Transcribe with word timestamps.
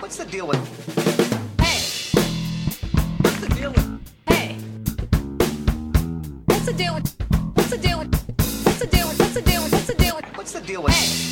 What's 0.00 0.16
the 0.16 0.24
deal 0.24 0.46
with? 0.46 0.56
Hey! 1.60 1.80
What's 3.20 3.40
the 3.40 3.48
deal 3.48 3.70
with? 3.72 4.00
Hey! 4.28 4.56
What's 6.46 6.66
the 6.66 6.72
deal 6.72 6.94
with? 6.94 7.16
What's 7.54 7.70
the 7.70 7.78
deal 7.78 7.98
with? 7.98 8.14
What's 8.64 8.78
the 8.78 8.86
deal 8.86 9.08
with? 9.08 9.18
What's 9.18 9.34
the 9.34 9.42
deal 9.42 9.62
with? 9.64 9.72
What's 9.72 9.86
the 9.86 9.94
deal 9.94 10.14
with? 10.16 10.24
What's 10.36 10.52
the 10.52 10.60
deal 10.60 10.82
with? 10.84 11.27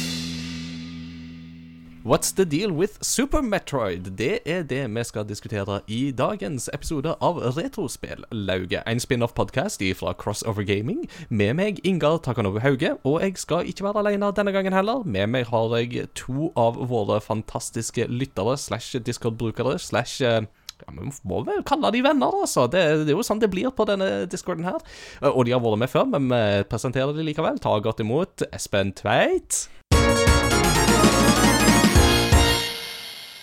What's 2.06 2.30
the 2.30 2.44
deal 2.44 2.70
with 2.70 3.02
Super 3.02 3.40
Metroid? 3.42 4.12
Det 4.18 4.38
er 4.46 4.62
det 4.62 4.84
vi 4.94 5.02
skal 5.04 5.24
diskutere 5.26 5.80
i 5.90 6.12
dagens 6.14 6.68
episode 6.72 7.16
av 7.20 7.40
Retrospellauget. 7.56 8.84
En 8.86 9.00
spin-off-podkast 9.00 9.82
fra 9.98 10.12
Crossover 10.14 10.62
Gaming. 10.62 11.08
Med 11.28 11.56
meg 11.58 11.80
Ingar 11.82 12.20
Takanove 12.22 12.62
Hauge, 12.62 12.92
og 13.02 13.24
jeg 13.24 13.34
skal 13.42 13.66
ikke 13.66 13.88
være 13.88 14.04
alene 14.04 14.30
denne 14.36 14.54
gangen 14.54 14.76
heller. 14.76 15.02
Med 15.02 15.26
meg 15.34 15.50
har 15.50 15.74
jeg 15.80 16.06
to 16.14 16.52
av 16.54 16.78
våre 16.78 17.18
fantastiske 17.20 18.06
lyttere 18.06 18.54
slash 18.56 19.02
Discord-brukere 19.02 19.74
slash 19.82 20.22
eh, 20.22 20.46
ja, 20.86 20.92
Vi 20.94 21.10
må 21.26 21.42
vel 21.42 21.66
kalle 21.66 21.90
de 21.90 22.04
venner, 22.06 22.38
altså. 22.44 22.68
Det, 22.70 22.84
det 23.02 23.10
er 23.10 23.18
jo 23.18 23.26
sånn 23.26 23.42
det 23.42 23.50
blir 23.50 23.74
på 23.74 23.88
denne 23.90 24.28
discorden 24.30 24.68
her. 24.68 24.78
Eh, 25.24 25.32
Og 25.32 25.42
de 25.42 25.58
har 25.58 25.64
vært 25.64 25.82
med 25.82 25.90
før, 25.90 26.06
men 26.14 26.30
vi 26.30 26.68
presenterer 26.70 27.18
de 27.18 27.26
likevel. 27.26 27.58
Ta 27.58 27.74
godt 27.82 28.06
imot 28.06 28.46
Espen 28.52 28.94
Tveit. 28.94 29.66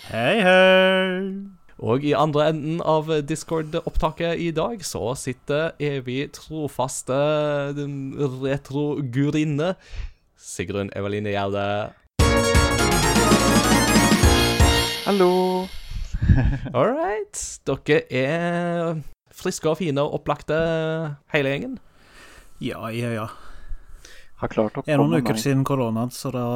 Hei, 0.04 0.36
hei. 0.44 1.32
Og 1.80 2.04
i 2.04 2.10
andre 2.12 2.50
enden 2.52 2.82
av 2.84 3.08
Discord-opptaket 3.24 4.36
i 4.36 4.50
dag 4.52 4.82
så 4.84 5.14
sitter 5.16 5.72
evig 5.80 6.26
trofaste 6.36 7.16
retro-gurinne 8.44 9.72
Sigrun 10.36 10.92
Eveline 10.92 11.32
Gjerde. 11.32 11.64
Hallo. 15.08 15.32
All 16.76 16.92
right. 16.92 17.40
Dere 17.64 18.00
er 18.12 19.02
friske 19.32 19.72
og 19.72 19.80
fine 19.80 20.04
og 20.04 20.20
opplagte, 20.20 20.56
hele 21.32 21.56
gjengen. 21.56 21.78
Ja, 22.60 22.92
ja, 22.92 23.16
ja. 23.16 23.30
Har 24.44 24.52
klart 24.52 24.76
å 24.76 24.84
Det 24.84 24.92
er 24.92 25.00
noen 25.00 25.16
uker 25.24 25.40
siden 25.40 25.64
koronaen, 25.64 26.12
så 26.12 26.28
da, 26.34 26.48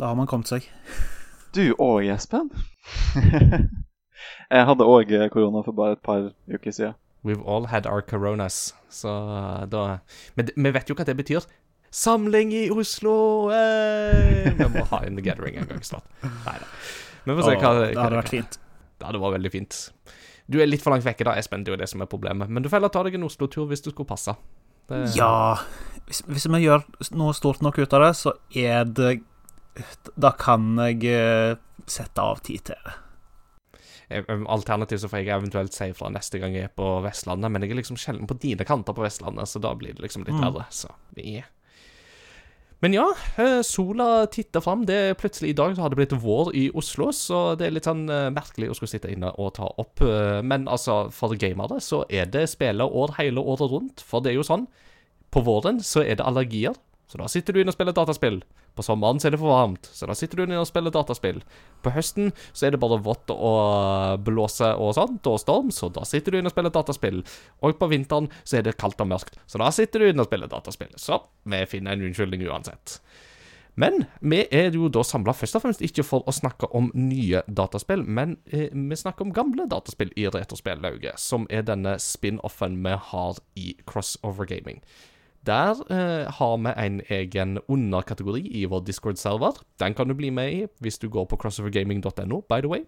da 0.00 0.08
har 0.08 0.16
man 0.16 0.30
kommet 0.30 0.48
seg. 0.48 0.72
Du 1.52 1.74
òg, 1.76 2.06
Espen? 2.08 2.48
jeg 4.52 4.64
hadde 4.68 4.84
òg 4.88 5.10
korona 5.34 5.60
for 5.66 5.76
bare 5.76 5.98
et 5.98 6.00
par 6.04 6.30
uker 6.48 6.72
siden. 6.72 6.94
We've 7.22 7.42
all 7.44 7.66
had 7.68 7.86
our 7.86 8.00
coronas, 8.00 8.74
så 8.88 9.12
da 9.70 10.00
Men 10.34 10.48
vi 10.56 10.72
vet 10.72 10.88
jo 10.88 10.96
hva 10.96 11.04
det 11.04 11.14
betyr. 11.18 11.44
Samling 11.92 12.54
i 12.56 12.62
Oslo! 12.72 13.50
Hey! 13.52 14.48
Vi 14.56 14.68
må 14.72 14.86
ha 14.94 15.02
en 15.04 15.20
gathering 15.20 15.58
en 15.60 15.68
gang 15.68 15.84
snart. 15.84 16.08
Nei 16.24 16.56
da. 16.56 16.70
Vi 17.26 17.36
får 17.36 17.44
se 17.44 17.56
hva 17.58 17.60
hva 17.60 17.82
det 17.82 17.98
hadde 18.00 18.20
vært 18.22 18.32
fint. 18.32 18.56
Det 18.96 19.06
hadde 19.10 19.20
vært 19.20 19.36
veldig 19.36 19.52
fint. 19.52 19.80
Du 20.48 20.56
er 20.62 20.70
litt 20.70 20.80
for 20.80 20.96
langt 20.96 21.04
vekke 21.04 21.26
da, 21.28 21.36
Espen. 21.36 21.66
Det 21.66 21.74
er 21.74 21.76
jo 21.76 21.82
det 21.82 21.90
som 21.92 22.00
er 22.00 22.08
problemet. 22.08 22.48
Men 22.48 22.64
du 22.64 22.70
får 22.72 22.80
heller 22.80 22.94
ta 22.96 23.04
deg 23.04 23.18
en 23.20 23.28
Oslo-tur 23.28 23.68
hvis 23.68 23.84
du 23.84 23.92
skulle 23.92 24.08
passe. 24.08 24.32
Det... 24.88 25.02
Ja, 25.18 25.60
hvis, 26.08 26.24
hvis 26.32 26.48
vi 26.48 26.62
gjør 26.64 26.88
noe 27.12 27.36
stort 27.36 27.60
nok 27.60 27.76
ut 27.76 27.92
av 27.92 28.06
det, 28.08 28.14
så 28.18 28.34
er 28.56 28.88
det 28.88 29.20
Da 30.20 30.30
kan 30.36 30.74
jeg 30.76 31.04
eh, 31.08 31.54
sette 31.88 32.20
av 32.20 32.42
tid 32.44 32.66
til 32.68 32.76
det. 32.84 32.98
Alternativt 34.52 35.00
så 35.00 35.08
får 35.08 35.22
jeg 35.22 35.32
eventuelt 35.32 35.72
si 35.72 35.86
fra 35.96 36.10
neste 36.12 36.36
gang 36.42 36.52
jeg 36.52 36.68
er 36.68 36.74
på 36.76 36.88
Vestlandet, 37.04 37.48
men 37.48 37.64
jeg 37.64 37.72
er 37.72 37.78
liksom 37.80 37.96
sjelden 37.96 38.28
på 38.28 38.36
dine 38.42 38.66
kanter 38.68 38.92
på 38.92 39.04
Vestlandet, 39.06 39.48
så 39.48 39.62
da 39.64 39.70
blir 39.78 39.94
det 39.96 40.04
liksom 40.04 40.26
litt 40.26 40.36
Mm. 40.36 40.42
verre. 40.44 40.66
Så 40.68 40.90
yeah. 41.16 41.48
Men 42.82 42.92
ja, 42.92 43.06
eh, 43.38 43.62
sola 43.62 44.26
titter 44.26 44.60
fram. 44.60 44.84
Det 44.84 44.94
er 44.94 45.14
Plutselig 45.14 45.50
i 45.50 45.56
dag 45.56 45.76
så 45.76 45.82
har 45.82 45.88
det 45.90 45.96
blitt 45.96 46.20
vår 46.20 46.52
i 46.52 46.70
Oslo, 46.74 47.12
så 47.14 47.56
det 47.56 47.68
er 47.68 47.70
litt 47.76 47.86
sånn 47.86 48.10
eh, 48.10 48.28
merkelig 48.34 48.68
å 48.70 48.74
skulle 48.74 48.90
sitte 48.90 49.08
inne 49.12 49.30
og 49.38 49.54
ta 49.54 49.70
opp. 49.78 50.00
Men 50.42 50.66
altså, 50.68 51.10
for 51.14 51.32
gamere 51.38 51.78
så 51.80 52.04
er 52.10 52.26
det 52.26 52.48
spilleår 52.50 53.14
hele 53.16 53.40
året 53.40 53.70
rundt. 53.70 54.02
For 54.02 54.20
det 54.20 54.32
er 54.32 54.40
jo 54.40 54.42
sånn, 54.42 54.66
på 55.30 55.44
våren 55.46 55.78
så 55.80 56.02
er 56.04 56.16
det 56.18 56.26
allergier, 56.26 56.74
så 57.12 57.18
da 57.20 57.26
sitter 57.28 57.52
du 57.52 57.60
inne 57.60 57.68
og 57.68 57.76
spiller 57.76 57.92
dataspill. 57.92 58.38
På 58.72 58.84
sommeren 58.86 59.18
så 59.20 59.28
er 59.28 59.34
det 59.34 59.40
for 59.42 59.52
varmt, 59.52 59.84
så 59.92 60.06
da 60.08 60.14
sitter 60.16 60.38
du 60.40 60.46
inne 60.46 60.62
og 60.62 60.68
spiller 60.70 60.94
dataspill. 60.94 61.42
På 61.84 61.92
høsten 61.92 62.30
så 62.56 62.66
er 62.66 62.72
det 62.72 62.80
bare 62.80 63.02
vått 63.04 63.28
og 63.34 64.22
blåse 64.24 64.70
og 64.80 64.94
sånt, 64.96 65.28
og 65.28 65.36
storm, 65.42 65.68
så 65.68 65.90
da 65.92 66.06
sitter 66.08 66.32
du 66.32 66.38
inne 66.40 66.48
og 66.48 66.54
spiller 66.54 66.72
dataspill. 66.72 67.20
Og 67.60 67.76
på 67.76 67.90
vinteren 67.92 68.30
så 68.48 68.62
er 68.62 68.64
det 68.64 68.78
kaldt 68.80 69.04
og 69.04 69.10
mørkt, 69.12 69.36
så 69.44 69.60
da 69.60 69.68
sitter 69.76 70.00
du 70.00 70.08
inne 70.08 70.24
og 70.24 70.30
spiller 70.30 70.48
dataspill. 70.48 70.96
Så 70.96 71.20
vi 71.44 71.60
finner 71.68 71.92
en 71.92 72.08
unnskyldning 72.08 72.48
uansett. 72.48 72.96
Men 73.76 74.06
vi 74.20 74.42
er 74.52 74.72
jo 74.72 74.88
da 74.92 75.04
samla 75.04 75.36
først 75.36 75.60
og 75.60 75.66
fremst 75.66 75.84
ikke 75.84 76.04
for 76.04 76.24
å 76.28 76.32
snakke 76.32 76.72
om 76.76 76.90
nye 76.96 77.44
dataspill, 77.48 78.08
men 78.08 78.38
eh, 78.48 78.72
vi 78.72 78.96
snakker 78.96 79.28
om 79.28 79.36
gamle 79.36 79.68
dataspill 79.68 80.12
i 80.16 80.30
Retrospellauget, 80.32 81.20
som 81.20 81.44
er 81.52 81.64
denne 81.68 81.98
spin-offen 82.00 82.80
vi 82.84 82.96
har 83.12 83.40
i 83.56 83.72
Crossover 83.88 84.48
Gaming. 84.48 84.80
Der 85.46 85.78
eh, 85.90 86.30
har 86.30 86.56
vi 86.62 86.72
en 86.84 87.00
egen 87.10 87.58
underkategori 87.66 88.44
i 88.60 88.64
vår 88.70 88.84
Discord-server. 88.86 89.58
Den 89.82 89.94
kan 89.94 90.08
du 90.08 90.14
bli 90.14 90.30
med 90.30 90.52
i 90.52 90.66
hvis 90.80 90.98
du 91.02 91.08
går 91.10 91.26
på 91.26 91.36
crossovergaming.no, 91.36 92.40
by 92.48 92.60
the 92.62 92.70
way. 92.70 92.84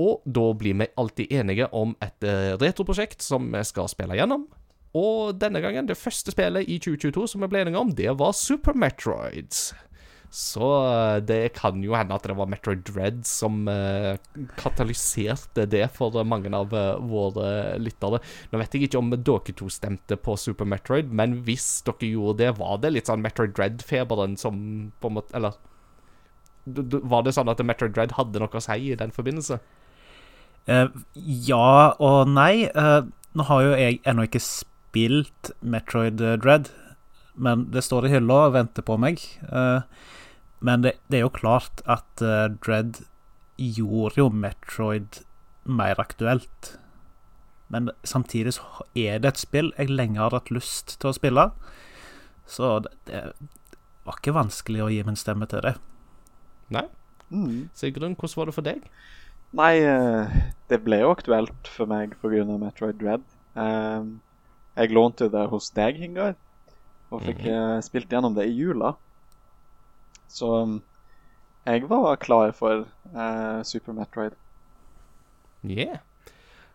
Og 0.00 0.22
da 0.24 0.46
blir 0.56 0.78
vi 0.80 0.88
alltid 0.96 1.32
enige 1.32 1.68
om 1.76 1.92
et 2.00 2.24
eh, 2.24 2.56
retroprosjekt 2.56 3.22
som 3.22 3.50
vi 3.52 3.60
skal 3.68 3.90
spille 3.92 4.16
gjennom. 4.16 4.48
Og 4.96 5.36
denne 5.38 5.60
gangen, 5.62 5.86
det 5.86 6.00
første 6.00 6.32
spillet 6.32 6.66
i 6.66 6.80
2022 6.80 7.28
som 7.34 7.44
vi 7.44 7.50
ble 7.52 7.62
enige 7.62 7.78
om, 7.78 7.92
det 7.94 8.10
var 8.18 8.32
Super 8.34 8.74
Metroid. 8.74 9.52
Så 10.30 10.66
eh, 10.86 11.16
det 11.26 11.40
kan 11.58 11.80
jo 11.82 11.96
hende 11.98 12.14
at 12.14 12.26
det 12.26 12.36
var 12.38 12.50
Metroid 12.50 12.84
Dread 12.86 13.24
som 13.26 13.64
eh, 13.70 14.14
katalyserte 14.60 15.66
det 15.70 15.88
for 15.96 16.14
mange 16.22 16.52
av 16.54 16.74
eh, 16.76 16.92
våre 17.10 17.78
lyttere. 17.82 18.22
Nå 18.50 18.60
vet 18.62 18.76
jeg 18.76 18.88
ikke 18.88 19.00
om 19.02 19.10
dere 19.10 19.56
to 19.58 19.70
stemte 19.72 20.18
på 20.20 20.36
Super 20.38 20.68
Metroid, 20.70 21.10
men 21.10 21.40
hvis 21.48 21.82
dere 21.88 22.12
gjorde 22.12 22.38
det, 22.44 22.54
var 22.60 22.78
det 22.82 22.94
litt 22.94 23.10
sånn 23.10 23.24
Metroid 23.24 23.56
Dread-feberen 23.58 24.38
som 24.38 24.62
på 25.02 25.10
en 25.10 25.18
måte 25.18 25.36
Eller 25.36 25.58
var 27.10 27.24
det 27.24 27.34
sånn 27.34 27.50
at 27.50 27.62
Metroid 27.64 27.96
Dread 27.96 28.14
hadde 28.14 28.38
noe 28.38 28.54
å 28.54 28.62
si 28.62 28.92
i 28.92 28.98
den 28.98 29.10
forbindelse? 29.14 29.58
Uh, 30.68 30.92
ja 31.24 31.96
og 31.98 32.28
nei. 32.28 32.68
Uh, 32.76 33.08
nå 33.36 33.46
har 33.46 33.62
jo 33.64 33.74
jeg 33.78 34.00
ennå 34.10 34.26
ikke 34.26 34.42
spilt 34.42 35.52
Metroid 35.62 36.20
eh, 36.22 36.38
Dread, 36.40 36.70
men 37.38 37.68
det 37.70 37.84
står 37.86 38.08
i 38.08 38.14
hylla 38.16 38.46
og 38.48 38.56
venter 38.56 38.84
på 38.86 38.96
meg. 39.00 39.22
Eh, 39.46 40.08
men 40.60 40.84
det, 40.84 40.94
det 41.08 41.20
er 41.20 41.26
jo 41.26 41.32
klart 41.32 41.82
at 41.88 42.24
uh, 42.24 42.52
Dread 42.60 43.02
gjorde 43.60 44.20
jo 44.20 44.28
Metroid 44.32 45.22
mer 45.64 46.00
aktuelt. 46.00 46.74
Men 47.70 47.90
samtidig 48.04 48.56
så 48.56 48.84
er 48.98 49.20
det 49.22 49.34
et 49.34 49.42
spill 49.42 49.70
jeg 49.78 49.92
lenge 49.92 50.18
har 50.18 50.34
hatt 50.34 50.50
lyst 50.50 50.96
til 50.98 51.12
å 51.12 51.16
spille. 51.16 51.50
Så 52.50 52.78
det, 52.84 52.94
det 53.06 53.22
var 54.08 54.18
ikke 54.18 54.34
vanskelig 54.34 54.82
å 54.82 54.90
gi 54.90 55.04
min 55.06 55.18
stemme 55.18 55.46
til 55.50 55.62
det. 55.64 55.76
Nei? 56.74 56.86
Mm. 57.30 57.68
Sigrun, 57.78 58.16
hvordan 58.18 58.40
var 58.40 58.50
det 58.50 58.56
for 58.56 58.66
deg? 58.66 58.88
Nei, 59.56 59.74
eh, 59.82 60.40
det 60.70 60.80
ble 60.84 61.00
jo 61.02 61.12
aktuelt 61.14 61.70
for 61.70 61.90
meg 61.90 62.16
pga. 62.22 62.44
Metroid 62.50 62.98
Dread. 63.00 63.22
Um, 63.54 64.18
jeg 64.78 64.94
lånte 64.94 65.28
det 65.30 65.46
hos 65.50 65.70
deg, 65.74 65.98
Hingar, 65.98 66.36
og 67.10 67.24
fikk 67.26 67.42
eh, 67.50 67.78
spilt 67.82 68.12
gjennom 68.12 68.36
det 68.36 68.46
i 68.48 68.54
jula. 68.54 68.94
Så 70.30 70.52
um, 70.62 70.78
jeg 71.66 71.88
var 71.90 72.16
klar 72.22 72.54
for 72.56 72.86
eh, 72.86 73.62
Super 73.66 73.92
Metroid. 73.92 74.38
Yeah. 75.66 75.98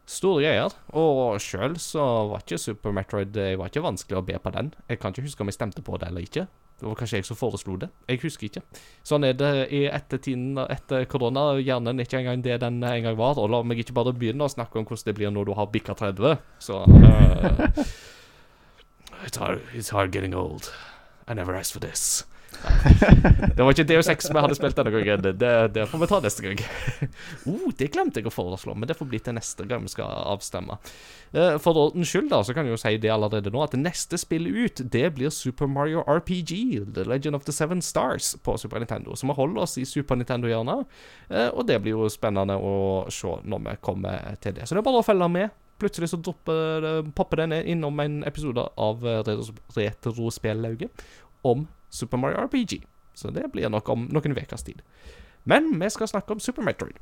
Store 0.05 0.43
greier. 0.43 0.75
Og 0.93 1.39
sjøl 1.41 1.79
så 1.81 2.03
var 2.29 2.43
ikke 2.43 2.59
Super 2.61 2.93
Metroid 2.93 3.31
Det 3.33 3.55
var 3.57 3.71
ikke 3.71 3.85
vanskelig 3.85 4.19
å 4.19 4.25
be 4.27 4.37
på 4.37 4.53
den. 4.53 4.69
Jeg 4.89 5.01
kan 5.01 5.15
ikke 5.15 5.25
huske 5.25 5.41
om 5.41 5.49
jeg 5.49 5.57
stemte 5.57 5.83
på 5.85 5.97
det 5.97 6.11
eller 6.11 6.27
ikke. 6.27 6.45
Det 6.75 6.85
var 6.85 6.97
kanskje 6.99 7.21
jeg 7.21 7.25
som 7.29 7.39
foreslo 7.39 7.77
det. 7.79 7.89
Jeg 8.11 8.19
husker 8.21 8.49
ikke. 8.49 8.61
Sånn 9.07 9.25
er 9.25 9.37
det 9.39 9.51
i 9.73 9.85
ettertiden 9.87 10.59
etter 10.67 11.07
korona. 11.09 11.53
Hjernen 11.57 11.97
er 11.97 12.05
ikke 12.05 12.19
engang 12.19 12.43
det 12.45 12.59
den 12.61 12.83
en 12.83 13.07
gang 13.07 13.17
var. 13.17 13.39
Og 13.41 13.49
la 13.49 13.63
meg 13.63 13.81
ikke 13.81 13.95
bare 13.95 14.13
begynne 14.13 14.45
å 14.45 14.51
snakke 14.51 14.77
om 14.81 14.85
hvordan 14.85 15.07
det 15.07 15.15
blir 15.17 15.33
når 15.33 15.49
du 15.49 15.55
har 15.57 15.71
bikka 15.71 15.95
30. 15.97 16.37
Så 16.59 16.83
uh, 16.83 17.65
it's, 19.25 19.39
hard, 19.39 19.63
it's 19.73 19.89
hard 19.89 20.11
getting 20.11 20.35
old. 20.35 20.69
I 21.27 21.33
never 21.33 21.55
asked 21.55 21.73
for 21.73 21.79
this. 21.79 22.25
Det 23.55 23.63
var 23.63 23.71
ikke 23.71 23.85
DO6 23.87 24.29
vi 24.33 24.41
hadde 24.43 24.55
spilt 24.57 24.77
denne 24.77 24.91
gangen. 24.93 25.23
Det, 25.39 25.51
det, 25.75 25.85
får 25.89 26.01
vi 26.01 26.07
ta 26.09 26.19
neste 26.23 26.43
gang. 26.45 26.61
oh, 27.51 27.67
det 27.77 27.89
glemte 27.93 28.21
jeg 28.21 28.29
å 28.29 28.33
foreslå, 28.33 28.75
men 28.75 28.89
det 28.89 28.97
får 28.99 29.09
bli 29.11 29.19
til 29.23 29.35
neste 29.37 29.67
gang 29.69 29.85
vi 29.85 29.91
skal 29.93 30.11
avstemme. 30.33 30.77
Eh, 31.33 31.55
For 31.61 31.77
ordens 31.85 32.11
skyld 32.11 32.29
da, 32.33 32.41
så 32.45 32.55
kan 32.55 32.67
jeg 32.67 32.75
jo 32.75 32.81
si 32.81 32.95
det 33.01 33.11
allerede 33.13 33.53
nå, 33.53 33.61
at 33.63 33.75
det 33.75 33.81
neste 33.83 34.19
spill 34.21 34.47
ut, 34.49 34.83
det 34.93 35.05
blir 35.17 35.33
Super 35.33 35.69
Mario 35.71 36.03
RPG, 36.05 36.53
The 36.95 37.05
Legend 37.09 37.39
of 37.39 37.45
the 37.47 37.55
Seven 37.55 37.83
Stars, 37.85 38.33
på 38.45 38.57
Super 38.61 38.81
Nintendo. 38.83 39.15
Så 39.15 39.29
vi 39.29 39.37
holder 39.37 39.65
oss 39.65 39.77
i 39.81 39.85
Super 39.89 40.19
Nintendo-hjørnet, 40.19 40.85
eh, 41.29 41.49
og 41.51 41.65
det 41.69 41.81
blir 41.83 41.97
jo 41.97 42.09
spennende 42.11 42.57
å 42.59 42.75
se 43.13 43.37
når 43.43 43.67
vi 43.69 43.77
kommer 43.85 44.35
til 44.43 44.57
det. 44.57 44.67
Så 44.67 44.75
det 44.75 44.83
er 44.83 44.89
bare 44.89 45.03
å 45.03 45.07
følge 45.07 45.29
med. 45.31 45.61
Plutselig 45.81 46.07
så 46.07 46.17
dropper 46.23 47.03
popper 47.17 47.41
den 47.41 47.57
innom 47.67 47.99
en 47.99 48.21
episode 48.23 48.63
av 48.79 49.01
eh, 49.03 49.19
Retros- 49.27 49.51
Retrospellauget 49.75 51.03
om 51.45 51.65
Super 51.89 52.21
Mario 52.21 52.45
RPG. 52.45 52.83
Så 53.15 53.31
det 53.31 53.47
blir 53.53 53.71
nok 53.71 53.89
om 53.89 54.07
noen 54.11 54.35
ukers 54.35 54.65
tid. 54.67 54.81
Men 55.45 55.75
vi 55.79 55.89
skal 55.93 56.09
snakke 56.09 56.35
om 56.35 56.41
Super 56.43 56.65
Metroid. 56.65 56.97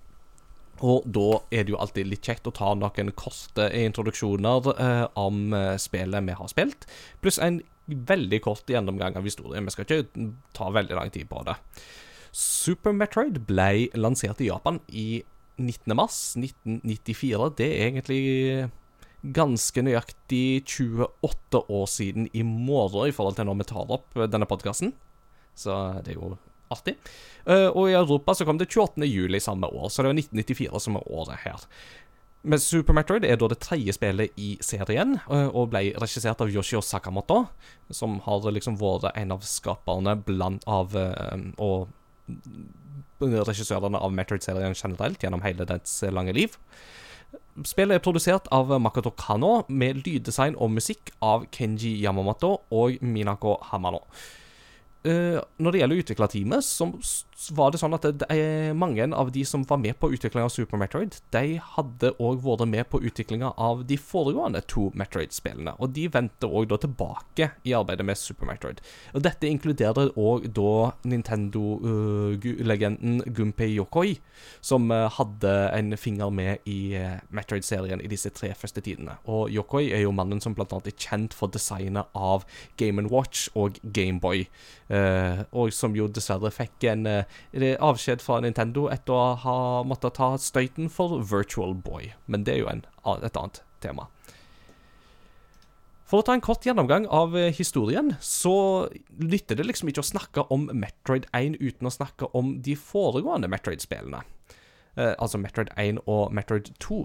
Og 0.83 1.05
da 1.05 1.39
er 1.53 1.63
det 1.63 1.71
jo 1.71 1.79
alltid 1.79 2.09
litt 2.09 2.25
kjekt 2.25 2.47
å 2.49 2.55
ta 2.55 2.73
noen 2.75 3.11
korte 3.15 3.69
introduksjoner 3.77 4.71
eh, 4.73 5.05
om 5.19 5.53
eh, 5.55 5.75
spillet 5.79 6.25
vi 6.27 6.35
har 6.35 6.49
spilt, 6.51 6.87
pluss 7.23 7.39
en 7.39 7.61
veldig 7.85 8.39
kort 8.43 8.69
gjennomgang 8.69 9.15
av 9.19 9.27
historien. 9.27 9.65
Vi 9.67 9.75
skal 9.75 9.87
ikke 9.87 10.31
ta 10.55 10.69
veldig 10.73 10.97
lang 10.97 11.11
tid 11.13 11.29
på 11.29 11.43
det. 11.47 11.55
Super 12.33 12.95
Metroid 12.95 13.43
ble 13.47 13.87
lansert 13.95 14.41
i 14.41 14.49
Japan 14.49 14.81
i 14.89 15.23
19. 15.61 15.93
mars 15.95 16.33
1994. 16.39 17.51
Det 17.59 17.69
er 17.69 17.91
egentlig 17.91 18.21
ganske 19.23 19.83
nøyaktig 19.85 20.63
28 20.67 21.63
år 21.71 21.85
siden 21.87 22.27
i 22.35 22.43
morgen 22.43 23.07
i 23.07 23.15
forhold 23.15 23.37
til 23.39 23.47
når 23.47 23.61
vi 23.61 23.69
tar 23.71 23.93
opp 23.95 24.17
denne 24.27 24.47
podkasten. 24.49 24.91
Så 25.55 25.75
det 26.03 26.15
er 26.15 26.19
jo 26.19 26.35
artig. 26.73 26.95
Eh, 27.45 27.69
og 27.69 27.89
i 27.89 27.97
Europa 27.97 28.35
så 28.35 28.47
kom 28.47 28.59
det 28.59 28.69
28. 28.71 29.05
juli 29.07 29.39
samme 29.43 29.69
år, 29.69 29.89
så 29.89 30.03
det 30.03 30.11
var 30.11 30.19
1994 30.19 30.83
som 30.85 30.97
er 30.99 31.11
året 31.11 31.43
her. 31.45 31.67
Men 32.43 32.59
Super 32.59 32.95
Metroid 32.97 33.23
er 33.23 33.37
da 33.39 33.47
det 33.47 33.61
tredje 33.63 33.93
spillet 33.95 34.33
i 34.39 34.57
serien, 34.63 35.15
eh, 35.31 35.47
og 35.47 35.69
ble 35.71 35.85
regissert 36.01 36.41
av 36.43 36.51
Yoshio 36.51 36.81
Sakamoto, 36.83 37.45
som 37.93 38.19
har 38.25 38.49
liksom 38.51 38.79
vært 38.81 39.13
en 39.15 39.35
av 39.35 39.45
skaperne 39.47 40.17
blant 40.27 40.65
av 40.67 40.95
eh, 40.99 41.51
Og 41.63 41.87
regissørene 43.23 43.99
av 43.99 44.11
Metroid-serien 44.11 44.75
generelt 44.75 45.21
gjennom 45.23 45.43
hele 45.45 45.63
dets 45.67 46.01
lange 46.11 46.33
liv. 46.35 46.57
Spillet 47.65 47.95
er 47.95 47.99
produsert 48.01 48.47
av 48.51 48.71
Makoto 48.81 49.11
Kano, 49.11 49.63
med 49.69 50.01
lyddesign 50.05 50.55
og 50.57 50.71
musikk 50.73 51.11
av 51.21 51.45
Kenji 51.53 51.91
Yamamoto 52.01 52.55
og 52.73 52.97
Minako 53.05 53.59
Hamano. 53.69 53.99
Eh, 55.05 55.37
når 55.59 55.71
det 55.75 55.81
gjelder 55.81 56.01
utviklerteamet, 56.03 56.63
så 56.63 56.87
s- 57.03 57.25
var 57.57 57.73
det 57.73 57.79
sånn 57.81 57.95
at 57.97 58.05
det, 58.05 58.13
det 58.23 58.27
er 58.31 58.75
mange 58.77 59.05
av 59.15 59.31
de 59.33 59.43
som 59.47 59.63
var 59.67 59.77
med 59.81 59.95
på 59.99 60.11
utviklinga 60.13 60.45
av 60.47 60.51
Super 60.53 60.77
Metroid, 60.79 61.11
de 61.33 61.59
hadde 61.75 62.13
òg 62.21 62.35
vært 62.43 62.67
med 62.69 62.85
på 62.91 63.01
utviklinga 63.03 63.49
av 63.61 63.85
de 63.89 63.97
foregående 63.99 64.61
to 64.69 64.83
Metroid-spillene. 64.99 65.73
Og 65.79 65.87
de 65.95 66.03
vendte 66.13 66.47
òg 66.47 66.63
da 66.71 66.77
tilbake 66.81 67.45
i 67.67 67.71
arbeidet 67.77 68.05
med 68.07 68.17
Super 68.19 68.45
Metroid. 68.49 68.77
Og 69.13 69.19
dette 69.25 69.49
inkluderer 69.49 70.07
òg 70.19 70.39
da 70.55 70.91
Nintendo-legenden 71.09 73.15
Gunpei 73.33 73.71
Yokoi, 73.77 74.11
som 74.61 74.91
uh, 74.91 75.09
hadde 75.17 75.53
en 75.73 75.97
finger 75.99 76.29
med 76.33 76.57
i 76.69 76.95
uh, 76.99 77.03
Metroid-serien 77.33 78.01
i 78.03 78.11
disse 78.11 78.29
tre 78.35 78.49
første 78.57 78.81
tidene. 78.85 79.13
Og 79.25 79.49
Yokoi 79.53 79.85
er 79.91 80.01
jo 80.05 80.15
mannen 80.15 80.41
som 80.43 80.53
annet 80.53 80.87
er 80.87 80.97
kjent 80.97 81.33
for 81.35 81.47
designet 81.51 82.05
av 82.15 82.45
Game 82.77 83.09
Watch 83.11 83.49
og 83.59 83.71
Gameboy. 83.83 84.47
Uh, 84.89 85.43
og 85.51 85.73
som 85.73 85.95
jo 85.97 86.07
dessverre 86.11 86.51
fikk 86.53 86.83
en 86.91 87.07
eh, 87.09 87.22
avskjed 87.53 88.23
fra 88.23 88.39
Nintendo 88.43 88.87
etter 88.93 89.13
å 89.15 89.35
ha 89.43 89.57
måttet 89.87 90.17
ta 90.19 90.33
støyten 90.37 90.89
for 90.91 91.19
Virtual 91.19 91.75
Boy. 91.75 92.13
Men 92.27 92.45
det 92.47 92.57
er 92.57 92.63
jo 92.63 92.71
en, 92.71 92.85
et 93.19 93.37
annet 93.39 93.63
tema. 93.83 94.09
For 96.13 96.21
å 96.21 96.25
ta 96.27 96.35
en 96.35 96.43
kort 96.45 96.65
gjennomgang 96.67 97.07
av 97.09 97.33
eh, 97.39 97.49
historien, 97.57 98.11
så 98.21 98.85
nytter 99.17 99.57
det 99.57 99.65
liksom 99.65 99.89
ikke 99.89 100.03
å 100.03 100.11
snakke 100.11 100.43
om 100.53 100.67
Metroid 100.69 101.25
1 101.33 101.55
uten 101.57 101.89
å 101.89 101.93
snakke 101.95 102.29
om 102.37 102.59
de 102.61 102.75
foregående 102.77 103.49
Metroid-spillene. 103.49 104.19
Eh, 104.93 105.15
altså 105.17 105.41
Metroid 105.41 105.71
1 105.73 106.03
og 106.05 106.35
Metroid 106.37 106.69
2. 106.83 106.99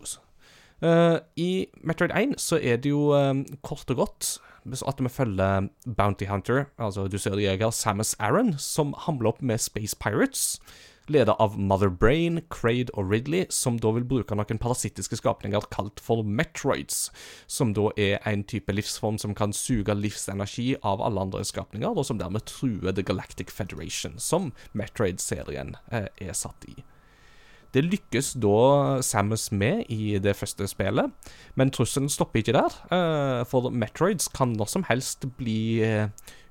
Eh, 0.83 1.17
I 1.37 1.67
Metroid 1.83 2.15
1 2.15 2.37
så 2.39 2.59
er 2.63 2.79
det 2.79 2.93
jo 2.93 3.11
eh, 3.17 3.43
kort 3.63 3.91
og 3.91 4.05
godt 4.05 4.37
at 4.69 5.01
vi 5.01 5.09
følger 5.09 5.69
Bounty 5.97 6.27
Hunter, 6.29 6.67
altså 6.79 7.09
dusørjeger 7.09 7.71
Samus 7.71 8.15
Aron, 8.19 8.59
som 8.59 8.95
hamler 9.07 9.31
opp 9.33 9.43
med 9.43 9.59
Space 9.59 9.97
Pirates. 9.97 10.61
Leder 11.09 11.33
av 11.41 11.59
Mother 11.59 11.89
Brain, 11.89 12.43
Kraid 12.51 12.91
og 12.93 13.11
Ridley, 13.11 13.47
som 13.49 13.79
da 13.81 13.95
vil 13.97 14.05
bruke 14.05 14.37
noen 14.37 14.61
parasittiske 14.61 15.17
skapninger 15.17 15.65
kalt 15.73 16.03
for 16.05 16.21
Metroids, 16.23 17.09
som 17.47 17.73
da 17.73 17.89
er 17.97 18.21
en 18.29 18.45
type 18.45 18.73
livsform 18.73 19.17
som 19.17 19.33
kan 19.35 19.57
suge 19.57 19.97
livsenergi 19.97 20.75
av 20.85 21.01
alle 21.01 21.25
andre 21.25 21.41
skapninger, 21.49 21.89
og 21.89 22.05
som 22.05 22.21
dermed 22.21 22.45
truer 22.45 22.93
The 22.93 23.07
Galactic 23.09 23.49
Federation, 23.49 24.19
som 24.21 24.53
Metroid-serien 24.77 25.79
eh, 25.89 26.13
er 26.21 26.37
satt 26.37 26.69
i. 26.69 26.77
Det 27.79 27.85
lykkes 27.87 28.33
da 28.43 28.99
Samus 29.07 29.53
med 29.55 29.85
i 29.95 30.17
det 30.19 30.35
første 30.35 30.67
spillet, 30.67 31.15
men 31.55 31.71
trusselen 31.71 32.11
stopper 32.11 32.43
ikke 32.43 32.57
der. 32.57 32.75
eh, 32.91 33.45
For 33.47 33.71
Metroids 33.71 34.27
kan 34.35 34.57
når 34.59 34.73
som 34.73 34.87
helst 34.89 35.29
bli 35.39 35.87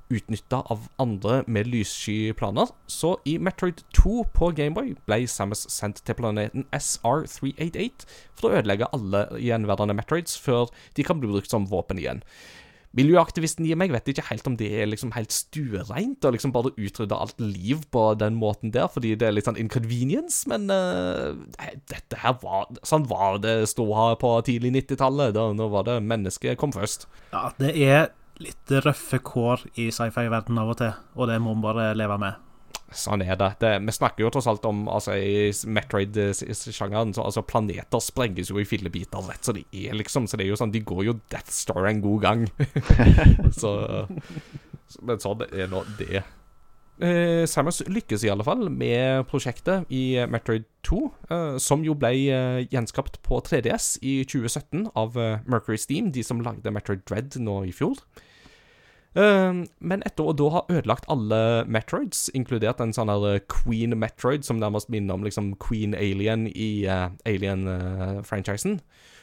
utnytta 0.08 0.62
av 0.72 0.86
andre 1.04 1.42
med 1.52 1.68
lyssky 1.68 2.32
planer. 2.38 2.72
Så 2.88 3.18
i 3.28 3.38
Metroid 3.44 3.84
2 3.98 4.22
på 4.36 4.52
Gameboy 4.56 4.94
ble 5.08 5.20
Samus 5.28 5.66
sendt 5.74 6.00
til 6.08 6.16
planeten 6.16 6.64
SR388 6.72 8.08
for 8.38 8.48
å 8.48 8.62
ødelegge 8.62 8.88
alle 8.96 9.26
gjenværende 9.44 9.98
Metroids 9.98 10.38
før 10.40 10.72
de 10.96 11.04
kan 11.04 11.20
bli 11.20 11.32
brukt 11.34 11.52
som 11.52 11.68
våpen 11.68 12.00
igjen. 12.00 12.24
Miljøaktivisten 12.96 13.68
i 13.68 13.76
meg 13.78 13.92
vet 13.94 14.08
ikke 14.10 14.26
helt 14.30 14.48
om 14.48 14.56
det 14.58 14.70
er 14.80 14.88
liksom 14.90 15.12
helt 15.16 15.34
stuereint 15.36 16.24
å 16.26 16.32
liksom 16.34 16.54
bare 16.56 16.72
utrydde 16.80 17.18
alt 17.18 17.42
liv 17.44 17.84
på 17.94 18.06
den 18.20 18.38
måten 18.40 18.72
der, 18.74 18.88
fordi 18.92 19.16
det 19.20 19.28
er 19.28 19.36
litt 19.36 19.50
sånn 19.50 19.60
inconvenience, 19.60 20.48
men 20.50 20.72
uh, 20.72 21.36
dette 21.92 22.22
her 22.24 22.38
var 22.42 22.72
Sånn 22.88 23.06
var 23.10 23.42
det 23.44 23.68
ståa 23.70 24.14
på 24.22 24.30
tidlig 24.48 24.74
90-tallet. 24.76 25.34
Da 25.36 25.50
nå 25.56 25.68
var 25.72 25.86
det 25.88 26.00
mennesket 26.06 26.58
kom 26.60 26.74
først. 26.76 27.08
Ja, 27.34 27.50
det 27.60 27.74
er 27.76 28.10
litt 28.42 28.74
røffe 28.86 29.20
kår 29.26 29.66
i 29.76 29.90
sci-fi-verdenen 29.94 30.62
av 30.62 30.74
og 30.74 30.82
til, 30.82 30.94
og 31.18 31.32
det 31.32 31.40
må 31.42 31.56
man 31.56 31.66
bare 31.66 31.90
leve 31.98 32.20
med. 32.22 32.47
Sånn 32.96 33.22
er 33.26 33.36
det. 33.36 33.50
det. 33.60 33.74
Vi 33.84 33.96
snakker 33.96 34.24
jo 34.24 34.30
tross 34.32 34.48
alt 34.48 34.66
om 34.68 34.86
altså, 34.88 35.18
I 35.20 35.50
Metroid-sjangeren 35.68 37.12
så 37.16 37.26
altså, 37.28 37.44
Planeter 37.44 38.04
sprenges 38.04 38.52
jo 38.54 38.62
i 38.62 38.68
fillebiter 38.68 39.26
rett 39.28 39.44
så 39.44 39.56
de 39.58 39.66
er, 39.76 39.92
liksom. 39.98 40.28
Så 40.28 40.40
det 40.40 40.48
er 40.48 40.54
jo 40.54 40.60
sånn 40.60 40.72
De 40.72 40.84
går 40.88 41.04
jo 41.10 41.18
Death 41.28 41.52
Star 41.52 41.90
en 41.90 42.02
god 42.06 42.24
gang. 42.24 42.48
så, 43.62 43.74
Men 45.04 45.24
sånn 45.24 45.44
er 45.52 45.68
nå 45.72 45.84
det. 46.00 46.24
Eh, 46.98 47.44
Samus 47.46 47.84
lykkes 47.86 48.24
i 48.26 48.32
alle 48.34 48.46
fall 48.46 48.72
med 48.74 49.28
prosjektet 49.30 49.86
i 49.94 50.18
Metroid 50.32 50.66
2, 50.88 51.02
eh, 51.30 51.58
som 51.62 51.84
jo 51.86 51.94
ble 52.00 52.14
eh, 52.34 52.64
gjenskapt 52.72 53.20
på 53.26 53.38
3DS 53.46 54.00
i 54.02 54.22
2017 54.26 54.88
av 54.98 55.20
eh, 55.22 55.44
Mercury 55.46 55.78
Steam, 55.78 56.10
de 56.16 56.24
som 56.26 56.42
lagde 56.42 56.74
Metroid 56.74 57.04
Dread 57.06 57.38
nå 57.44 57.60
i 57.68 57.76
fjor. 57.76 58.00
Eh, 59.18 59.62
men 59.80 60.04
etter 60.06 60.28
å 60.28 60.36
da 60.38 60.50
ha 60.54 60.64
ødelagt 60.70 61.08
alle 61.10 61.40
Metroids, 61.66 62.28
inkludert 62.38 62.82
en 62.84 62.94
sånn 62.94 63.10
her 63.10 63.40
Queen 63.50 63.96
Metroid, 63.98 64.46
som 64.46 64.60
nærmest 64.62 64.92
minner 64.94 65.18
om 65.18 65.26
liksom 65.26 65.56
Queen 65.64 65.96
Alien 65.98 66.46
i 66.52 66.86
uh, 66.86 67.10
Alien-franchisen, 67.26 68.78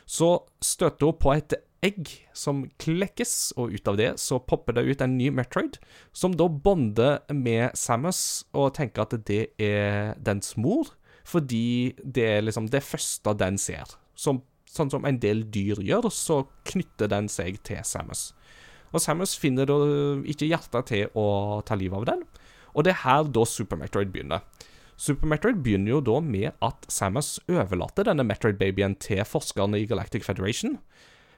så 0.04 0.34
støter 0.64 1.12
hun 1.12 1.20
på 1.22 1.36
et 1.36 1.54
egg 1.84 2.10
som 2.36 2.64
klekkes, 2.80 3.54
og 3.60 3.74
ut 3.76 3.90
av 3.92 3.98
det 4.00 4.10
så 4.20 4.40
popper 4.40 4.78
det 4.78 4.86
ut 4.88 5.04
en 5.04 5.16
ny 5.18 5.30
Metroid, 5.34 5.78
som 6.16 6.34
da 6.36 6.48
bonder 6.48 7.20
med 7.32 7.76
Samus 7.78 8.44
og 8.56 8.72
tenker 8.78 9.04
at 9.04 9.14
det 9.28 9.42
er 9.60 10.16
dens 10.18 10.56
mor, 10.56 10.94
fordi 11.24 11.94
det 12.02 12.26
er 12.38 12.44
liksom 12.44 12.68
det 12.72 12.82
første 12.84 13.36
den 13.40 13.60
ser. 13.60 13.94
Som, 14.16 14.42
sånn 14.68 14.92
som 14.92 15.06
en 15.08 15.20
del 15.20 15.44
dyr 15.52 15.80
gjør, 15.84 16.10
så 16.12 16.42
knytter 16.68 17.12
den 17.12 17.30
seg 17.32 17.60
til 17.66 17.84
Samus. 17.86 18.32
Og 18.94 19.02
Samus 19.02 19.34
finner 19.34 19.66
da 19.66 19.76
ikke 20.30 20.46
hjertet 20.46 20.92
til 20.92 21.18
å 21.18 21.60
ta 21.66 21.74
livet 21.78 21.98
av 21.98 22.06
den, 22.12 22.22
og 22.74 22.86
det 22.86 22.94
er 22.94 23.02
her 23.02 23.26
da 23.34 23.42
Super 23.46 23.78
Metroid 23.80 24.12
begynner. 24.14 24.44
Super 24.94 25.26
Metroid 25.26 25.58
begynner 25.64 25.96
jo 25.96 26.02
da 26.06 26.20
med 26.22 26.52
at 26.62 26.86
Samus 26.90 27.40
overlater 27.50 28.06
denne 28.06 28.26
Metroid-babyen 28.26 28.94
til 29.02 29.24
forskerne 29.26 29.80
i 29.82 29.88
Galactic 29.90 30.26
Federation, 30.26 30.78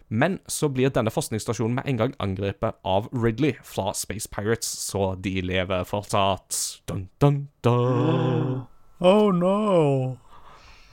men 0.08 0.36
så 0.46 0.68
blir 0.70 0.92
denne 0.94 1.10
forskningsstasjonen 1.10 1.80
med 1.80 1.88
en 1.90 1.98
gang 1.98 2.12
angrepet 2.22 2.76
av 2.86 3.08
Ridley 3.10 3.56
fra 3.66 3.90
Space 3.96 4.28
Pirates, 4.30 4.68
så 4.68 5.14
de 5.18 5.40
lever 5.42 5.88
fortsatt. 5.88 6.60
Dun, 6.86 7.08
dun, 7.20 7.46
dun. 7.64 8.66
Oh 8.96 9.28
no! 9.28 10.16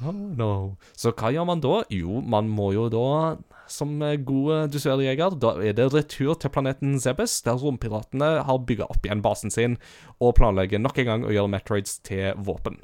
Oh 0.04 0.12
no. 0.12 0.76
Så 0.92 1.14
hva 1.16 1.30
gjør 1.32 1.46
man 1.48 1.62
da? 1.64 1.78
Jo, 1.94 2.20
man 2.20 2.50
må 2.52 2.74
jo 2.76 2.90
da, 2.92 3.38
som 3.74 3.98
god 4.28 4.72
dusørjeger, 4.74 5.38
da 5.42 5.56
er 5.66 5.76
det 5.78 5.90
retur 5.94 6.38
til 6.40 6.54
planeten 6.54 6.96
Zebes, 7.02 7.40
der 7.46 7.58
rompiratene 7.60 8.32
har 8.48 8.64
bygga 8.70 8.88
opp 8.94 9.06
igjen 9.06 9.24
basen 9.26 9.54
sin 9.54 9.80
og 10.20 10.36
planlegger 10.40 10.82
nok 10.82 11.02
en 11.02 11.10
gang 11.10 11.28
å 11.28 11.34
gjøre 11.34 11.52
Metroids 11.56 11.98
til 12.06 12.38
våpen. 12.38 12.80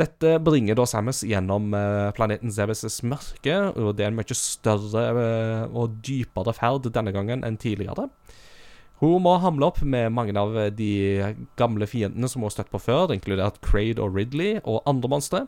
Dette 0.00 0.38
bringer 0.40 0.76
da 0.78 0.86
Samus 0.88 1.20
gjennom 1.28 1.74
eh, 1.76 2.08
planeten 2.16 2.52
Zebes' 2.54 3.02
mørke, 3.04 3.56
og 3.76 3.98
det 3.98 4.06
er 4.06 4.12
en 4.12 4.16
mye 4.16 4.36
større 4.36 5.02
eh, 5.10 5.64
og 5.68 5.98
dypere 6.06 6.54
ferd 6.56 6.88
denne 6.94 7.12
gangen 7.12 7.44
enn 7.44 7.58
tidligere. 7.60 8.08
Hun 9.00 9.22
må 9.24 9.34
hamle 9.42 9.66
opp 9.66 9.80
med 9.82 10.12
mange 10.14 10.34
av 10.38 10.54
de 10.78 10.92
gamle 11.58 11.88
fiendene 11.90 12.28
som 12.30 12.42
hun 12.42 12.46
har 12.50 12.54
støtt 12.54 12.70
på 12.70 12.80
før, 12.82 13.10
inkludert 13.14 13.58
Kraid 13.64 13.98
og 14.02 14.14
Ridley 14.14 14.60
og 14.62 14.84
andre 14.86 15.10
monstre, 15.10 15.44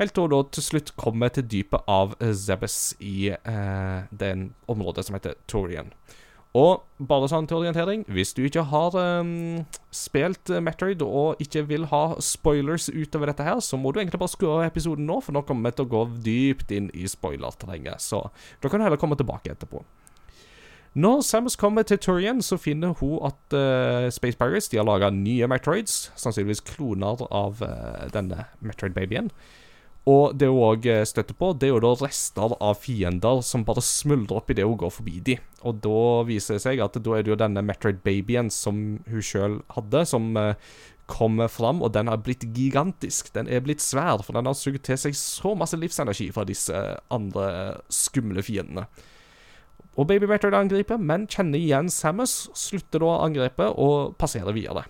helt 0.00 0.16
til 0.16 0.26
hun 0.26 0.34
da 0.34 0.40
til 0.50 0.66
slutt 0.66 0.94
kommer 0.98 1.30
til 1.30 1.46
dypet 1.46 1.86
av 1.86 2.16
Zebes 2.18 2.96
i 2.98 3.30
eh, 3.36 3.98
den 4.10 4.48
området 4.72 5.06
som 5.06 5.18
heter 5.18 5.38
Torian. 5.46 5.92
Og 6.56 6.86
bare 7.10 7.28
sånn 7.28 7.44
til 7.48 7.58
orientering, 7.58 8.06
hvis 8.08 8.32
du 8.36 8.40
ikke 8.46 8.64
har 8.70 8.94
um, 8.96 9.66
spilt 9.92 10.48
Metroid 10.64 11.02
og 11.04 11.42
ikke 11.42 11.66
vil 11.68 11.84
ha 11.90 12.16
spoilers 12.22 12.88
utover 12.88 13.28
dette 13.28 13.44
her, 13.44 13.60
så 13.60 13.76
må 13.76 13.92
du 13.92 14.00
egentlig 14.00 14.22
bare 14.22 14.32
skru 14.32 14.48
av 14.54 14.64
episoden 14.64 15.04
nå, 15.08 15.18
for 15.24 15.36
nå 15.36 15.44
kommer 15.44 15.68
vi 15.68 15.76
til 15.76 15.88
å 15.88 15.92
gå 15.92 16.02
dypt 16.24 16.72
inn 16.72 16.88
i 16.96 17.04
spoilerterrenget. 17.10 18.00
Så 18.00 18.22
da 18.62 18.70
kan 18.70 18.80
du 18.80 18.86
heller 18.86 19.00
komme 19.00 19.18
tilbake 19.20 19.52
etterpå. 19.52 19.84
Når 20.96 21.20
Samus 21.28 21.58
kommer 21.60 21.84
til 21.84 21.98
Turian, 22.00 22.38
så 22.40 22.56
finner 22.56 22.94
hun 22.96 23.18
at 23.26 23.52
uh, 23.52 24.08
Space 24.08 24.38
Pirates 24.40 24.70
de 24.72 24.78
har 24.80 24.86
laga 24.88 25.10
nye 25.12 25.44
Metroids, 25.50 26.06
sannsynligvis 26.16 26.62
kloner 26.64 27.20
av 27.28 27.60
uh, 27.60 28.06
denne 28.14 28.46
Metroid-babyen. 28.64 29.28
Og 30.08 30.38
det 30.38 30.48
hun 30.48 30.62
òg 30.62 30.86
støtter 31.10 31.34
på, 31.36 31.50
det 31.52 31.66
er 31.66 31.74
jo 31.74 31.82
da 31.82 31.90
rester 32.00 32.54
av 32.62 32.78
fiender 32.80 33.42
som 33.44 33.64
bare 33.66 33.82
smuldrer 33.84 34.38
opp 34.38 34.52
idet 34.54 34.64
hun 34.64 34.78
går 34.80 34.92
forbi 34.94 35.18
de. 35.26 35.34
Og 35.66 35.82
da 35.84 36.02
viser 36.28 36.56
det 36.56 36.62
seg 36.62 36.80
at 36.80 36.96
da 36.96 37.16
er 37.16 37.26
det 37.26 37.32
jo 37.34 37.38
denne 37.42 37.64
Metroid-babyen 37.66 38.48
som 38.54 38.78
hun 39.10 39.26
sjøl 39.26 39.58
hadde, 39.74 40.04
som 40.08 40.30
uh, 40.38 40.54
kommer 41.12 41.52
fram, 41.52 41.82
og 41.84 41.92
den 41.92 42.08
har 42.08 42.22
blitt 42.24 42.46
gigantisk. 42.56 43.34
Den 43.34 43.50
er 43.52 43.60
blitt 43.66 43.84
svær, 43.84 44.24
for 44.24 44.38
den 44.38 44.48
har 44.48 44.56
sugd 44.56 44.80
til 44.86 44.96
seg 45.00 45.18
så 45.18 45.52
masse 45.58 45.76
livsenergi 45.76 46.30
fra 46.32 46.46
disse 46.48 46.80
andre 47.12 47.50
skumle 47.92 48.46
fiendene. 48.46 48.86
Og 49.96 50.08
Baby 50.10 50.28
Metroid 50.28 50.54
angriper, 50.56 51.00
men 51.00 51.24
kjenner 51.30 51.58
igjen 51.58 51.88
Samus, 51.92 52.50
slutter 52.56 53.00
da 53.00 53.16
angrepet 53.24 53.78
og 53.80 54.14
passerer 54.20 54.52
videre. 54.56 54.84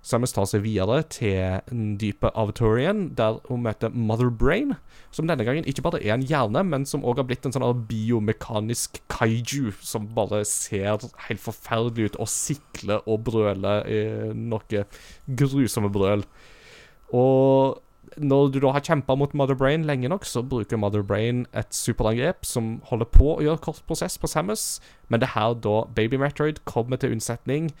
Samus 0.00 0.32
tar 0.32 0.46
seg 0.48 0.62
videre 0.64 1.02
til 1.12 1.60
dypet 2.00 2.32
av 2.32 2.54
Torian, 2.56 3.10
der 3.18 3.36
hun 3.50 3.66
møter 3.66 3.92
Mother 3.92 4.30
Brain, 4.32 4.72
som 5.12 5.28
denne 5.28 5.44
gangen 5.44 5.68
ikke 5.68 5.84
bare 5.84 6.00
er 6.00 6.14
en 6.14 6.24
hjerne, 6.24 6.62
men 6.64 6.86
som 6.88 7.04
òg 7.04 7.20
har 7.20 7.28
blitt 7.28 7.44
en 7.44 7.52
sånn 7.52 7.84
biomekanisk 7.90 9.02
kaiju 9.12 9.74
som 9.84 10.08
bare 10.16 10.40
ser 10.48 11.04
helt 11.26 11.44
forferdelig 11.44 12.14
ut 12.14 12.18
og 12.24 12.32
sikler 12.32 13.04
og 13.04 13.26
brøler 13.28 13.84
i 13.92 14.00
noe 14.32 14.86
grusomme 15.28 15.92
brøl. 15.92 16.24
Og 17.12 17.76
når 18.20 18.52
du 18.52 18.60
da 18.62 18.74
har 18.74 18.84
kjempa 18.84 19.16
mot 19.18 19.32
Mother 19.34 19.56
Brain 19.58 19.86
lenge 19.88 20.08
nok, 20.12 20.26
så 20.28 20.42
bruker 20.42 20.78
Mother 20.80 21.02
Brain 21.02 21.46
et 21.56 21.72
superangrep 21.74 22.44
som 22.46 22.78
holder 22.90 23.08
på 23.12 23.32
å 23.34 23.40
gjøre 23.44 23.64
kort 23.64 23.82
prosess 23.88 24.18
på 24.20 24.30
Samus, 24.30 24.78
men 25.08 25.22
det 25.22 25.30
er 25.30 25.36
her 25.38 25.56
da 25.64 25.82
Baby 25.96 26.20
Metroid 26.20 26.62
kommer 26.68 27.00
til 27.00 27.16
unnsetning 27.16 27.72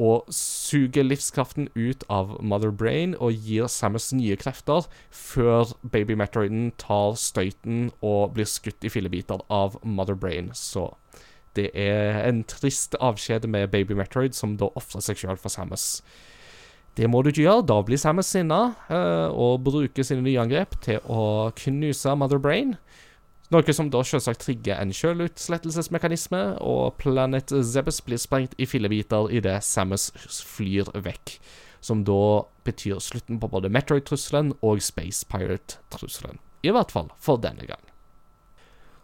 og 0.00 0.30
suger 0.32 1.04
livskraften 1.04 1.68
ut 1.76 2.06
av 2.08 2.38
Mother 2.40 2.72
Brain 2.72 3.12
og 3.20 3.36
gir 3.36 3.68
Samus 3.68 4.08
nye 4.16 4.38
krefter, 4.40 4.86
før 5.12 5.74
Baby 5.84 6.16
Metroiden 6.16 6.70
tar 6.80 7.18
støyten 7.20 7.90
og 8.00 8.32
blir 8.38 8.48
skutt 8.48 8.86
i 8.86 8.92
fillebiter 8.92 9.44
av 9.52 9.76
Mother 9.84 10.16
Brain. 10.16 10.48
Så 10.56 10.88
det 11.58 11.68
er 11.76 12.22
en 12.24 12.44
trist 12.48 12.96
avskjed 12.96 13.44
med 13.50 13.68
Baby 13.74 13.98
Metroid, 13.98 14.32
som 14.32 14.56
da 14.56 14.70
ofrer 14.78 15.04
seg 15.04 15.20
sjøl 15.20 15.40
for 15.40 15.52
Samus. 15.52 16.00
Det 17.00 17.08
må 17.08 17.22
du 17.24 17.30
ikke 17.30 17.46
gjøre. 17.46 17.64
Da 17.64 17.78
blir 17.80 18.00
Samus 18.00 18.28
sinna 18.28 18.74
uh, 18.90 19.32
og 19.32 19.62
bruker 19.64 20.04
sine 20.04 20.20
nye 20.26 20.40
angrep 20.42 20.76
til 20.84 21.00
å 21.08 21.48
knuse 21.62 22.12
Mother 22.20 22.40
Brain. 22.42 22.74
Noe 23.50 23.74
som 23.74 23.88
da 23.90 24.02
selvsagt 24.06 24.44
trigger 24.44 24.76
en 24.78 24.92
sjølutslettelsesmekanisme, 24.94 26.42
og 26.62 27.00
Planet 27.00 27.50
Zebes 27.66 27.98
blir 28.06 28.20
sprengt 28.20 28.52
i 28.60 28.68
fillebiter 28.68 29.32
idet 29.32 29.56
Samus 29.66 30.10
flyr 30.52 30.92
vekk. 30.94 31.38
Som 31.82 32.04
da 32.04 32.44
betyr 32.68 33.00
slutten 33.02 33.40
på 33.40 33.48
både 33.50 33.72
Metroid-trusselen 33.72 34.52
og 34.60 34.84
Space 34.84 35.24
Pirate-trusselen. 35.32 36.38
I 36.62 36.76
hvert 36.76 36.92
fall 36.92 37.08
for 37.16 37.40
denne 37.40 37.64
gang. 37.64 37.82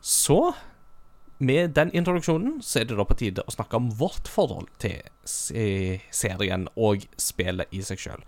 Så, 0.04 0.52
med 1.38 1.74
den 1.76 1.92
introduksjonen, 1.96 2.60
så 2.64 2.80
er 2.80 2.88
det 2.88 2.96
da 2.98 3.04
på 3.04 3.16
tide 3.18 3.44
å 3.44 3.54
snakke 3.54 3.78
om 3.78 3.90
vårt 3.98 4.28
forhold 4.30 4.70
til 4.82 5.00
se- 5.28 6.00
serien 6.14 6.68
og 6.76 7.04
spillet 7.20 7.72
i 7.76 7.82
seg 7.84 8.00
sjøl. 8.00 8.22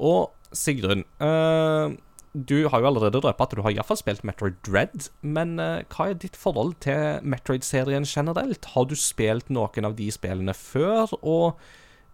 Og 0.00 0.30
Sigrun 0.56 1.04
uh, 1.22 1.92
du 2.34 2.68
har 2.70 2.82
jo 2.82 2.86
allerede 2.86 3.20
røpet 3.22 3.42
at 3.42 3.54
du 3.58 3.62
har 3.62 3.74
iallfall 3.74 3.98
spilt 3.98 4.24
Metroid 4.26 4.58
Dread, 4.66 5.10
men 5.22 5.58
uh, 5.58 5.82
hva 5.90 6.10
er 6.10 6.18
ditt 6.18 6.38
forhold 6.38 6.76
til 6.82 7.22
Metroid-serien 7.26 8.06
generelt? 8.06 8.72
Har 8.74 8.86
du 8.90 8.96
spilt 8.98 9.50
noen 9.50 9.86
av 9.86 9.96
de 9.98 10.10
spillene 10.14 10.54
før, 10.54 11.10
og 11.22 11.58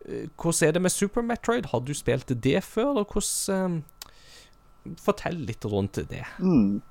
uh, 0.05 0.25
hvordan 0.37 0.69
er 0.69 0.77
det 0.77 0.85
med 0.85 0.93
Super 0.95 1.25
Metroid? 1.25 1.69
Har 1.73 1.85
du 1.85 1.93
spilt 1.97 2.33
det 2.33 2.63
før, 2.65 3.03
og 3.05 3.13
hvordan 3.13 3.83
Fortell 5.03 5.39
litt 5.49 5.65
rundt 5.65 5.99
det. 6.11 6.23
Mm. 6.39 6.83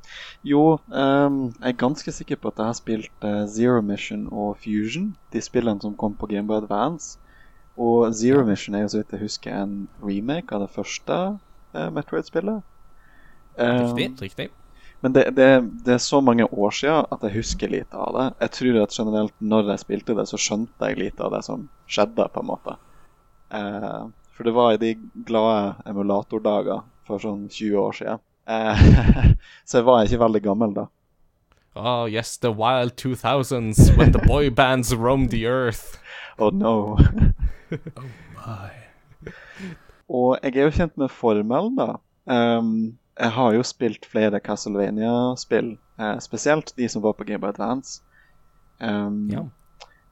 Jo, 0.48 0.80
um, 0.90 1.40
jeg 1.62 1.72
er 1.72 1.78
ganske 1.82 2.14
sikker 2.16 2.40
på 2.42 2.52
at 2.52 2.62
jeg 2.62 2.72
har 2.72 2.78
spilt 2.80 3.26
uh, 3.26 3.46
Zero 3.52 3.82
Mission 3.86 4.28
og 4.32 4.58
Fusion, 4.64 5.14
de 5.34 5.44
spillene 5.44 5.82
som 5.84 5.96
kom 6.00 6.18
på 6.20 6.30
Gameboy 6.32 6.64
Advance. 6.64 7.20
Og 7.78 8.12
Zero 8.16 8.46
Mission 8.48 8.76
er 8.76 8.86
jo 8.86 8.94
så 8.94 9.02
vidt 9.02 9.16
jeg 9.18 9.26
husker 9.26 9.56
en 9.56 9.80
remake 10.04 10.56
av 10.56 10.66
det 10.66 10.72
første 10.76 11.18
uh, 11.38 11.90
Metroid-spillet. 11.96 12.62
Um, 13.56 13.96
Riktig, 13.96 14.12
riktig. 14.22 14.52
Men 15.06 15.14
det, 15.14 15.24
det, 15.38 15.48
det 15.86 15.94
er 15.94 16.02
så 16.02 16.18
mange 16.24 16.48
år 16.50 16.72
siden 16.74 17.06
at 17.14 17.24
jeg 17.28 17.36
husker 17.36 17.70
lite 17.70 18.00
av 18.00 18.16
det. 18.16 18.26
Jeg 18.42 18.54
tror 18.58 18.78
at 18.82 18.96
generelt 18.96 19.34
når 19.54 19.72
jeg 19.74 19.84
spilte 19.84 20.16
det, 20.18 20.26
så 20.32 20.40
skjønte 20.42 20.90
jeg 20.90 20.98
lite 20.98 21.22
av 21.22 21.36
det 21.36 21.44
som 21.46 21.68
skjedde, 21.86 22.26
på 22.34 22.42
en 22.42 22.50
måte. 22.50 22.74
Eh, 23.54 24.00
for 24.34 24.48
det 24.48 24.56
var 24.56 24.74
i 24.74 24.80
de 24.82 24.96
glade 25.28 25.76
emulatordager 25.86 26.82
for 27.08 27.22
sånn 27.22 27.48
20 27.50 27.78
år 27.82 27.98
siden. 28.00 28.22
Eh, 28.48 28.86
så 29.68 29.80
jeg 29.80 29.88
var 29.88 30.06
ikke 30.06 30.22
veldig 30.22 30.42
gammel 30.46 30.76
da. 30.76 30.86
Oh, 31.76 32.06
yes, 32.08 32.38
the 32.38 32.52
wild 32.52 32.96
2000s, 32.96 33.98
when 33.98 34.14
the 34.14 34.22
boy 34.24 34.50
bands 34.50 34.94
roamed 34.96 35.30
the 35.32 35.46
earth. 35.46 35.98
Oh 36.38 36.50
no. 36.52 36.98
oh 37.98 38.04
my. 38.36 39.32
Og 40.12 40.38
jeg 40.44 40.58
er 40.58 40.66
jo 40.68 40.74
kjent 40.76 40.98
med 41.00 41.08
formelen, 41.16 41.78
da. 41.80 41.94
Um, 42.28 42.98
jeg 43.16 43.32
har 43.32 43.54
jo 43.56 43.64
spilt 43.64 44.04
flere 44.12 44.42
Castlevania-spill, 44.44 45.78
eh, 46.00 46.18
spesielt 46.20 46.74
de 46.76 46.90
som 46.92 47.06
var 47.06 47.16
på 47.16 47.24
Game 47.24 47.48
of 47.48 47.54
Advance. 47.56 48.02
Um, 48.84 49.30
Ja. 49.32 49.46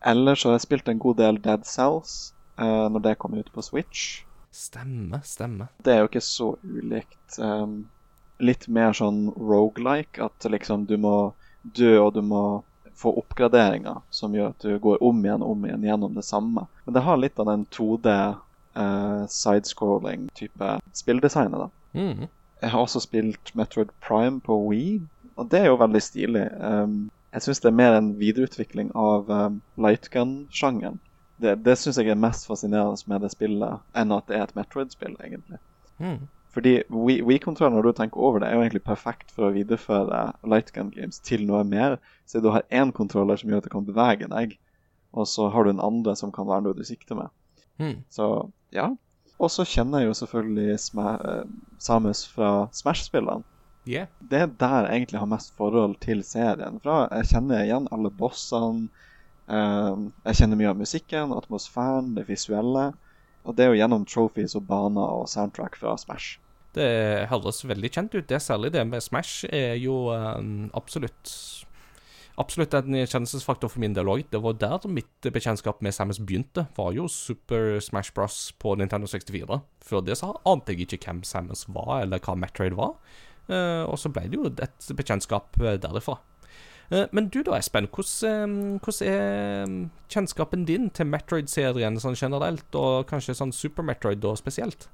Ellers 0.05 0.43
har 0.43 0.55
jeg 0.55 0.61
spilt 0.61 0.87
en 0.87 0.99
god 0.99 1.15
del 1.19 1.37
Dead 1.43 1.67
Cells 1.67 2.33
eh, 2.59 2.87
når 2.91 3.03
det 3.03 3.17
kom 3.19 3.35
ut 3.35 3.51
på 3.53 3.61
Switch. 3.63 4.23
Stemmer, 4.53 5.23
stemme. 5.25 5.67
Det 5.81 5.93
er 5.93 6.03
jo 6.03 6.09
ikke 6.11 6.21
så 6.21 6.51
ulikt. 6.61 7.39
Um, 7.41 7.87
litt 8.37 8.67
mer 8.67 8.93
sånn 8.93 9.25
rogelike, 9.33 10.21
at 10.21 10.45
liksom 10.45 10.85
du 10.85 10.93
må 11.01 11.33
dø 11.63 11.95
og 11.97 12.13
du 12.13 12.21
må 12.21 12.43
få 12.99 13.15
oppgraderinger 13.17 14.03
som 14.13 14.35
gjør 14.35 14.51
at 14.53 14.65
du 14.65 14.77
går 14.83 15.01
om 15.03 15.23
igjen 15.25 15.41
og 15.41 15.55
om 15.55 15.65
igjen 15.65 15.87
gjennom 15.87 16.13
det 16.13 16.25
samme. 16.27 16.67
Men 16.85 16.95
det 16.95 17.05
har 17.07 17.17
litt 17.17 17.41
av 17.41 17.49
den 17.49 17.65
2D 17.73 18.13
eh, 18.13 19.23
sidescrolling-type 19.33 20.69
spilldesignet, 21.01 21.65
da. 21.65 21.69
Mm. 21.97 22.27
Jeg 22.61 22.71
har 22.71 22.85
også 22.85 23.01
spilt 23.03 23.55
Metroid 23.57 23.89
Prime 24.05 24.39
på 24.43 24.59
Wii, 24.69 25.01
og 25.35 25.49
det 25.51 25.63
er 25.63 25.71
jo 25.71 25.81
veldig 25.81 26.03
stilig. 26.03 26.45
Um, 26.61 27.09
jeg 27.33 27.47
syns 27.47 27.63
det 27.63 27.71
er 27.71 27.79
mer 27.81 27.97
en 27.97 28.13
videreutvikling 28.19 28.93
av 28.93 29.33
um, 29.33 29.59
lightgun-sjangeren. 29.81 31.01
Det, 31.41 31.55
det 31.65 31.75
syns 31.79 31.97
jeg 31.97 32.11
er 32.13 32.19
mest 32.19 32.45
fascinerende 32.47 33.09
med 33.09 33.23
det 33.25 33.31
spillet, 33.33 33.81
enn 33.97 34.13
at 34.15 34.27
det 34.29 34.37
er 34.37 34.45
et 34.45 34.55
Metroid-spill, 34.57 35.15
egentlig. 35.23 35.59
Mm. 35.97 36.27
Fordi 36.53 36.73
Wii-kontrollen, 36.93 37.73
når 37.73 37.87
du 37.87 37.91
tenker 37.97 38.21
over 38.21 38.39
det, 38.39 38.49
er 38.49 38.59
jo 38.59 38.65
egentlig 38.65 38.83
perfekt 38.85 39.31
for 39.33 39.47
å 39.47 39.53
videreføre 39.55 40.19
lightgun 40.45 40.91
games 40.93 41.17
til 41.25 41.47
noe 41.49 41.63
mer. 41.65 41.97
Så 42.29 42.43
du 42.43 42.51
har 42.53 42.67
én 42.69 42.93
kontroller 42.93 43.41
som 43.41 43.49
gjør 43.49 43.63
at 43.63 43.69
du 43.69 43.73
kan 43.73 43.87
bevege 43.87 44.29
deg, 44.29 44.53
og 45.17 45.25
så 45.29 45.47
har 45.53 45.65
du 45.65 45.73
en 45.73 45.81
andre 45.81 46.13
som 46.17 46.33
kan 46.33 46.45
være 46.49 46.67
noe 46.67 46.77
du 46.77 46.83
sikter 46.85 47.17
med. 47.17 47.33
Mm. 47.81 48.03
Så 48.13 48.27
ja. 48.75 48.91
Og 49.41 49.49
så 49.49 49.65
kjenner 49.65 50.03
jeg 50.03 50.11
jo 50.11 50.19
selvfølgelig 50.21 50.77
Sma 50.79 51.15
eh, 51.17 51.49
Samus 51.81 52.21
fra 52.29 52.51
Smash-spillene. 52.75 53.41
Yeah. 53.89 54.07
Det 54.21 54.39
er 54.39 54.51
der 54.61 54.85
jeg 54.85 55.01
egentlig 55.01 55.19
har 55.19 55.31
mest 55.33 55.57
forhold 55.57 55.97
til 56.05 56.21
serien 56.23 56.77
fra. 56.83 57.07
Jeg 57.11 57.33
kjenner 57.33 57.65
igjen 57.65 57.89
alle 57.91 58.13
bossene. 58.13 58.87
Eh, 59.49 60.03
jeg 60.27 60.39
kjenner 60.39 60.59
mye 60.59 60.71
av 60.71 60.79
musikken, 60.79 61.33
atmosfæren, 61.35 62.13
det 62.17 62.27
visuelle. 62.29 62.91
Og 63.43 63.57
det 63.57 63.65
er 63.65 63.73
jo 63.73 63.81
gjennom 63.81 64.05
trophies 64.07 64.55
og 64.55 64.67
baner 64.69 65.19
og 65.19 65.27
soundtrack 65.31 65.75
fra 65.79 65.97
Smash. 65.99 66.39
Det 66.73 67.27
høres 67.29 67.61
veldig 67.67 67.91
kjent 67.93 68.15
ut. 68.15 68.25
Det 68.29 68.41
Særlig 68.41 68.73
det 68.73 68.85
med 68.87 69.03
Smash 69.03 69.45
er 69.51 69.75
jo 69.81 70.09
um, 70.09 70.71
absolutt 70.73 71.35
Absolutt 72.33 72.73
en 72.73 72.95
kjennelsesfaktor 72.97 73.69
for 73.69 73.77
min 73.83 73.93
del 73.93 74.09
òg. 74.09 74.23
Det 74.33 74.39
var 74.41 74.55
der 74.57 74.87
mitt 74.89 75.27
bekjentskap 75.35 75.83
med 75.85 75.93
Samus 75.93 76.17
begynte. 76.17 76.65
Var 76.73 76.95
jo 76.95 77.05
Super 77.05 77.77
Smash 77.77 78.09
Bros. 78.15 78.47
på 78.57 78.73
Nintendo 78.73 79.05
64. 79.05 79.59
Før 79.85 80.01
det 80.01 80.17
så 80.17 80.31
ante 80.49 80.73
jeg 80.73 80.87
ikke 80.87 81.11
hvem 81.11 81.21
Samus 81.29 81.67
var, 81.69 81.99
eller 82.01 82.23
hva 82.25 82.33
Metroid 82.33 82.73
var. 82.73 82.95
Uh, 83.45 83.85
og 83.85 83.99
så 84.01 84.09
ble 84.09 84.25
det 84.31 84.39
jo 84.39 84.49
et 84.49 84.89
bekjentskap 84.97 85.61
eh, 85.61 85.77
derifra. 85.77 86.17
Eh, 86.89 87.05
men 87.11 87.29
du 87.29 87.41
da, 87.43 87.57
Espen. 87.57 87.87
Hvordan, 87.93 88.79
er 89.05 89.71
kjennskapen 90.11 90.65
din 90.69 90.89
til 90.93 91.09
Metroid-serien 91.09 91.99
sånn 92.01 92.17
generelt, 92.19 92.67
og 92.75 93.07
kanskje 93.09 93.37
sånn 93.37 93.55
Super 93.55 93.85
Metroid 93.87 94.23
da 94.23 94.35
spesielt? 94.39 94.89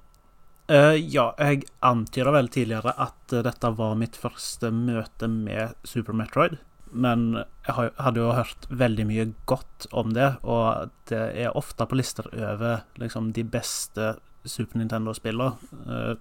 Uh, 0.69 0.93
ja, 0.93 1.31
jeg 1.41 1.63
antyda 1.81 2.29
vel 2.35 2.51
tidligere 2.53 2.93
at 3.01 3.33
eh, 3.33 3.41
dette 3.45 3.71
var 3.73 3.95
mitt 3.97 4.17
første 4.19 4.69
møte 4.69 5.29
med 5.31 5.73
Super 5.83 6.13
Metroid. 6.13 6.59
men 6.89 7.35
jeg 7.67 7.91
hadde 8.01 8.17
jo 8.17 8.31
hørt 8.33 8.63
veldig 8.73 9.03
mye 9.05 9.25
godt 9.45 9.85
om 9.93 10.09
det, 10.13 10.31
og 10.41 10.89
det 11.05 11.19
er 11.37 11.57
ofte 11.57 11.85
på 11.85 11.99
lister 11.99 12.25
over 12.33 12.79
liksom, 12.97 13.27
de 13.33 13.43
beste 13.45 14.15
Super 14.41 14.81
Nintendo-spillene. 14.81 16.17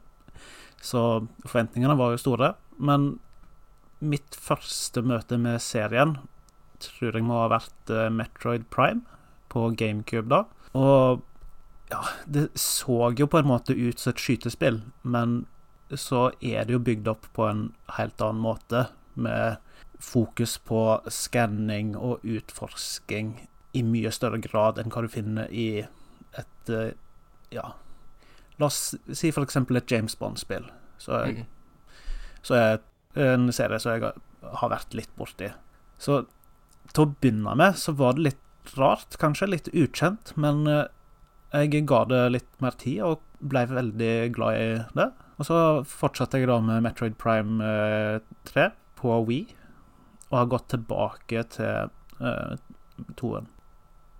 Så 0.84 1.00
forventningene 1.46 1.96
var 1.96 2.12
jo 2.12 2.20
store. 2.20 2.50
Men 2.76 3.14
mitt 4.00 4.36
første 4.38 5.02
møte 5.02 5.38
med 5.40 5.60
serien 5.64 6.16
tror 6.78 7.16
jeg 7.18 7.24
må 7.26 7.40
ha 7.40 7.48
vært 7.50 7.90
eh, 7.90 8.06
Metroid 8.14 8.68
Prime 8.70 9.02
på 9.50 9.64
GameCube 9.74 10.28
da. 10.30 10.44
Og 10.78 11.24
ja, 11.90 12.02
det 12.28 12.44
så 12.60 13.08
jo 13.18 13.26
på 13.26 13.40
en 13.40 13.48
måte 13.48 13.74
ut 13.74 13.98
som 13.98 14.12
et 14.12 14.20
skytespill, 14.22 14.82
men 15.02 15.40
så 15.96 16.28
er 16.44 16.68
det 16.68 16.76
jo 16.76 16.82
bygd 16.84 17.08
opp 17.08 17.26
på 17.34 17.46
en 17.48 17.62
helt 17.96 18.20
annen 18.22 18.42
måte, 18.44 18.84
med 19.18 19.56
fokus 19.98 20.58
på 20.62 20.82
skanning 21.10 21.96
og 21.96 22.20
utforsking 22.22 23.32
i 23.74 23.82
mye 23.82 24.12
større 24.14 24.38
grad 24.44 24.78
enn 24.78 24.92
hva 24.94 25.02
du 25.02 25.08
finner 25.10 25.50
i 25.50 25.80
et 26.38 26.70
eh, 26.70 26.92
Ja, 27.50 27.72
la 28.60 28.66
oss 28.68 28.92
si 29.16 29.30
for 29.32 29.42
eksempel 29.48 29.80
et 29.80 29.90
James 29.90 30.14
Bond-spill. 30.20 30.68
Så, 31.00 31.24
Mm. 31.24 31.46
så 32.44 32.54
er 32.54 32.78
en 33.16 33.52
serie 33.52 33.78
som 33.80 33.92
jeg 33.92 34.02
har- 34.02 34.70
vært 34.70 34.94
litt 34.94 35.16
borti. 35.16 35.52
Så 35.98 36.26
til 36.92 37.04
å 37.04 37.14
begynne 37.20 37.56
med 37.56 37.74
så 37.74 37.94
var 37.96 38.14
det 38.14 38.22
litt 38.22 38.76
rart, 38.76 39.16
kanskje 39.18 39.48
litt 39.48 39.68
ukjent, 39.72 40.36
men 40.36 40.66
eh, 40.66 40.86
jeg 41.52 41.86
ga 41.86 42.04
det 42.04 42.32
litt 42.32 42.60
mer 42.60 42.70
tid 42.72 43.00
og 43.02 43.20
ble 43.40 43.66
veldig 43.66 44.32
glad 44.34 44.54
i 44.54 44.84
det. 44.94 45.12
Og 45.38 45.46
så 45.46 45.58
fortsatte 45.86 46.38
jeg 46.38 46.48
da 46.50 46.60
med 46.60 46.82
Metroid 46.82 47.16
Prime 47.18 47.62
eh, 47.62 48.20
3 48.44 48.70
på 48.98 49.26
Wii, 49.26 49.46
og 50.30 50.38
har 50.38 50.50
gått 50.50 50.68
tilbake 50.68 51.44
til 51.54 51.90
uh, 52.20 52.56
toen. 53.16 53.46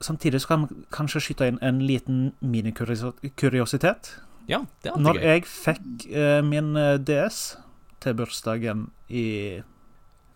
Samtidig 0.01 0.41
så 0.41 0.53
kan 0.53 0.61
man 0.61 0.85
kanskje 0.95 1.21
skyte 1.21 1.49
inn 1.51 1.59
en 1.61 1.81
liten 1.83 2.33
minikuriositet. 2.41 4.13
Ja, 4.49 4.63
det 4.83 4.89
er 4.89 4.95
alltid 4.95 5.05
Når 5.05 5.19
jeg 5.21 5.45
fikk 5.51 6.07
uh, 6.15 6.39
min 6.47 6.77
eh, 6.79 6.95
DS 7.03 7.59
til 8.03 8.17
bursdagen 8.19 8.89
i 9.09 9.27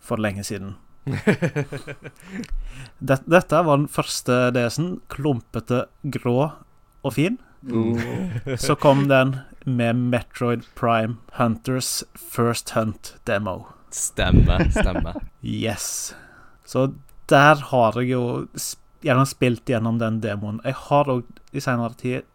for 0.03 0.19
lenge 0.19 0.45
siden 0.47 0.75
dette, 2.99 3.27
Dette 3.27 3.63
var 3.67 3.77
den 3.81 3.89
første 3.91 4.53
DS-en. 4.55 5.01
Klumpete, 5.11 5.87
grå 6.15 6.37
og 7.03 7.15
fin. 7.17 7.41
Så 8.59 8.75
kom 8.79 9.09
den 9.11 9.37
med 9.65 9.99
Metroid 10.13 10.63
Prime 10.79 11.17
Hunters 11.39 12.05
First 12.15 12.71
Hunt 12.71 13.17
Demo. 13.27 13.65
Stemmer, 13.91 14.71
stemmer. 14.71 15.19
Yes. 15.43 16.15
Så 16.65 16.93
der 17.31 17.55
har 17.71 17.99
jeg 18.01 18.15
jo 18.15 18.47
gjerne 19.03 19.27
spilt 19.27 19.69
gjennom 19.69 19.99
den 20.01 20.21
demoen. 20.23 20.61
Jeg 20.65 20.79
har 20.89 21.11
òg 21.11 21.27
i 21.53 21.63
senere 21.63 21.95
tid 21.99 22.29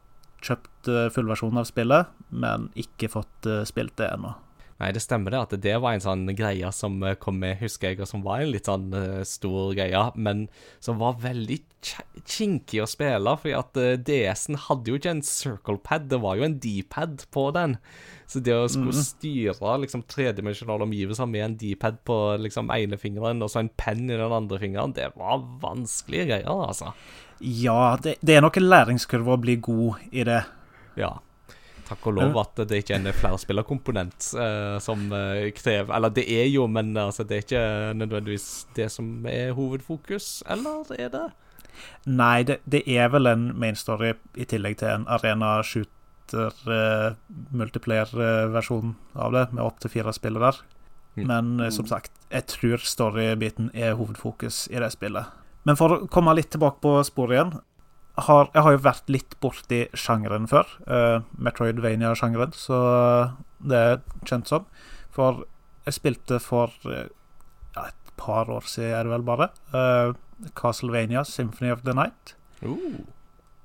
kjøpt 0.43 0.91
uh, 0.91 1.07
fullversjonen 1.11 1.63
av 1.63 1.67
spillet, 1.69 2.11
men 2.29 2.67
ikke 2.77 3.09
fått 3.09 3.47
eh, 3.47 3.63
spilt 3.65 3.95
det 3.97 4.11
ennå. 4.11 4.33
Nei, 4.77 4.91
det 4.93 5.01
stemmer 5.01 5.33
det, 5.33 5.39
at 5.41 5.53
det 5.63 5.73
var 5.81 5.95
en 5.95 6.03
sånn 6.03 6.27
greie 6.37 6.69
som 6.75 6.99
eh, 7.01 7.15
kom 7.17 7.39
med, 7.41 7.57
husker 7.63 7.91
jeg, 7.91 8.01
og 8.03 8.09
som 8.09 8.21
var 8.25 8.43
en 8.43 8.51
litt 8.53 8.69
sånn 8.69 8.91
uh, 8.93 9.23
stor 9.25 9.73
greie, 9.77 10.03
men 10.13 10.43
som 10.83 10.99
var 11.01 11.17
veldig 11.23 11.57
kinkig 12.27 12.83
å 12.83 12.89
spille, 12.89 13.33
fordi 13.41 13.55
at 13.57 13.79
uh, 13.81 13.95
DS-en 13.97 14.59
hadde 14.67 14.93
jo 14.93 14.99
ikke 14.99 15.15
en 15.15 15.23
circle 15.25 15.81
pad, 15.81 16.05
det 16.11 16.21
var 16.21 16.37
jo 16.37 16.45
en 16.45 16.59
D-pad 16.61 17.25
på 17.33 17.47
den. 17.57 17.77
Så 18.29 18.43
det 18.43 18.53
å 18.53 18.69
skulle 18.69 18.93
styre 19.01 19.77
liksom 19.81 20.05
tredimensjonale 20.11 20.85
omgivelser 20.85 21.29
med 21.31 21.45
en 21.45 21.57
D-pad 21.57 22.01
på 22.05 22.19
liksom 22.43 22.69
ene 22.75 23.01
fingeren, 23.01 23.41
og 23.41 23.49
så 23.49 23.63
en 23.63 23.73
penn 23.81 24.05
i 24.05 24.13
den 24.13 24.35
andre 24.35 24.61
fingeren, 24.61 24.93
det 24.93 25.09
var 25.17 25.41
vanskelige 25.63 26.35
greier, 26.35 26.67
altså. 26.69 26.93
Ja, 27.41 27.95
det, 28.03 28.19
det 28.21 28.37
er 28.37 28.45
nok 28.45 28.61
en 28.61 28.69
læringskurve 28.69 29.33
å 29.33 29.41
bli 29.41 29.57
god 29.57 30.05
i 30.11 30.25
det. 30.27 30.43
Ja. 31.01 31.15
Takk 31.87 32.09
og 32.09 32.17
lov 32.17 32.37
at 32.41 32.59
det 32.67 32.81
ikke 32.81 32.97
er 32.97 32.99
en 32.99 33.15
flerspillerkomponent 33.15 34.29
uh, 34.35 34.75
som 34.83 35.05
eh, 35.15 35.47
krever 35.55 35.93
Eller 35.95 36.11
det 36.11 36.25
er 36.27 36.47
jo, 36.51 36.65
men 36.67 36.91
altså, 36.99 37.23
det 37.23 37.37
er 37.37 37.45
ikke 37.45 37.93
nødvendigvis 37.95 38.67
det 38.75 38.89
som 38.91 39.25
er 39.29 39.53
hovedfokus, 39.55 40.43
eller 40.51 40.91
er 40.99 41.11
det? 41.13 41.27
Nei, 42.09 42.43
det, 42.43 42.59
det 42.65 42.83
er 42.89 43.11
vel 43.13 43.29
en 43.29 43.51
main 43.59 43.77
story 43.77 44.15
i 44.35 44.47
tillegg 44.49 44.79
til 44.81 44.89
en 44.91 45.07
arena 45.07 45.61
shooter 45.63 46.59
uh, 46.67 47.15
multiplayer-versjon 47.55 48.95
av 49.15 49.37
det, 49.37 49.45
med 49.53 49.63
opptil 49.63 49.93
fire 49.93 50.13
spillere. 50.15 50.57
Mm. 51.15 51.23
Men 51.29 51.53
uh, 51.61 51.69
som 51.71 51.87
sagt, 51.87 52.11
jeg 52.33 52.49
tror 52.51 52.83
story-biten 52.83 53.71
er 53.73 53.95
hovedfokus 53.95 54.65
i 54.73 54.81
det 54.81 54.91
spillet. 54.97 55.31
Men 55.67 55.79
for 55.79 55.93
å 55.93 56.03
komme 56.11 56.35
litt 56.35 56.51
tilbake 56.51 56.81
på 56.83 56.97
sporet 57.07 57.37
igjen 57.37 57.57
har, 58.17 58.49
Jeg 58.53 58.63
har 58.63 58.71
jo 58.71 58.81
vært 58.81 59.09
litt 59.13 59.35
borti 59.43 59.83
sjangeren 59.93 60.47
før. 60.49 60.69
Uh, 60.89 61.21
Metroidvania-sjangeren, 61.37 62.53
så 62.57 62.79
det 63.59 63.77
er 63.77 63.99
kjent 64.25 64.49
som. 64.49 64.65
For 65.13 65.43
jeg 65.85 65.93
spilte 65.99 66.39
for 66.41 66.73
uh, 66.89 67.05
et 67.83 68.13
par 68.17 68.49
år 68.49 68.65
siden, 68.65 68.95
er 68.97 69.03
det 69.05 69.13
vel 69.13 69.25
bare, 69.27 69.49
uh, 69.73 70.17
Castlevania 70.57 71.23
Symphony 71.25 71.71
of 71.71 71.83
the 71.85 71.93
Night. 71.93 72.35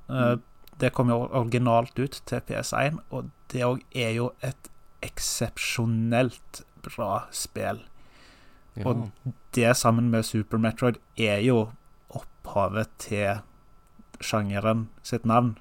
Uh, 0.08 0.36
Det 0.80 0.90
kom 0.96 1.08
jo 1.12 1.28
originalt 1.30 1.98
ut 2.00 2.16
til 2.26 2.40
PS1, 2.48 2.96
og 3.10 3.28
det 3.52 3.62
òg 3.62 3.82
er 3.94 4.14
jo 4.16 4.30
et 4.42 4.70
eksepsjonelt 5.04 6.62
bra 6.82 7.26
spill. 7.30 7.82
ja. 8.76 8.86
Og 8.88 9.10
det 9.54 9.76
sammen 9.76 10.10
med 10.10 10.24
Super 10.24 10.58
Metroid 10.58 10.96
er 11.16 11.38
jo 11.44 11.68
opphavet 12.10 12.88
til 12.98 13.42
sjangeren 14.22 14.88
sitt 15.02 15.26
navn, 15.28 15.56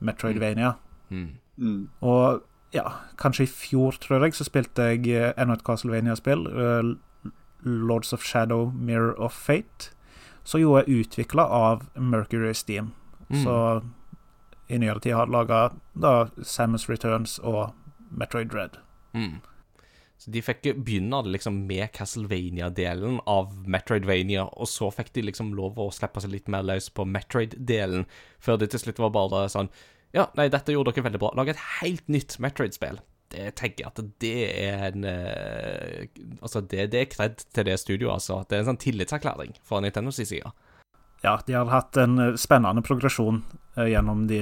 Metroidvania. 0.00 0.76
Mm. 1.10 1.28
Mm. 1.56 1.88
Og 2.00 2.42
ja, 2.74 2.84
kanskje 3.18 3.46
i 3.46 3.50
fjor, 3.50 3.96
tror 4.00 4.24
jeg, 4.24 4.34
så 4.34 4.44
spilte 4.44 4.90
jeg 4.90 5.08
eh, 5.08 5.32
enda 5.38 5.56
et 5.56 5.64
Castlevania-spill, 5.66 6.46
eh, 6.46 7.30
Lords 7.66 8.12
of 8.12 8.24
Shadow, 8.24 8.70
Mirror 8.74 9.14
of 9.22 9.32
Fate, 9.32 9.92
som 10.44 10.60
jo 10.60 10.76
er 10.78 10.90
utvikla 10.90 11.42
av 11.42 11.88
Mercury 11.96 12.52
Steam. 12.54 12.92
Mm. 13.28 13.42
Så 13.42 13.56
i 14.68 14.78
nyere 14.78 15.00
tid 15.00 15.14
har 15.14 15.30
laga 15.30 15.70
Samus 16.42 16.88
Returns 16.88 17.38
og 17.38 17.72
Metroid 18.10 18.50
Dread. 18.50 18.78
Mm. 19.14 19.40
Så 20.16 20.32
de 20.32 20.40
fikk 20.42 20.64
begynne 20.84 21.18
liksom 21.28 21.58
med 21.68 21.90
Castlevania-delen 21.94 23.20
av 23.28 23.52
Metroidvania, 23.68 24.46
og 24.56 24.68
så 24.70 24.88
fikk 24.94 25.12
de 25.16 25.26
liksom 25.28 25.52
lov 25.56 25.76
å 25.78 25.90
slippe 25.92 26.22
seg 26.24 26.32
litt 26.32 26.48
mer 26.52 26.64
løs 26.64 26.88
på 26.88 27.04
Metroid-delen, 27.04 28.06
før 28.40 28.62
det 28.62 28.70
til 28.72 28.86
slutt 28.86 29.02
var 29.02 29.12
bare 29.16 29.44
sånn 29.52 29.70
Ja, 30.16 30.30
nei, 30.38 30.48
dette 30.48 30.72
gjorde 30.72 30.94
dere 30.94 31.04
veldig 31.10 31.20
bra. 31.20 31.34
Lag 31.36 31.50
et 31.52 31.60
helt 31.80 32.06
nytt 32.08 32.38
Metroid-spill. 32.40 33.02
Det 33.34 33.50
tenker 33.58 33.84
jeg 33.84 33.90
at 33.90 34.00
det 34.22 34.36
er 34.62 34.84
en 34.86 35.04
eh, 35.10 36.06
Altså, 36.38 36.62
det, 36.62 36.86
det 36.94 37.00
er 37.00 37.10
kred 37.10 37.42
til 37.42 37.66
det 37.68 37.74
studioet, 37.82 38.14
altså. 38.14 38.38
Det 38.46 38.56
er 38.56 38.62
en 38.62 38.70
sånn 38.70 38.80
tillitserklæring 38.80 39.56
fra 39.66 39.82
Nintendos 39.82 40.22
side. 40.22 40.54
Ja, 41.24 41.34
de 41.44 41.58
har 41.58 41.68
hatt 41.74 41.98
en 42.00 42.16
eh, 42.22 42.38
spennende 42.40 42.86
progresjon 42.86 43.42
eh, 43.76 43.90
gjennom 43.92 44.24
de 44.30 44.40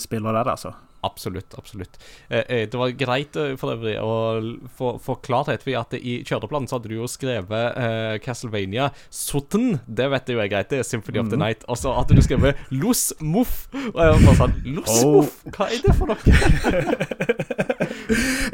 spillene 0.00 0.32
der, 0.38 0.54
altså. 0.54 0.72
Absolutt, 1.04 1.54
absolutt. 1.58 1.98
Eh, 2.28 2.44
eh, 2.48 2.68
det 2.70 2.78
var 2.80 2.88
greit 2.98 3.36
eh, 3.36 3.56
for 3.60 3.72
øvrig 3.74 3.96
å 4.00 4.12
få 4.78 4.94
få 5.04 5.14
klarhet, 5.24 5.66
i 5.68 5.74
at 5.78 5.92
i 5.98 6.14
kjøreplanen 6.26 6.68
så 6.70 6.76
hadde 6.78 6.88
du 6.92 6.96
jo 6.96 7.06
skrevet 7.10 7.66
eh, 7.76 8.14
Castlevania 8.24 8.86
Sotten. 9.12 9.78
Det 9.86 10.06
vet 10.12 10.28
jeg 10.32 10.36
jo 10.38 10.42
er 10.44 10.50
greit, 10.52 10.70
det 10.72 10.78
er 10.80 10.86
Symphony 10.88 11.18
of 11.20 11.28
the 11.32 11.38
Night. 11.40 11.60
Og 11.68 11.76
så 11.80 11.88
hadde 11.96 12.16
du 12.16 12.22
skrevet 12.24 12.52
Los 12.72 13.02
Moff. 13.20 13.54
Og 13.74 14.00
jeg 14.00 14.08
var 14.16 14.20
bare 14.26 14.40
sånn 14.40 14.56
Los 14.78 14.92
Oh. 15.04 15.10
Moff? 15.20 15.34
Hva 15.56 15.64
er 15.70 15.78
det 15.84 15.94
for 15.98 16.06
noe? 16.10 16.20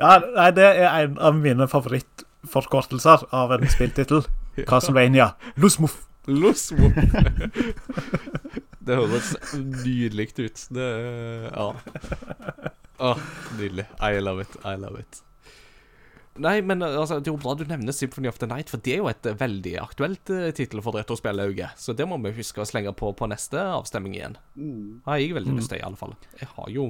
Ja, 0.01 0.15
nei, 0.35 0.51
det 0.57 0.65
er 0.65 0.89
en 1.05 1.19
av 1.21 1.35
mine 1.37 1.67
favorittforkortelser 1.69 3.19
av 3.37 3.53
en 3.57 3.67
spilltittel. 3.69 4.23
Castlevania. 4.71 5.27
Lusmuff. 5.61 5.97
Los 6.27 6.73
Moff. 6.77 6.97
det 8.81 8.97
høres 8.97 9.35
nydelig 9.55 10.31
ut. 10.39 10.63
Det 10.73 10.87
Ja. 11.51 11.75
Åh, 13.01 13.19
nydelig. 13.59 13.87
I 14.01 14.21
love 14.21 14.43
it. 14.43 14.57
I 14.65 14.77
love 14.77 15.01
it. 15.01 15.23
Nei, 16.41 16.61
men 16.63 16.83
altså, 16.85 17.19
det 17.19 17.29
er 17.29 17.35
jo 17.35 17.41
bra 17.43 17.53
du 17.59 17.65
nevner 17.69 17.93
Symphony 17.93 18.29
of 18.31 18.39
the 18.41 18.47
Night, 18.49 18.71
for 18.73 18.81
det 18.81 18.95
er 18.95 19.01
jo 19.03 19.09
et 19.11 19.27
eh, 19.27 19.37
veldig 19.37 19.73
aktuelt 19.83 20.31
uh, 20.33 20.47
tittel 20.57 20.81
for 20.85 20.97
retrospillauget. 20.97 21.77
Så 21.81 21.93
det 21.97 22.07
må 22.09 22.21
vi 22.23 22.33
huske 22.39 22.63
å 22.63 22.69
slenge 22.69 22.93
på 22.97 23.11
på 23.17 23.29
neste 23.29 23.61
avstemning 23.61 24.15
igjen. 24.17 24.39
Mm. 24.55 25.01
Har 25.09 25.21
jeg 25.21 25.35
veldig 25.37 25.57
lyst 25.59 25.73
til, 25.73 25.83
i 25.83 25.85
alle 25.85 26.01
fall. 26.01 26.15
Jeg 26.41 26.49
har 26.55 26.71
jo 26.73 26.87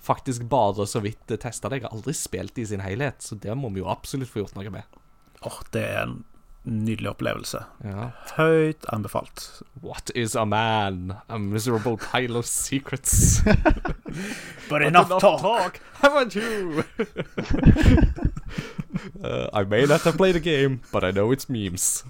faktisk 0.00 0.46
bare 0.48 0.86
så 0.88 1.02
vidt 1.04 1.26
testa 1.42 1.68
det. 1.68 1.80
Jeg 1.80 1.88
har 1.88 1.96
aldri 1.98 2.14
spilt 2.16 2.54
det 2.56 2.64
i 2.64 2.70
sin 2.72 2.84
helhet, 2.84 3.20
så 3.24 3.36
det 3.36 3.56
må 3.58 3.72
vi 3.74 3.82
jo 3.82 3.90
absolutt 3.92 4.32
få 4.32 4.44
gjort 4.44 4.56
noe 4.56 4.72
med. 4.72 5.00
Åh, 5.44 5.60
det 5.74 5.84
er 5.84 6.02
en 6.06 6.20
nydelig 6.64 7.10
opplevelse. 7.10 7.62
Ja. 7.84 8.10
Høyt 8.36 8.84
anbefalt. 8.92 9.62
What 9.82 10.10
is 10.14 10.36
a 10.36 10.44
man? 10.44 11.14
A 11.28 11.38
miserable 11.38 11.96
pile 11.96 12.36
of 12.36 12.46
secrets. 12.46 13.42
But 14.68 14.82
Not 14.92 15.10
enough 15.10 15.20
talk, 15.20 15.80
haven't 16.02 16.34
you? 16.34 16.84
Uh, 19.22 19.48
I 19.52 19.64
may 19.64 19.86
not 19.86 20.02
have 20.02 20.16
played 20.16 20.34
the 20.34 20.40
game, 20.40 20.80
but 20.92 21.04
I 21.04 21.10
know 21.12 21.32
it's 21.32 21.48
memes. 21.48 22.04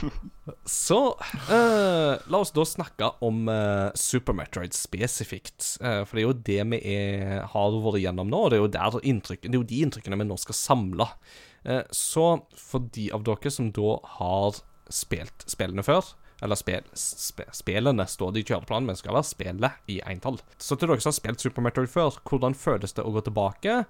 Så 0.64 1.16
uh, 1.50 2.18
la 2.26 2.38
oss 2.38 2.52
da 2.52 2.64
snakke 2.66 3.10
om 3.24 3.48
uh, 3.48 3.90
Super 3.94 4.36
Metroid 4.36 4.74
spesifikt. 4.74 5.76
Eh, 5.80 6.02
for 6.04 6.16
det 6.16 6.22
er 6.22 6.26
jo 6.26 6.34
det 6.50 6.58
vi 6.72 6.80
er, 6.94 7.36
har 7.52 7.78
vært 7.84 8.02
gjennom 8.02 8.30
nå, 8.30 8.42
og 8.44 8.50
det 8.50 8.58
er 8.58 8.64
jo, 8.64 8.72
der 8.74 8.98
inntrykk, 9.12 9.46
det 9.46 9.54
er 9.54 9.62
jo 9.62 9.70
de 9.72 9.80
inntrykkene 9.86 10.20
vi 10.20 10.28
nå 10.28 10.38
skal 10.42 10.58
samle. 10.58 11.06
Eh, 11.06 11.48
så 11.94 12.26
for 12.56 12.86
de 12.94 13.10
av 13.12 13.26
dere 13.26 13.50
som 13.52 13.66
da 13.76 13.98
har 14.16 14.62
spilt 14.88 15.44
spillene 15.50 15.84
før 15.84 16.06
eller 16.42 16.56
spil, 16.56 16.84
sp 16.96 17.44
spillene 17.52 18.06
står 18.06 18.32
det 18.32 18.42
i 18.42 18.46
kjøreplanen, 18.48 18.88
men 18.88 18.98
skal 18.98 19.16
være 19.16 19.28
spillet 19.28 19.92
i 19.92 20.00
entall. 20.08 20.40
Så 20.58 20.76
til 20.76 20.88
dere 20.88 21.02
som 21.02 21.12
har 21.12 21.18
spilt 21.18 21.44
Super 21.44 21.64
Metroid 21.64 21.90
før, 21.92 22.16
hvordan 22.28 22.56
føles 22.56 22.96
det 22.96 23.04
å 23.04 23.12
gå 23.14 23.22
tilbake? 23.26 23.82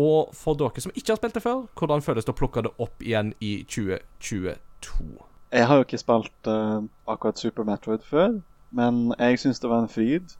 Og 0.00 0.34
for 0.36 0.58
dere 0.58 0.84
som 0.84 0.92
ikke 0.94 1.14
har 1.14 1.20
spilt 1.20 1.38
det 1.38 1.44
før, 1.44 1.64
hvordan 1.78 2.04
føles 2.04 2.26
det 2.26 2.34
å 2.34 2.38
plukke 2.38 2.64
det 2.66 2.74
opp 2.82 3.04
igjen 3.04 3.32
i 3.40 3.56
2022? 3.64 5.06
Jeg 5.54 5.68
har 5.70 5.78
jo 5.78 5.86
ikke 5.86 6.02
spilt 6.02 6.50
uh, 6.50 6.82
akkurat 7.08 7.40
Super 7.40 7.66
Metroid 7.68 8.04
før, 8.04 8.40
men 8.74 9.14
jeg 9.20 9.40
syns 9.40 9.62
det 9.62 9.70
var 9.70 9.84
en 9.84 9.92
fryd. 9.92 10.34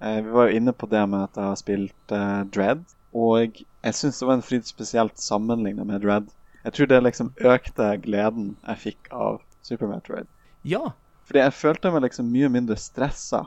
Uh, 0.00 0.20
vi 0.22 0.36
var 0.36 0.48
jo 0.48 0.60
inne 0.60 0.72
på 0.72 0.88
det 0.88 1.02
med 1.10 1.26
at 1.26 1.36
jeg 1.36 1.50
har 1.50 1.60
spilt 1.60 2.14
uh, 2.14 2.44
Dread, 2.54 2.86
og 3.12 3.58
jeg 3.82 3.98
syns 3.98 4.20
det 4.20 4.26
var 4.28 4.38
en 4.38 4.46
fryd 4.46 4.66
spesielt 4.68 5.18
sammenlignet 5.18 5.86
med 5.86 6.04
Dread. 6.04 6.30
Jeg 6.62 6.76
tror 6.76 6.86
det 6.90 7.00
liksom 7.02 7.32
økte 7.42 7.88
gleden 8.04 8.52
jeg 8.62 8.82
fikk 8.84 9.10
av 9.10 9.40
Super 9.66 9.90
Metroid. 9.90 10.28
Ja. 10.62 10.92
Fordi 11.26 11.42
jeg 11.42 11.56
følte 11.58 11.90
meg 11.90 12.04
liksom 12.06 12.30
mye 12.30 12.50
mindre 12.52 12.76
stressa 12.78 13.44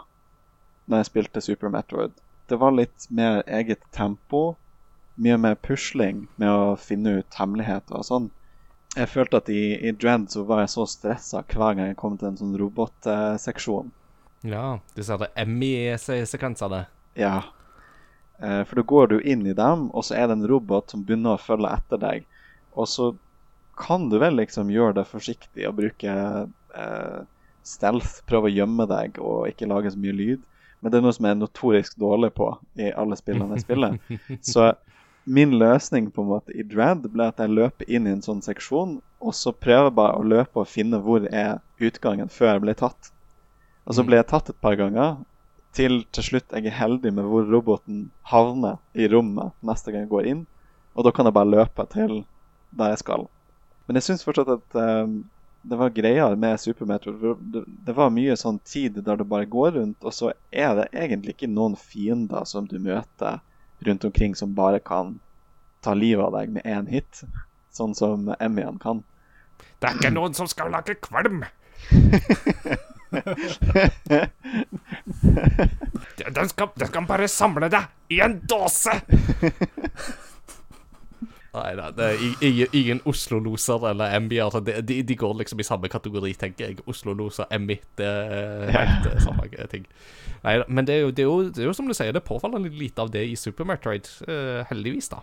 når 0.85 1.01
jeg 1.01 1.09
spilte 1.09 1.43
Super 1.43 1.71
Metroid. 1.71 2.15
Det 2.51 2.59
var 2.61 2.75
litt 2.75 3.07
mer 3.09 3.41
eget 3.47 3.81
tempo, 3.95 4.55
mye 5.15 5.37
mer 5.39 5.55
pusling 5.55 6.25
med 6.35 6.51
å 6.51 6.75
finne 6.79 7.21
ut 7.21 7.39
hemmeligheter 7.39 7.95
og 7.97 8.05
sånn. 8.05 8.27
Jeg 8.95 9.09
følte 9.11 9.39
at 9.41 9.49
i, 9.51 9.63
i 9.87 9.91
Dread 9.95 10.27
så 10.31 10.43
var 10.47 10.61
jeg 10.63 10.73
så 10.75 10.85
stressa 10.87 11.41
hver 11.47 11.75
gang 11.75 11.89
jeg 11.89 11.99
kom 11.99 12.19
til 12.19 12.29
en 12.29 12.37
sånn 12.39 12.55
robotseksjon. 12.59 13.91
ja. 14.43 14.77
Disse 14.95 15.15
her 15.15 15.47
ME-sekvensene. 15.47 16.85
Ja. 17.19 17.39
Eh, 18.39 18.63
for 18.63 18.79
da 18.79 18.85
går 18.91 19.07
du 19.07 19.19
inn 19.21 19.45
i 19.47 19.55
dem, 19.55 19.89
og 19.91 20.05
så 20.07 20.17
er 20.17 20.27
det 20.27 20.39
en 20.39 20.49
robot 20.49 20.91
som 20.91 21.03
begynner 21.05 21.35
å 21.35 21.41
følge 21.41 21.71
etter 21.77 22.01
deg. 22.01 22.25
Og 22.75 22.89
så 22.91 23.11
kan 23.79 24.09
du 24.09 24.17
vel 24.19 24.37
liksom 24.39 24.71
gjøre 24.71 24.99
det 24.99 25.07
forsiktig 25.09 25.67
og 25.67 25.77
bruke 25.79 26.15
eh, 26.15 27.21
stealth, 27.65 28.21
prøve 28.29 28.49
å 28.49 28.55
gjemme 28.55 28.87
deg 28.89 29.19
og 29.19 29.47
ikke 29.49 29.69
lage 29.71 29.91
så 29.93 30.01
mye 30.01 30.15
lyd. 30.15 30.43
Men 30.79 30.91
det 30.91 30.99
er 30.99 31.05
noe 31.05 31.15
som 31.15 31.25
jeg 31.25 31.35
er 31.35 31.39
notorisk 31.39 31.95
dårlig 31.99 32.31
på 32.37 32.51
i 32.77 32.91
alle 32.93 33.17
spillene 33.17 33.57
jeg 33.57 33.65
spiller. 33.65 33.95
Så 34.53 34.67
min 35.25 35.55
løsning 35.57 36.11
på 36.13 36.21
en 36.21 36.27
måte 36.29 36.53
i 36.53 36.61
Dread 36.61 37.07
ble 37.09 37.25
at 37.31 37.39
jeg 37.41 37.55
løper 37.57 37.89
inn 37.89 38.05
i 38.05 38.11
en 38.13 38.21
sånn 38.21 38.43
seksjon, 38.45 38.99
og 39.25 39.33
så 39.33 39.49
prøver 39.57 39.87
jeg 39.87 39.95
bare 39.97 40.19
å 40.19 40.27
løpe 40.27 40.61
og 40.61 40.69
finne 40.69 40.99
hvor 41.01 41.25
er 41.25 41.57
utgangen 41.81 42.29
før 42.29 42.51
jeg 42.51 42.63
blir 42.67 42.77
tatt. 42.77 43.09
Og 43.89 43.97
så 43.97 44.05
blir 44.05 44.21
jeg 44.21 44.29
tatt 44.29 44.51
et 44.53 44.59
par 44.61 44.77
ganger, 44.77 45.15
til 45.75 46.01
til 46.15 46.29
slutt 46.29 46.55
jeg 46.55 46.69
er 46.69 46.77
heldig 46.79 47.11
med 47.13 47.27
hvor 47.29 47.47
roboten 47.51 48.09
havner 48.31 48.79
i 48.93 49.07
rommet 49.11 49.55
neste 49.65 49.91
gang 49.91 50.05
jeg 50.05 50.13
går 50.13 50.29
inn. 50.31 50.43
Og 50.95 51.05
da 51.05 51.11
kan 51.11 51.27
jeg 51.27 51.35
bare 51.35 51.51
løpe 51.51 51.85
til 51.91 52.21
der 52.75 52.93
jeg 52.93 53.01
skal. 53.03 53.25
Men 53.85 53.99
jeg 53.99 54.07
syns 54.07 54.25
fortsatt 54.25 54.51
at 54.55 54.77
um, 54.79 55.17
det 55.65 55.79
var 55.79 55.93
greier 55.95 56.35
med 56.39 56.59
Super 56.61 56.85
Metroid. 56.89 57.41
Det, 57.53 57.63
det 57.87 57.95
var 57.97 58.13
mye 58.13 58.37
sånn 58.37 58.59
tid 58.67 59.01
der 59.05 59.19
du 59.19 59.25
bare 59.27 59.49
går 59.49 59.75
rundt, 59.79 60.05
og 60.05 60.13
så 60.13 60.31
er 60.51 60.75
det 60.77 60.87
egentlig 60.93 61.35
ikke 61.35 61.51
noen 61.51 61.77
fiender 61.79 62.45
som 62.49 62.69
du 62.69 62.77
møter 62.79 63.41
rundt 63.85 64.05
omkring 64.05 64.35
som 64.37 64.55
bare 64.55 64.79
kan 64.79 65.17
ta 65.85 65.93
livet 65.97 66.25
av 66.25 66.37
deg 66.37 66.53
med 66.55 66.65
én 66.65 66.89
hit, 66.89 67.25
sånn 67.73 67.95
som 67.97 68.29
Emmyan 68.39 68.79
kan. 68.81 69.03
Det 69.81 69.89
er 69.89 69.97
ikke 69.99 70.13
noen 70.15 70.37
som 70.37 70.49
skal 70.49 70.71
lage 70.73 70.97
kvalm. 71.01 71.43
Den 76.35 76.49
skal, 76.49 76.67
den 76.79 76.87
skal 76.87 77.05
bare 77.07 77.27
samle 77.29 77.69
deg 77.71 78.13
i 78.13 78.19
en 78.23 78.39
dåse. 78.47 78.93
Nei 81.55 81.71
da, 81.77 81.89
det 81.95 82.05
er 82.05 82.43
ingen, 82.43 82.67
ingen 82.75 83.01
Oslo-loser 83.07 83.85
eller 83.91 84.15
MB-er. 84.19 84.57
De, 84.65 84.73
de, 84.83 84.97
de 85.07 85.15
går 85.15 85.37
liksom 85.39 85.61
i 85.61 85.67
samme 85.67 85.87
kategori, 85.91 86.33
tenker 86.39 86.65
jeg. 86.65 86.81
Oslo-loser, 86.89 87.47
MI, 87.59 87.77
det 87.99 88.09
er 88.09 88.73
helt 88.75 89.07
ja. 89.07 89.13
samme 89.23 89.67
ting. 89.71 89.85
Nei 90.43 90.57
da, 90.61 90.65
men 90.67 90.87
det 90.87 90.97
er, 90.97 91.05
jo, 91.05 91.13
det, 91.15 91.23
er 91.23 91.29
jo, 91.29 91.37
det 91.55 91.63
er 91.63 91.69
jo 91.69 91.77
som 91.77 91.87
du 91.87 91.95
sier, 91.95 92.11
det 92.15 92.21
er 92.21 92.27
påfallende 92.27 92.73
lite 92.75 93.05
av 93.05 93.13
det 93.13 93.23
i 93.29 93.37
Super 93.39 93.67
Metroid. 93.69 94.09
Uh, 94.27 94.65
heldigvis, 94.71 95.09
da. 95.13 95.21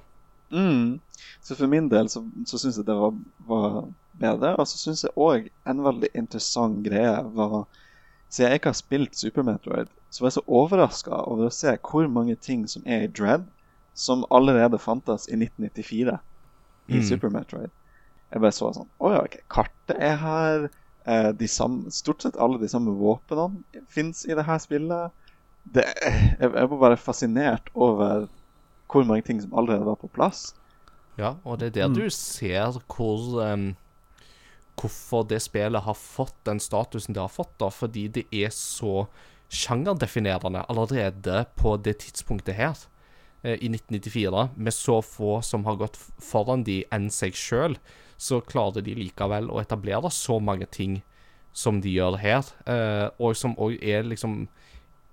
Mm. 0.52 1.00
Så 1.42 1.56
for 1.58 1.72
min 1.72 1.90
del 1.92 2.08
så, 2.12 2.24
så 2.46 2.60
syns 2.60 2.80
jeg 2.80 2.88
det 2.88 2.96
var, 2.96 3.12
var 3.48 3.82
bedre. 4.20 4.54
Og 4.56 4.68
så 4.68 4.80
syns 4.80 5.04
jeg 5.04 5.16
òg 5.20 5.50
en 5.68 5.84
veldig 5.84 6.12
interessant 6.18 6.80
greie 6.86 7.14
var 7.36 7.64
Siden 8.32 8.48
jeg 8.48 8.60
ikke 8.62 8.70
har 8.72 8.78
spilt 8.78 9.16
Super 9.18 9.44
Metroid, 9.44 9.90
så 10.10 10.22
var 10.24 10.30
jeg 10.30 10.36
så 10.38 10.42
overraska 10.48 11.18
over 11.28 11.50
å 11.50 11.52
se 11.52 11.74
hvor 11.84 12.06
mange 12.08 12.36
ting 12.40 12.64
som 12.70 12.84
er 12.88 13.04
i 13.04 13.10
Dread, 13.12 13.44
som 13.94 14.24
allerede 14.32 14.80
fantes 14.80 15.28
i 15.28 15.36
1994 15.36 16.18
i 16.88 16.96
Mm. 16.96 17.02
Super 17.06 17.28
Metroid. 17.30 17.70
Jeg 18.32 18.40
bare 18.40 18.52
så 18.56 18.70
sånn 18.74 18.88
Å 18.98 19.10
ja, 19.12 19.18
okay. 19.26 19.42
kartet 19.52 20.00
er 20.00 20.16
her. 20.16 20.64
Eh, 21.04 21.28
de 21.36 21.46
samme, 21.50 21.90
stort 21.90 22.22
sett 22.22 22.36
alle 22.40 22.58
de 22.62 22.68
samme 22.70 22.94
våpnene 22.96 23.62
fins 23.90 24.24
i 24.24 24.34
det 24.38 24.44
her 24.46 24.58
spillet. 24.62 25.12
Det, 25.74 25.84
jeg, 26.02 26.40
jeg 26.40 26.70
var 26.70 26.78
bare 26.78 26.96
fascinert 26.96 27.68
over 27.74 28.28
hvor 28.92 29.04
mange 29.08 29.22
ting 29.26 29.40
som 29.42 29.54
allerede 29.54 29.84
var 29.84 29.98
på 30.00 30.10
plass. 30.14 30.54
Ja, 31.18 31.34
og 31.44 31.60
det 31.60 31.72
er 31.72 31.88
der 31.88 31.94
du 31.94 32.08
ser 32.10 32.78
hvor 32.96 33.42
em, 33.44 33.74
Hvorfor 34.80 35.26
det 35.28 35.42
spillet 35.44 35.84
har 35.84 35.94
fått 35.94 36.38
den 36.48 36.60
statusen 36.60 37.14
det 37.14 37.20
har 37.22 37.32
fått, 37.32 37.54
da. 37.60 37.68
Fordi 37.70 38.08
det 38.08 38.24
er 38.32 38.50
så 38.54 39.06
sjangerdefinerende 39.52 40.64
allerede 40.68 41.44
på 41.60 41.76
det 41.76 41.98
tidspunktet 42.06 42.56
her. 42.56 42.76
eh, 43.42 43.58
I 43.60 43.68
1994, 43.68 44.48
med 44.56 44.74
så 44.74 45.02
få 45.02 45.42
som 45.42 45.64
har 45.64 45.76
gått 45.76 45.98
foran 46.22 46.64
de 46.64 46.84
enn 46.90 47.10
seg 47.10 47.34
sjøl, 47.34 47.76
så 48.16 48.40
klarer 48.40 48.82
de 48.82 48.94
likevel 48.94 49.50
å 49.50 49.60
etablere 49.60 50.10
så 50.10 50.38
mange 50.40 50.66
ting 50.70 51.02
som 51.52 51.80
de 51.80 51.90
gjør 51.90 52.16
her. 52.22 52.44
eh, 52.66 53.10
og 53.18 53.36
som 53.36 53.56
òg 53.56 53.82
er 53.82 54.02
liksom 54.02 54.48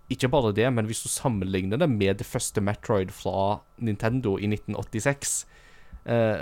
Ikke 0.09 0.27
bare 0.27 0.51
det, 0.53 0.73
men 0.73 0.85
hvis 0.85 1.03
du 1.03 1.09
sammenligner 1.09 1.77
det 1.77 1.89
med 1.89 2.17
det 2.17 2.25
første 2.25 2.61
Metroid 2.61 3.11
fra 3.11 3.59
Nintendo 3.77 4.39
i 4.39 4.47
1986, 4.47 5.45
eh, 5.45 5.58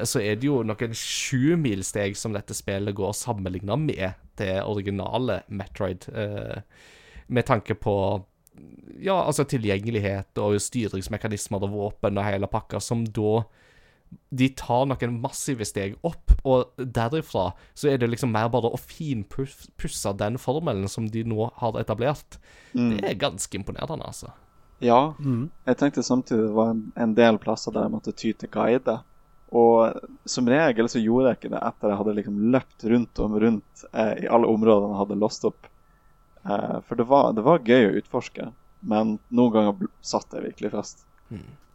så 0.08 0.21
er 0.23 0.38
det 0.39 0.47
jo 0.47 0.62
noen 0.63 0.93
sjumilssteg 0.95 2.15
som 2.15 2.36
dette 2.36 2.56
spillet 2.56 2.95
går 2.95 3.15
sammenligna 3.17 3.75
med 3.82 4.15
det 4.39 4.62
originale 4.63 5.41
Metroid, 5.47 6.08
eh, 6.13 6.62
med 7.27 7.45
tanke 7.45 7.75
på 7.75 7.95
ja, 8.99 9.17
altså 9.19 9.45
tilgjengelighet 9.45 10.39
og 10.41 10.58
styringsmekanismer 10.62 11.65
og 11.67 11.73
våpen 11.73 12.17
og 12.17 12.25
hele 12.25 12.49
pakka, 12.49 12.80
som 12.82 13.03
da 13.06 13.43
de 14.32 14.47
tar 14.56 14.86
noen 14.88 15.17
massive 15.19 15.65
steg 15.67 15.97
opp, 16.08 16.32
og 16.47 16.71
derifra 16.80 17.49
så 17.75 17.91
er 17.91 17.99
det 17.99 18.08
liksom 18.13 18.32
mer 18.32 18.47
bare 18.53 18.71
å 18.71 18.80
finpusse 18.80 20.13
den 20.19 20.39
formelen 20.39 20.88
som 20.91 21.10
de 21.12 21.25
nå 21.27 21.49
har 21.60 21.80
etablert. 21.82 22.39
Det 22.71 23.03
er 23.03 23.19
ganske 23.19 23.60
imponerende, 23.60 24.08
altså. 24.08 24.32
Ja, 24.80 25.13
jeg 25.65 25.77
tenkte 25.80 26.06
samtidig 26.06 26.47
det 26.47 26.56
var 26.56 26.71
en, 26.71 26.84
en 26.95 27.15
del 27.17 27.39
plasser 27.41 27.73
der 27.73 27.88
jeg 27.88 27.95
måtte 27.97 28.15
ty 28.15 28.32
til 28.32 28.51
guide. 28.53 28.99
Og 29.55 29.95
som 30.27 30.47
regel 30.49 30.89
så 30.91 30.99
gjorde 30.99 31.31
jeg 31.31 31.39
ikke 31.39 31.51
det 31.53 31.63
etter 31.63 31.91
jeg 31.91 31.99
hadde 32.01 32.15
liksom 32.17 32.39
løpt 32.51 32.83
rundt 32.91 33.21
om 33.23 33.38
rundt 33.39 33.83
eh, 33.93 34.13
i 34.25 34.27
alle 34.27 34.49
områdene 34.51 34.91
jeg 34.91 35.01
hadde 35.05 35.19
låst 35.21 35.47
opp. 35.47 35.69
Eh, 36.43 36.77
for 36.88 36.99
det 36.99 37.07
var, 37.07 37.31
det 37.38 37.45
var 37.47 37.63
gøy 37.63 37.88
å 37.88 37.95
utforske, 38.01 38.49
men 38.88 39.17
noen 39.29 39.53
ganger 39.55 39.89
satt 40.03 40.36
jeg 40.36 40.49
virkelig 40.49 40.73
fast. 40.75 41.05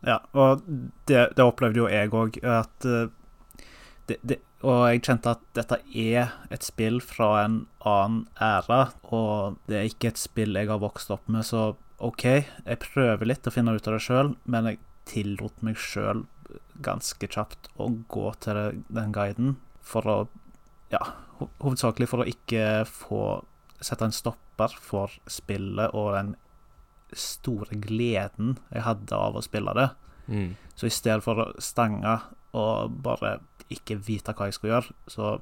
Ja, 0.05 0.19
og 0.35 0.65
det, 1.09 1.33
det 1.37 1.45
opplevde 1.45 1.85
jo 1.85 1.89
jeg 1.89 2.13
òg, 2.13 2.39
eh, 2.43 3.09
Og 4.63 4.79
jeg 4.91 5.03
kjente 5.07 5.33
at 5.33 5.43
dette 5.57 5.79
er 5.97 6.35
et 6.53 6.67
spill 6.67 7.01
fra 7.01 7.45
en 7.45 7.57
annen 7.89 8.27
æra, 8.37 8.93
og 9.09 9.57
det 9.71 9.79
er 9.79 9.89
ikke 9.89 10.13
et 10.13 10.21
spill 10.21 10.59
jeg 10.59 10.69
har 10.69 10.83
vokst 10.83 11.11
opp 11.15 11.25
med, 11.33 11.47
så 11.49 11.73
OK, 12.03 12.25
jeg 12.27 12.83
prøver 12.83 13.31
litt 13.31 13.47
å 13.47 13.55
finne 13.55 13.75
ut 13.75 13.89
av 13.89 13.97
det 13.97 14.05
sjøl, 14.05 14.35
men 14.45 14.69
jeg 14.69 14.83
tillot 15.09 15.65
meg 15.65 15.79
sjøl 15.81 16.27
ganske 16.85 17.29
kjapt 17.29 17.71
å 17.81 17.89
gå 18.13 18.27
til 18.45 18.83
den 18.89 19.15
guiden 19.15 19.57
for 19.83 20.09
å 20.09 20.17
Ja, 20.93 21.01
hovedsakelig 21.41 22.05
for 22.11 22.21
å 22.21 22.29
ikke 22.29 22.83
få 22.85 23.41
sette 23.81 24.05
en 24.05 24.13
stopper 24.13 24.75
for 24.77 25.15
spillet 25.25 25.95
og 25.97 26.11
den 26.13 26.35
store 27.17 27.79
gleden 27.81 28.59
jeg 28.69 28.85
hadde 28.85 29.17
av 29.17 29.39
å 29.39 29.45
spille 29.45 29.73
det. 29.79 29.89
Mm. 30.27 30.51
Så 30.77 30.91
i 30.91 30.93
stedet 30.93 31.25
for 31.25 31.41
å 31.41 31.47
stange 31.65 32.19
og 32.53 32.99
bare 33.05 33.39
ikke 33.73 33.97
vite 34.05 34.35
hva 34.37 34.49
jeg 34.49 34.59
skulle 34.59 34.75
gjøre, 34.75 34.97
så 35.09 35.33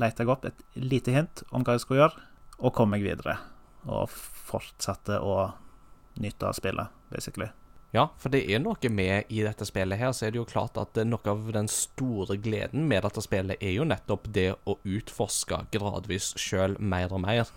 lette 0.00 0.24
jeg 0.24 0.32
opp 0.32 0.46
et 0.48 0.64
lite 0.80 1.12
hint 1.14 1.44
om 1.52 1.64
hva 1.64 1.76
jeg 1.76 1.84
skulle 1.84 2.00
gjøre, 2.04 2.24
og 2.64 2.74
kom 2.76 2.94
meg 2.94 3.04
videre. 3.04 3.36
Og 3.84 4.08
fortsatte 4.48 5.20
å 5.20 5.52
nyte 6.24 6.48
av 6.48 6.56
spillet, 6.56 7.04
basically. 7.12 7.50
Ja, 7.94 8.08
for 8.18 8.32
det 8.34 8.40
er 8.50 8.58
noe 8.58 8.90
med 8.90 9.30
i 9.30 9.44
dette 9.46 9.66
spillet 9.68 10.00
her, 10.00 10.10
så 10.10 10.26
er 10.26 10.34
det 10.34 10.40
jo 10.40 10.48
klart 10.50 10.78
at 10.82 10.98
noe 11.06 11.30
av 11.30 11.44
den 11.54 11.68
store 11.70 12.34
gleden 12.42 12.88
med 12.90 13.04
dette 13.06 13.22
spillet 13.22 13.62
er 13.62 13.76
jo 13.76 13.86
nettopp 13.86 14.26
det 14.34 14.48
å 14.66 14.74
utforske 14.82 15.60
gradvis 15.76 16.32
sjøl 16.40 16.74
mer 16.82 17.14
og 17.14 17.22
mer, 17.22 17.52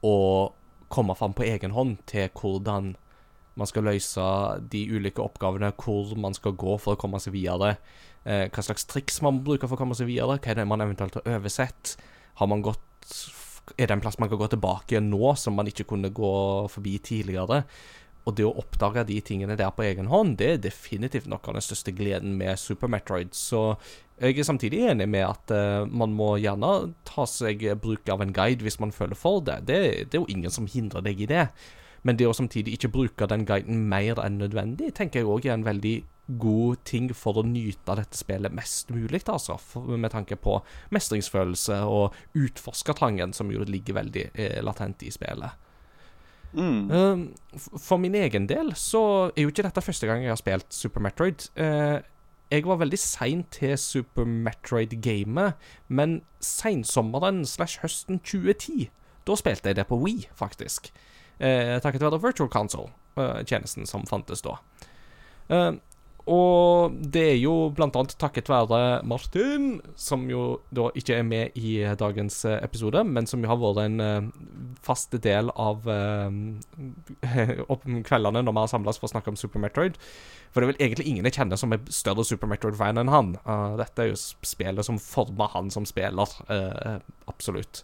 og 0.00 0.56
komme 0.92 1.16
fram 1.16 1.36
på 1.36 1.44
egen 1.44 1.76
hånd 1.76 2.00
til 2.08 2.32
hvordan 2.40 2.94
man 3.60 3.68
skal 3.68 3.84
løse 3.84 4.24
de 4.72 4.86
ulike 4.88 5.20
oppgavene, 5.20 5.74
hvor 5.76 6.16
man 6.16 6.32
skal 6.40 6.56
gå 6.56 6.78
for 6.80 6.96
å 6.96 7.00
komme 7.00 7.20
seg 7.20 7.36
videre, 7.36 7.74
eh, 8.24 8.46
hva 8.48 8.64
slags 8.64 8.88
triks 8.88 9.20
man 9.20 9.44
bruker 9.44 9.68
for 9.68 9.76
å 9.76 9.84
komme 9.84 9.96
seg 9.98 10.08
videre, 10.08 10.40
hva 10.40 10.54
er 10.54 10.62
det 10.62 10.68
man 10.72 10.80
eventuelt 10.80 11.20
har 11.20 11.36
oversett, 11.36 11.98
har 12.40 12.48
man 12.48 12.64
gått 12.64 12.80
er 13.78 13.86
det 13.86 13.94
en 13.94 14.00
plass 14.02 14.18
man 14.18 14.28
kan 14.28 14.40
gå 14.40 14.48
tilbake 14.50 15.00
nå, 15.04 15.34
som 15.38 15.54
man 15.54 15.68
ikke 15.70 15.86
kunne 15.92 16.10
gå 16.10 16.32
forbi 16.72 16.96
tidligere? 16.98 17.62
Og 18.22 18.36
det 18.38 18.46
å 18.46 18.54
oppdage 18.60 19.02
de 19.08 19.18
tingene 19.24 19.56
der 19.58 19.72
på 19.74 19.84
egen 19.86 20.10
hånd, 20.12 20.36
det 20.38 20.48
er 20.48 20.62
definitivt 20.62 21.26
noe 21.30 21.42
av 21.42 21.56
den 21.56 21.64
største 21.64 21.94
gleden 21.96 22.36
med 22.38 22.60
Super 22.60 22.90
Metroid. 22.92 23.32
Så 23.34 23.72
jeg 24.22 24.38
er 24.38 24.46
samtidig 24.46 24.84
enig 24.92 25.08
med 25.10 25.26
at 25.26 25.50
uh, 25.50 25.88
man 25.90 26.14
må 26.14 26.36
gjerne 26.38 26.92
ta 27.08 27.26
seg 27.26 27.64
bruk 27.82 28.06
av 28.12 28.22
en 28.22 28.34
guide 28.34 28.62
hvis 28.62 28.78
man 28.82 28.94
føler 28.94 29.18
for 29.18 29.42
det. 29.42 29.64
det. 29.66 29.82
Det 30.06 30.18
er 30.18 30.22
jo 30.22 30.30
ingen 30.30 30.54
som 30.54 30.70
hindrer 30.70 31.02
deg 31.02 31.24
i 31.24 31.30
det. 31.30 31.48
Men 32.06 32.18
det 32.18 32.28
å 32.30 32.34
samtidig 32.34 32.76
ikke 32.76 32.94
bruke 32.94 33.28
den 33.30 33.46
guiden 33.46 33.84
mer 33.90 34.18
enn 34.22 34.40
nødvendig, 34.42 34.92
tenker 34.98 35.22
jeg 35.22 35.30
òg 35.30 35.46
er 35.46 35.56
en 35.56 35.66
veldig 35.66 35.96
god 36.42 36.82
ting 36.86 37.10
for 37.18 37.38
å 37.38 37.46
nyte 37.46 37.96
dette 37.98 38.18
spillet 38.18 38.54
mest 38.54 38.90
mulig, 38.94 39.22
altså. 39.26 39.58
Med 39.90 40.12
tanke 40.14 40.38
på 40.38 40.58
mestringsfølelse 40.94 41.82
og 41.90 42.16
utforskertrangen, 42.38 43.34
som 43.34 43.50
jo 43.54 43.66
ligger 43.66 43.98
veldig 43.98 44.28
eh, 44.34 44.58
latent 44.64 45.02
i 45.06 45.10
spillet. 45.14 45.70
Mm. 46.52 46.90
Um, 46.90 47.22
For 47.80 47.96
min 48.00 48.14
egen 48.14 48.46
del 48.48 48.74
så 48.76 49.30
er 49.32 49.44
jo 49.46 49.52
ikke 49.52 49.64
dette 49.64 49.84
første 49.84 50.08
gang 50.08 50.24
jeg 50.24 50.32
har 50.32 50.40
spilt 50.40 50.66
Super 50.74 51.00
Metroid. 51.04 51.48
Eh, 51.56 52.00
jeg 52.52 52.66
var 52.68 52.80
veldig 52.82 52.98
sein 53.00 53.44
til 53.50 53.78
Super 53.80 54.24
Metroid-gamet, 54.28 55.54
men 55.88 56.20
seinsommeren 56.40 57.46
slash 57.48 57.80
høsten 57.80 58.20
2010, 58.20 58.90
da 59.26 59.36
spilte 59.40 59.72
jeg 59.72 59.78
det 59.78 59.86
på 59.88 59.96
Wii, 59.96 60.26
faktisk. 60.36 60.90
Eh, 61.40 61.78
takket 61.80 62.04
være 62.04 62.20
Virtual 62.20 62.50
Console-tjenesten 62.52 63.88
som 63.88 64.04
fantes 64.06 64.44
da. 64.44 64.58
Og 66.30 66.94
det 67.14 67.22
er 67.32 67.38
jo 67.40 67.54
blant 67.74 67.96
annet 67.98 68.14
takket 68.20 68.50
være 68.50 69.00
Martin, 69.08 69.80
som 69.98 70.28
jo 70.30 70.60
da 70.70 70.86
ikke 70.98 71.16
er 71.18 71.26
med 71.26 71.58
i 71.58 71.80
dagens 71.98 72.44
eh, 72.46 72.60
episode, 72.62 73.02
men 73.08 73.26
som 73.26 73.42
jo 73.42 73.50
har 73.50 73.58
vært 73.58 73.80
en 73.82 74.04
eh, 74.04 74.28
fast 74.86 75.16
del 75.24 75.50
av 75.50 75.88
eh, 75.90 76.30
kveldene 78.08 78.44
når 78.44 78.54
vi 78.54 78.62
har 78.62 78.70
samles 78.70 79.02
for 79.02 79.10
å 79.10 79.14
snakke 79.16 79.34
om 79.34 79.40
Super 79.40 79.62
Metroid. 79.64 79.98
For 80.52 80.62
det 80.62 80.68
er 80.68 80.72
vel 80.74 80.84
egentlig 80.86 81.08
ingen 81.10 81.26
jeg 81.26 81.40
kjenner 81.40 81.58
som 81.58 81.74
er 81.74 81.82
større 81.90 82.26
Super 82.28 82.50
Metroid-fan 82.50 83.00
enn 83.02 83.10
han. 83.10 83.34
Uh, 83.46 83.74
dette 83.80 84.04
er 84.04 84.12
jo 84.12 84.18
spillet 84.20 84.86
som 84.86 85.00
former 85.02 85.50
han 85.56 85.72
som 85.72 85.86
spiller, 85.88 86.34
uh, 86.52 86.98
absolutt. 87.30 87.80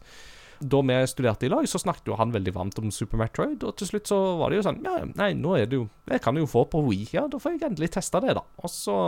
Da 0.60 0.80
vi 0.82 0.98
studerte 1.06 1.46
i 1.46 1.50
lag, 1.52 1.68
så 1.70 1.78
snakket 1.78 2.08
jo 2.10 2.16
han 2.18 2.32
veldig 2.34 2.54
varmt 2.56 2.78
om 2.80 2.90
Super 2.94 3.20
Metroid, 3.20 3.62
og 3.62 3.76
til 3.78 3.92
slutt 3.92 4.10
så 4.10 4.18
var 4.40 4.50
det 4.50 4.58
jo 4.58 4.66
sånn 4.66 4.82
Ja, 4.82 4.96
nei, 5.18 5.32
nå 5.38 5.54
er 5.58 5.70
det 5.70 5.78
jo 5.78 5.86
Jeg 6.10 6.22
kan 6.24 6.36
jo 6.40 6.48
få 6.50 6.64
på 6.70 6.82
Wii, 6.88 7.08
ja, 7.14 7.26
da 7.30 7.38
får 7.38 7.54
jeg 7.54 7.66
endelig 7.70 7.92
testa 7.94 8.20
det, 8.24 8.34
da. 8.38 8.42
Og 8.62 8.72
så 8.72 8.98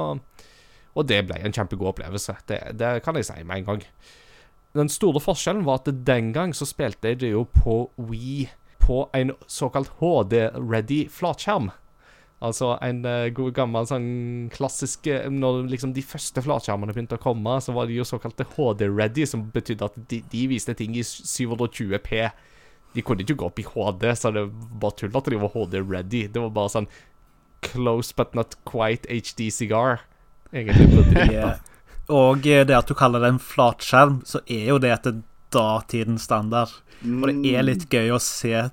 Og 0.95 1.07
det 1.07 1.21
ble 1.27 1.39
en 1.39 1.55
kjempegod 1.55 1.93
opplevelse. 1.93 2.35
Det, 2.51 2.61
det 2.79 2.97
kan 3.05 3.19
jeg 3.19 3.29
si 3.29 3.43
med 3.47 3.61
en 3.61 3.69
gang. 3.69 3.85
Den 4.75 4.89
store 4.91 5.21
forskjellen 5.23 5.65
var 5.67 5.81
at 5.81 5.91
den 6.07 6.33
gang 6.35 6.55
så 6.55 6.67
spilte 6.67 7.11
jeg 7.13 7.21
det 7.23 7.31
jo 7.31 7.45
på 7.47 7.85
Wii 7.99 8.49
på 8.83 9.05
en 9.15 9.31
såkalt 9.47 9.91
HD-ready 10.01 11.05
flatskjerm. 11.11 11.71
Altså 12.41 12.71
en 12.81 13.03
eh, 13.05 13.29
god 13.37 13.53
gammel 13.53 13.85
sånn 13.85 14.07
klassisk 14.55 15.05
eh, 15.13 15.27
Når 15.29 15.67
liksom 15.69 15.91
de 15.93 16.05
første 16.05 16.41
flatskjermene 16.41 16.95
begynte 16.97 17.19
å 17.19 17.21
komme, 17.21 17.59
så 17.61 17.75
var 17.77 17.91
de 17.91 17.99
jo 17.99 18.07
såkalte 18.09 18.47
HD-ready, 18.55 19.27
som 19.29 19.45
betydde 19.53 19.91
at 19.91 19.99
de, 20.09 20.23
de 20.33 20.47
viste 20.49 20.73
ting 20.79 20.97
i 20.97 21.05
720P. 21.05 22.23
De 22.97 23.05
kunne 23.05 23.27
ikke 23.27 23.37
gå 23.43 23.51
opp 23.51 23.61
i 23.61 23.67
HD, 23.69 24.09
så 24.17 24.33
det 24.35 24.47
var 24.81 24.97
tull 24.97 25.21
at 25.21 25.29
de 25.29 25.41
var 25.43 25.53
HD-ready. 25.53 26.25
Det 26.33 26.41
var 26.47 26.55
bare 26.57 26.75
sånn 26.79 26.89
close 27.61 28.17
but 28.17 28.33
not 28.35 28.57
quite 28.65 29.05
HD 29.13 29.51
cigar. 29.53 30.07
Egentlig 30.53 30.89
På 30.97 31.05
Ja. 31.37 31.59
Og 32.11 32.47
eh, 32.49 32.65
det 32.67 32.75
at 32.75 32.89
du 32.89 32.97
kaller 32.99 33.23
det 33.23 33.35
en 33.35 33.43
flatskjerm, 33.43 34.23
så 34.27 34.41
er 34.49 34.73
jo 34.73 34.81
det 34.83 34.95
etter 34.97 35.21
datidens 35.53 36.25
standard. 36.25 36.73
Og 37.05 37.29
det 37.45 37.53
er 37.53 37.67
litt 37.67 37.87
gøy 37.93 38.15
å 38.17 38.23
se 38.23 38.71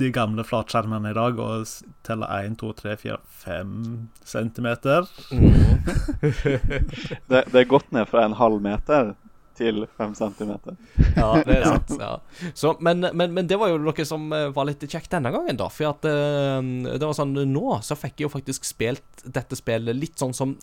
de 0.00 0.10
gamle 0.14 0.42
flatskjermene 0.46 1.12
i 1.12 1.16
dag 1.16 1.38
og 1.38 1.68
teller 2.06 2.30
1, 2.44 2.56
2, 2.60 2.72
3, 2.80 2.96
4, 3.04 3.18
5 3.44 3.74
centimeter. 4.26 5.10
Det, 7.30 7.44
det 7.52 7.60
er 7.60 7.68
gått 7.68 7.90
ned 7.94 8.08
fra 8.10 8.24
en 8.24 8.36
halv 8.38 8.62
meter 8.64 9.14
til 9.54 9.84
5 9.98 10.14
centimeter. 10.18 10.76
Ja, 11.14 11.28
det 11.46 11.60
er 11.60 11.66
sant. 11.68 11.92
Ja. 12.00 12.16
Så, 12.54 12.74
men, 12.82 13.06
men, 13.12 13.34
men 13.36 13.46
det 13.50 13.58
var 13.60 13.70
jo 13.70 13.78
noe 13.82 14.06
som 14.06 14.26
eh, 14.34 14.48
var 14.54 14.66
litt 14.68 14.82
kjekt 14.82 15.12
denne 15.14 15.30
gangen, 15.34 15.58
da. 15.60 15.68
For 15.70 15.92
at 15.92 16.06
eh, 16.10 16.58
det 16.90 17.04
var 17.04 17.14
sånn 17.16 17.36
Nå 17.50 17.78
så 17.86 17.96
fikk 17.98 18.18
jeg 18.18 18.28
jo 18.28 18.34
faktisk 18.34 18.66
spilt 18.66 19.24
dette 19.24 19.58
spillet 19.58 19.94
litt 19.96 20.18
sånn 20.20 20.34
som 20.34 20.56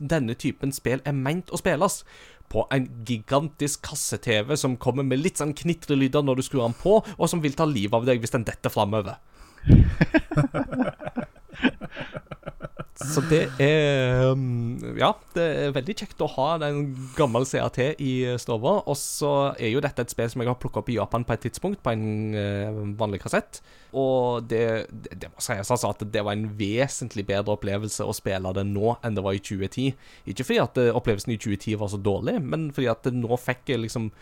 denne 0.00 0.34
typen 0.34 0.72
spill 0.72 1.02
er 1.04 1.16
meint 1.16 1.50
å 1.50 1.60
spilles. 1.60 2.04
På 2.50 2.64
en 2.74 2.88
gigantisk 3.06 3.84
kasse-TV 3.86 4.56
som 4.58 4.78
kommer 4.82 5.06
med 5.06 5.22
litt 5.22 5.38
sånn 5.38 5.54
knitrelyder 5.54 6.24
når 6.26 6.40
du 6.40 6.46
skrur 6.46 6.64
den 6.66 6.78
på, 6.78 6.98
og 6.98 7.30
som 7.30 7.42
vil 7.44 7.54
ta 7.58 7.68
livet 7.68 7.94
av 7.94 8.08
deg 8.08 8.22
hvis 8.22 8.34
den 8.34 8.48
detter 8.48 8.74
framover. 8.74 9.20
Så 13.00 13.22
det 13.30 13.46
er 13.62 14.32
um, 14.34 14.76
Ja, 14.98 15.14
det 15.32 15.44
er 15.44 15.72
veldig 15.72 15.94
kjekt 16.02 16.20
å 16.20 16.28
ha 16.34 16.48
den 16.60 16.90
gammel 17.16 17.46
CAT 17.48 17.78
i 17.96 18.12
stua. 18.40 18.74
Og 18.84 18.96
så 19.00 19.30
er 19.56 19.72
jo 19.72 19.80
dette 19.80 20.04
et 20.04 20.12
spill 20.12 20.28
som 20.28 20.42
jeg 20.42 20.50
har 20.50 20.58
plukka 20.60 20.82
opp 20.82 20.90
i 20.92 20.98
Japan 20.98 21.24
på 21.24 21.32
et 21.32 21.46
tidspunkt, 21.46 21.80
på 21.80 21.94
en 21.94 22.36
eh, 22.36 22.80
vanlig 23.00 23.22
kassett. 23.24 23.62
Og 23.96 24.44
det, 24.50 24.90
det, 24.92 25.30
må 25.32 25.40
sies 25.40 25.72
altså 25.72 25.94
at 25.94 26.04
det 26.12 26.24
var 26.26 26.36
en 26.36 26.50
vesentlig 26.58 27.24
bedre 27.30 27.56
opplevelse 27.56 28.04
å 28.04 28.16
spille 28.16 28.52
det 28.56 28.66
nå 28.68 28.92
enn 29.00 29.16
det 29.16 29.24
var 29.24 29.38
i 29.38 29.42
2010. 29.48 29.96
Ikke 30.34 30.46
fordi 30.46 30.60
at 30.66 30.82
eh, 30.84 30.92
opplevelsen 31.00 31.32
i 31.34 31.40
2010 31.40 31.80
var 31.80 31.94
så 31.94 32.00
dårlig, 32.04 32.36
men 32.44 32.68
fordi 32.76 32.90
at 32.92 33.08
nå 33.16 33.40
fikk 33.40 33.72
jeg 33.74 33.86
liksom 33.86 34.12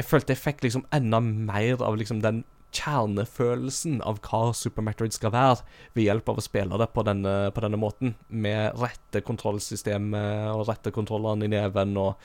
Jeg 0.00 0.08
følte 0.08 0.32
jeg 0.32 0.40
fikk 0.40 0.62
liksom 0.64 0.86
enda 0.92 1.20
mer 1.20 1.82
av 1.84 1.96
liksom 2.00 2.22
den 2.24 2.44
kjernefølelsen 2.72 4.00
av 4.06 4.20
hva 4.24 4.52
Super 4.56 4.84
Metroid 4.86 5.14
skal 5.14 5.34
være, 5.34 5.60
ved 5.96 6.08
hjelp 6.08 6.32
av 6.32 6.40
å 6.40 6.44
spille 6.44 6.78
det 6.80 6.88
på 6.94 7.04
denne, 7.06 7.34
på 7.54 7.64
denne 7.64 7.80
måten. 7.80 8.14
Med 8.28 8.78
rette 8.80 9.22
kontrollsystemet 9.26 10.52
og 10.54 10.66
rette 10.70 10.94
kontrollene 10.94 11.48
i 11.48 11.52
neven 11.52 11.96
og 12.00 12.16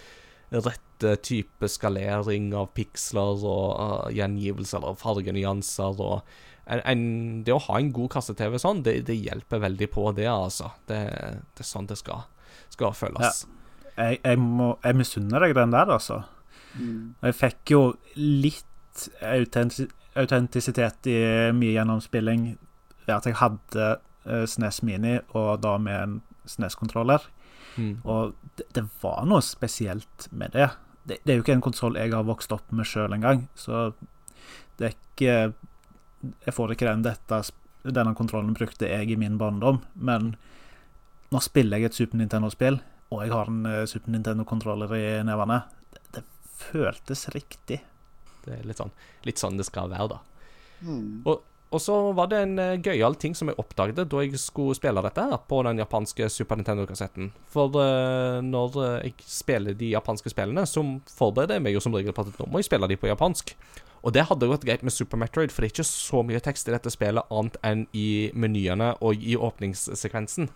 rette 0.55 1.15
type 1.27 1.67
skalering 1.69 2.53
av 2.55 2.71
piksler 2.77 3.43
og 3.45 3.65
uh, 3.75 4.07
gjengivelser 4.15 4.85
og 4.87 4.99
fargenyanser 5.01 5.99
og 6.03 6.21
en, 6.67 6.81
en, 6.83 7.03
Det 7.47 7.53
å 7.55 7.61
ha 7.69 7.77
en 7.79 7.93
god 7.95 8.11
kasse-TV 8.17 8.57
sånn, 8.59 8.81
det, 8.83 8.97
det 9.07 9.15
hjelper 9.15 9.61
veldig 9.63 9.87
på 9.87 10.09
det, 10.17 10.25
altså. 10.27 10.73
Det, 10.89 10.99
det 11.55 11.63
er 11.63 11.67
sånn 11.67 11.87
det 11.87 11.95
skal, 11.95 12.25
skal 12.73 12.91
føles. 12.91 13.45
Jeg, 13.95 14.19
jeg, 14.19 14.39
må, 14.41 14.73
jeg 14.83 14.97
misunner 14.99 15.45
deg 15.45 15.55
den 15.55 15.71
der, 15.71 15.93
altså. 15.95 16.25
Jeg 16.75 17.37
fikk 17.39 17.71
jo 17.71 17.81
litt 18.19 19.07
autentis 19.23 19.87
autentisitet 20.17 21.09
i 21.11 21.17
mye 21.55 21.75
gjennomspilling 21.75 22.49
ved 23.07 23.13
at 23.15 23.27
jeg 23.29 23.37
hadde 23.39 23.87
eh, 24.25 24.45
SNES 24.49 24.81
Mini, 24.87 25.17
og 25.37 25.61
da 25.63 25.77
med 25.81 26.01
en 26.01 26.17
SNES-kontroller. 26.47 27.23
Mm. 27.77 28.01
Og 28.03 28.33
det, 28.57 28.67
det 28.75 28.83
var 29.01 29.25
noe 29.29 29.43
spesielt 29.45 30.27
med 30.31 30.55
det. 30.57 30.69
Det, 31.07 31.21
det 31.23 31.33
er 31.33 31.39
jo 31.39 31.45
ikke 31.45 31.57
en 31.59 31.65
konsoll 31.69 31.99
jeg 31.99 32.13
har 32.15 32.27
vokst 32.27 32.51
opp 32.55 32.73
med 32.75 32.87
sjøl 32.89 33.15
engang, 33.15 33.47
så 33.55 33.91
det 34.77 34.89
er 34.89 34.95
ikke 34.95 35.33
Jeg 36.45 36.53
får 36.53 36.71
ikke 36.73 36.87
den 36.87 37.03
dette, 37.05 37.37
Denne 37.83 38.15
kontrollen 38.17 38.55
brukte 38.57 38.87
jeg 38.89 39.11
i 39.11 39.15
min 39.15 39.37
barndom, 39.37 39.83
men 39.93 40.35
nå 41.31 41.39
spiller 41.43 41.77
jeg 41.77 41.91
et 41.91 41.97
Super 41.97 42.17
Nintendo-spill, 42.17 42.79
og 43.11 43.21
jeg 43.23 43.31
har 43.31 43.51
en 43.51 43.65
eh, 43.69 43.85
Super 43.87 44.11
Nintendo-kontroller 44.11 44.93
i 44.97 45.05
nevene. 45.27 45.61
Det, 45.93 46.01
det 46.15 46.23
føltes 46.57 47.27
riktig. 47.35 47.81
Det 48.45 48.55
er 48.57 48.65
litt 48.67 48.79
sånn, 48.79 48.93
litt 49.27 49.41
sånn 49.41 49.59
det 49.59 49.67
skal 49.67 49.91
være, 49.91 50.15
da. 50.15 50.19
Mm. 50.85 51.23
Og, 51.25 51.41
og 51.67 51.81
så 51.83 51.95
var 52.15 52.29
det 52.31 52.39
en 52.45 52.59
uh, 52.61 52.75
gøyal 52.79 53.17
ting 53.19 53.33
som 53.35 53.49
jeg 53.49 53.57
oppdaget 53.59 53.97
da 54.07 54.21
jeg 54.23 54.39
skulle 54.39 54.77
spille 54.77 55.01
dette 55.03 55.25
her 55.25 55.41
på 55.49 55.59
den 55.67 55.81
japanske 55.81 56.29
Super 56.31 56.59
Nintendo-kassetten. 56.59 57.33
For 57.51 57.73
uh, 57.75 58.39
når 58.45 58.77
uh, 58.77 58.85
jeg 59.03 59.17
spiller 59.25 59.75
de 59.75 59.91
japanske 59.95 60.31
spillene, 60.31 60.63
så 60.69 60.85
forbereder 61.11 61.57
jeg 61.57 61.67
meg 61.67 61.75
jo 61.75 61.83
som 61.83 61.97
regel 61.97 62.15
på 62.15 62.23
at 62.23 62.39
nå 62.39 62.47
må 62.51 62.63
jeg 62.63 62.69
spille 62.69 62.87
de 62.87 62.99
på 62.99 63.11
japansk. 63.11 63.55
Og 64.05 64.13
det 64.15 64.27
hadde 64.29 64.47
gått 64.47 64.63
greit 64.63 64.85
med 64.85 64.93
Super 64.93 65.19
Metroid, 65.19 65.51
for 65.51 65.63
det 65.63 65.71
er 65.71 65.75
ikke 65.75 65.89
så 65.89 66.21
mye 66.23 66.39
tekst 66.43 66.69
i 66.69 66.75
dette 66.75 66.93
spillet 66.93 67.33
annet 67.33 67.57
enn 67.65 67.87
i 67.97 68.29
menyene 68.37 68.93
og 69.03 69.19
i 69.19 69.35
åpningssekvensen. 69.35 70.47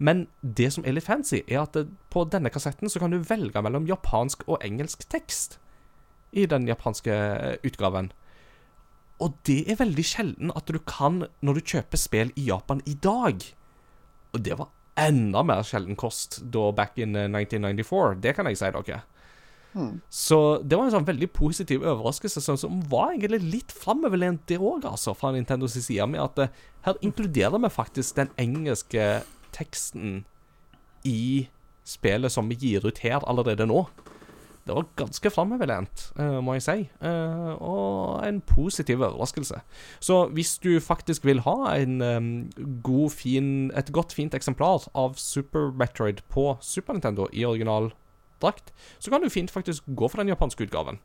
Men 0.00 0.26
det 0.42 0.70
som 0.74 0.84
er 0.84 0.96
litt 0.96 1.06
fancy, 1.06 1.42
er 1.46 1.62
at 1.62 1.76
på 2.12 2.24
denne 2.32 2.52
kassetten 2.52 2.90
så 2.90 3.00
kan 3.00 3.12
du 3.12 3.20
velge 3.24 3.62
mellom 3.62 3.88
japansk 3.88 4.46
og 4.48 4.64
engelsk 4.64 5.04
tekst 5.12 5.58
i 6.32 6.46
den 6.50 6.68
japanske 6.68 7.14
eh, 7.14 7.56
utgaven. 7.66 8.10
Og 9.20 9.36
det 9.44 9.62
er 9.68 9.80
veldig 9.80 10.04
sjelden 10.06 10.52
at 10.56 10.70
du 10.70 10.78
kan 10.88 11.24
når 11.44 11.58
du 11.58 11.72
kjøper 11.74 12.00
spill 12.00 12.30
i 12.40 12.48
Japan 12.48 12.80
i 12.88 12.96
dag. 12.96 13.44
Og 14.32 14.44
det 14.46 14.56
var 14.58 14.70
enda 15.00 15.42
mer 15.46 15.64
sjelden 15.66 15.98
kost 15.98 16.40
da 16.52 16.70
back 16.76 16.98
in 16.98 17.16
eh, 17.16 17.28
1994. 17.28 18.20
Det 18.24 18.36
kan 18.36 18.48
jeg 18.48 18.60
si 18.60 18.72
dere. 18.76 19.02
Så 20.10 20.38
det 20.66 20.74
var 20.74 20.88
en 20.88 20.94
sånn 20.96 21.06
veldig 21.06 21.28
positiv 21.30 21.84
overraskelse, 21.84 22.42
som, 22.42 22.58
som 22.58 22.80
var 22.90 23.14
egentlig 23.14 23.52
litt 23.52 23.74
framoverlent, 23.74 24.42
det 24.50 24.58
òg, 24.58 24.82
altså, 24.88 25.14
fra 25.14 25.30
Nintendos 25.34 25.76
side, 25.76 26.08
med 26.10 26.22
at 26.24 26.42
eh, 26.42 26.56
her 26.88 26.98
inkluderer 27.06 27.60
vi 27.62 27.70
faktisk 27.70 28.18
den 28.18 28.32
engelske 28.40 29.22
teksten 29.54 30.24
i 31.06 31.46
spillet 31.86 32.32
som 32.34 32.50
vi 32.50 32.58
gir 32.58 32.86
ut 32.86 33.02
her 33.04 33.22
allerede 33.30 33.66
nå. 33.70 33.84
Det 34.70 34.76
var 34.76 34.86
ganske 34.94 35.30
framoverlent, 35.34 36.02
eh, 36.16 36.36
må 36.38 36.54
jeg 36.54 36.62
si, 36.62 36.90
eh, 37.02 37.54
og 37.58 38.22
en 38.22 38.40
positiv 38.40 39.00
overraskelse. 39.02 39.58
Så 39.98 40.18
hvis 40.30 40.58
du 40.62 40.78
faktisk 40.78 41.24
vil 41.26 41.40
ha 41.42 41.74
en 41.74 42.02
em, 42.02 42.28
god, 42.82 43.10
fin, 43.10 43.72
et 43.74 43.90
godt, 43.90 44.14
fint 44.14 44.34
eksemplar 44.34 44.86
av 44.94 45.16
Super 45.18 45.72
Metroid 45.74 46.22
på 46.30 46.56
Super 46.62 46.94
Nintendo 46.94 47.26
i 47.32 47.44
original 47.44 47.90
drakt, 48.40 48.70
så 49.00 49.10
kan 49.10 49.20
du 49.20 49.28
fint 49.28 49.50
faktisk 49.50 49.82
gå 49.86 50.08
for 50.08 50.22
den 50.22 50.30
japanske 50.30 50.68
utgaven. 50.68 51.00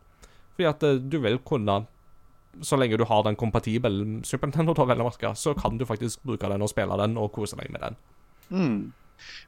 Fordi 0.53 0.69
at 0.69 0.83
eh, 0.83 1.01
du 1.01 1.17
vil 1.19 1.39
kunne 1.39 1.87
Så 2.61 2.77
lenge 2.77 2.97
du 2.97 3.03
har 3.03 3.23
den 3.23 3.35
kompatibel 3.35 4.21
Super 4.23 4.47
Nintendo, 4.47 4.73
så 5.35 5.53
kan 5.53 5.77
du 5.77 5.85
faktisk 5.85 6.23
bruke 6.23 6.47
den 6.47 6.61
og 6.61 6.69
spille 6.69 6.97
den 7.01 7.17
og 7.17 7.31
kose 7.31 7.57
deg 7.57 7.71
med 7.71 7.81
den. 7.81 7.95
Mm. 8.49 8.93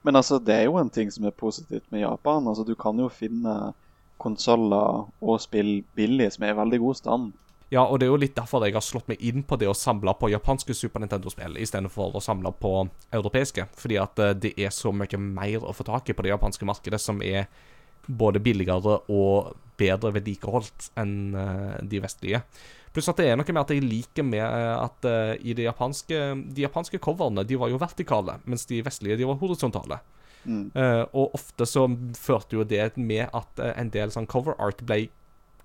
Men 0.03 0.15
altså, 0.15 0.39
det 0.39 0.55
er 0.55 0.63
jo 0.63 0.75
en 0.75 0.89
ting 0.89 1.11
som 1.11 1.23
er 1.25 1.29
positivt 1.29 1.83
med 1.91 2.01
Japan. 2.01 2.47
Altså, 2.47 2.63
Du 2.63 2.75
kan 2.75 2.99
jo 2.99 3.07
finne 3.07 3.73
konsoller 4.21 5.05
og 5.21 5.41
spill 5.43 5.81
billig 5.97 6.31
som 6.35 6.45
er 6.47 6.55
i 6.55 6.59
veldig 6.61 6.79
god 6.83 6.99
stand. 7.01 7.35
Ja, 7.67 7.83
og 7.83 7.99
det 7.99 8.07
er 8.07 8.13
jo 8.13 8.19
litt 8.21 8.35
derfor 8.37 8.63
jeg 8.63 8.77
har 8.77 8.83
slått 8.85 9.09
meg 9.11 9.19
inn 9.27 9.43
på 9.43 9.57
det 9.59 9.67
å 9.67 9.75
samle 9.75 10.13
på 10.15 10.29
japanske 10.31 10.71
Super 10.77 11.03
Nintendo-spill 11.03 11.57
istedenfor 11.59 12.15
å 12.15 12.23
samle 12.23 12.53
på 12.55 12.71
europeiske. 13.11 13.65
Fordi 13.75 13.97
at 13.99 14.21
eh, 14.23 14.35
det 14.39 14.53
er 14.55 14.71
så 14.71 14.93
mye 14.95 15.19
mer 15.19 15.65
å 15.67 15.75
få 15.75 15.83
tak 15.87 16.07
i 16.07 16.15
på 16.15 16.23
det 16.23 16.31
japanske 16.31 16.67
markedet, 16.67 17.01
som 17.03 17.19
er 17.19 17.49
både 18.07 18.39
billigere 18.39 19.01
og 19.11 19.51
bedre 19.77 20.13
vedlikeholdt 20.15 20.93
enn 21.01 21.35
eh, 21.35 21.75
de 21.83 21.99
vestlige. 22.05 22.41
Pluss 22.95 23.11
at 23.11 23.19
det 23.19 23.27
er 23.27 23.35
noe 23.35 23.51
med 23.51 23.65
at 23.65 23.75
jeg 23.75 23.83
liker 23.83 24.23
med 24.23 24.45
eh, 24.45 24.75
at 24.79 25.09
i 25.43 25.51
de 25.57 25.67
japanske 25.67 26.21
De 26.55 26.63
japanske 26.63 27.01
coverne 27.03 27.43
de 27.43 27.59
var 27.59 27.73
jo 27.73 27.83
vertikale, 27.83 28.39
mens 28.47 28.63
de 28.71 28.79
vestlige 28.85 29.19
de 29.19 29.27
var 29.27 29.43
horisontale. 29.43 29.99
Mm. 30.47 30.71
Eh, 30.71 31.03
og 31.11 31.35
ofte 31.35 31.67
så 31.67 31.85
førte 32.17 32.57
jo 32.57 32.65
det 32.67 32.93
med 32.95 33.27
at 33.35 33.61
uh, 33.61 33.73
en 33.75 33.91
del 33.93 34.13
sånn 34.13 34.29
cover 34.31 34.55
art 34.63 34.81
ble 34.87 35.07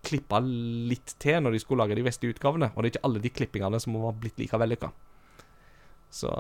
klippa 0.03 0.41
litt 0.43 1.15
til 1.23 1.39
når 1.45 1.55
de 1.55 1.63
skulle 1.63 1.85
lage 1.85 1.97
de 1.99 2.07
vestlige 2.07 2.35
utgavene. 2.37 2.73
Og 2.75 2.83
det 2.83 2.91
er 2.91 2.95
ikke 2.97 3.07
alle 3.09 3.23
de 3.23 3.35
klippingene 3.39 3.83
som 3.83 3.99
har 4.03 4.19
blitt 4.19 4.43
like 4.43 4.59
vellykka. 4.59 4.91
Så 6.13 6.33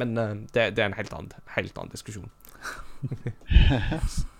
Men 0.00 0.16
uh, 0.18 0.34
det, 0.54 0.72
det 0.74 0.84
er 0.84 0.90
en 0.90 0.98
helt 0.98 1.14
annen, 1.16 1.48
helt 1.56 1.76
annen 1.78 1.92
diskusjon. 1.92 2.30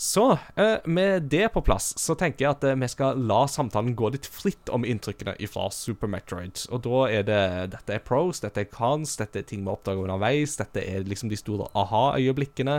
Så 0.00 0.30
eh, 0.56 0.76
med 0.84 1.22
det 1.22 1.48
på 1.52 1.60
plass, 1.60 1.92
så 2.00 2.14
tenker 2.16 2.46
jeg 2.46 2.54
at 2.54 2.62
eh, 2.64 2.76
vi 2.80 2.88
skal 2.88 3.18
la 3.28 3.42
samtalen 3.44 3.92
gå 3.92 4.08
litt 4.14 4.24
fritt 4.24 4.70
om 4.72 4.86
inntrykkene 4.88 5.34
fra 5.52 5.66
Super 5.76 6.08
Metroid. 6.08 6.62
Og 6.72 6.80
da 6.86 7.02
er 7.18 7.26
det 7.28 7.42
Dette 7.74 7.98
er 7.98 8.00
pros, 8.06 8.40
dette 8.40 8.64
er 8.64 8.70
cons, 8.72 9.18
dette 9.20 9.42
er 9.42 9.44
ting 9.50 9.60
vi 9.66 9.68
oppdager 9.68 10.00
underveis, 10.06 10.56
dette 10.56 10.80
er 10.80 11.04
liksom 11.04 11.28
de 11.28 11.36
store 11.36 11.68
aha-øyeblikkene. 11.76 12.78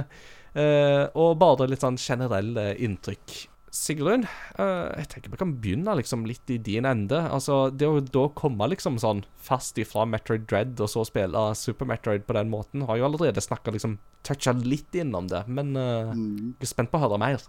Eh, 0.57 1.03
og 1.13 1.38
bare 1.45 1.69
litt 1.69 1.86
sånn 1.86 2.01
generelle 2.01 2.71
inntrykk. 2.81 3.38
Sigrun, 3.71 4.25
uh, 4.60 4.91
jeg 4.99 5.07
tenker 5.13 5.31
vi 5.31 5.38
kan 5.39 5.53
begynne 5.63 5.93
liksom 5.95 6.25
litt 6.27 6.49
i 6.51 6.57
din 6.60 6.84
ende. 6.88 7.21
Altså, 7.31 7.69
Det 7.71 7.88
å 7.88 8.01
da 8.03 8.25
komme 8.36 8.67
liksom 8.67 8.97
sånn 8.99 9.23
fast 9.39 9.79
ifra 9.79 10.03
Metroid 10.03 10.43
Dread 10.51 10.81
og 10.84 10.91
så 10.91 11.05
spille 11.07 11.45
Super 11.55 11.88
Metroid 11.88 12.25
på 12.27 12.36
den 12.36 12.51
måten, 12.51 12.84
har 12.89 12.99
jo 12.99 13.07
allerede 13.07 13.43
snakka 13.43 13.71
liksom 13.71 13.95
toucha 14.27 14.51
litt 14.60 14.91
innom 14.91 15.29
det, 15.31 15.45
men 15.47 15.71
eh, 15.79 16.12
jeg 16.12 16.67
er 16.67 16.69
spent 16.69 16.91
på 16.91 16.99
å 16.99 17.05
høre 17.05 17.21
mer. 17.23 17.47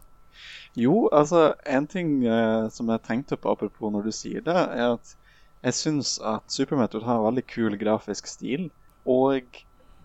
Jo, 0.78 1.08
altså, 1.12 1.56
en 1.66 1.90
ting 1.90 2.22
uh, 2.22 2.70
som 2.70 2.94
jeg 2.94 3.02
tenkte 3.08 3.36
på 3.36 3.50
apropos 3.52 3.90
når 3.92 4.06
du 4.06 4.14
sier 4.14 4.46
det, 4.46 4.54
er 4.54 4.94
at 4.94 5.16
jeg 5.66 5.78
syns 5.78 6.14
at 6.22 6.46
Super 6.50 6.78
Metroid 6.78 7.04
har 7.06 7.18
en 7.18 7.26
veldig 7.32 7.44
kul 7.50 7.76
grafisk 7.78 8.30
stil. 8.30 8.70
Og 9.10 9.42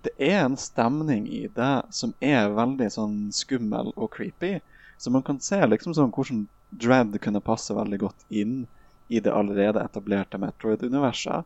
det 0.05 0.13
er 0.17 0.43
en 0.43 0.57
stemning 0.57 1.25
i 1.29 1.45
det 1.53 1.75
som 1.93 2.13
er 2.25 2.53
veldig 2.57 2.89
sånn 2.93 3.17
skummel 3.33 3.93
og 3.95 4.11
creepy. 4.17 4.57
Så 4.97 5.11
man 5.13 5.23
kan 5.23 5.39
se 5.43 5.59
liksom 5.67 5.93
sånn 5.93 6.11
hvordan 6.15 6.47
Dread 6.71 7.13
kunne 7.23 7.39
passe 7.43 7.75
veldig 7.77 7.99
godt 8.01 8.25
inn 8.33 8.65
i 9.07 9.21
det 9.23 9.31
allerede 9.31 9.79
etablerte 9.85 10.39
Metroid-universet. 10.41 11.45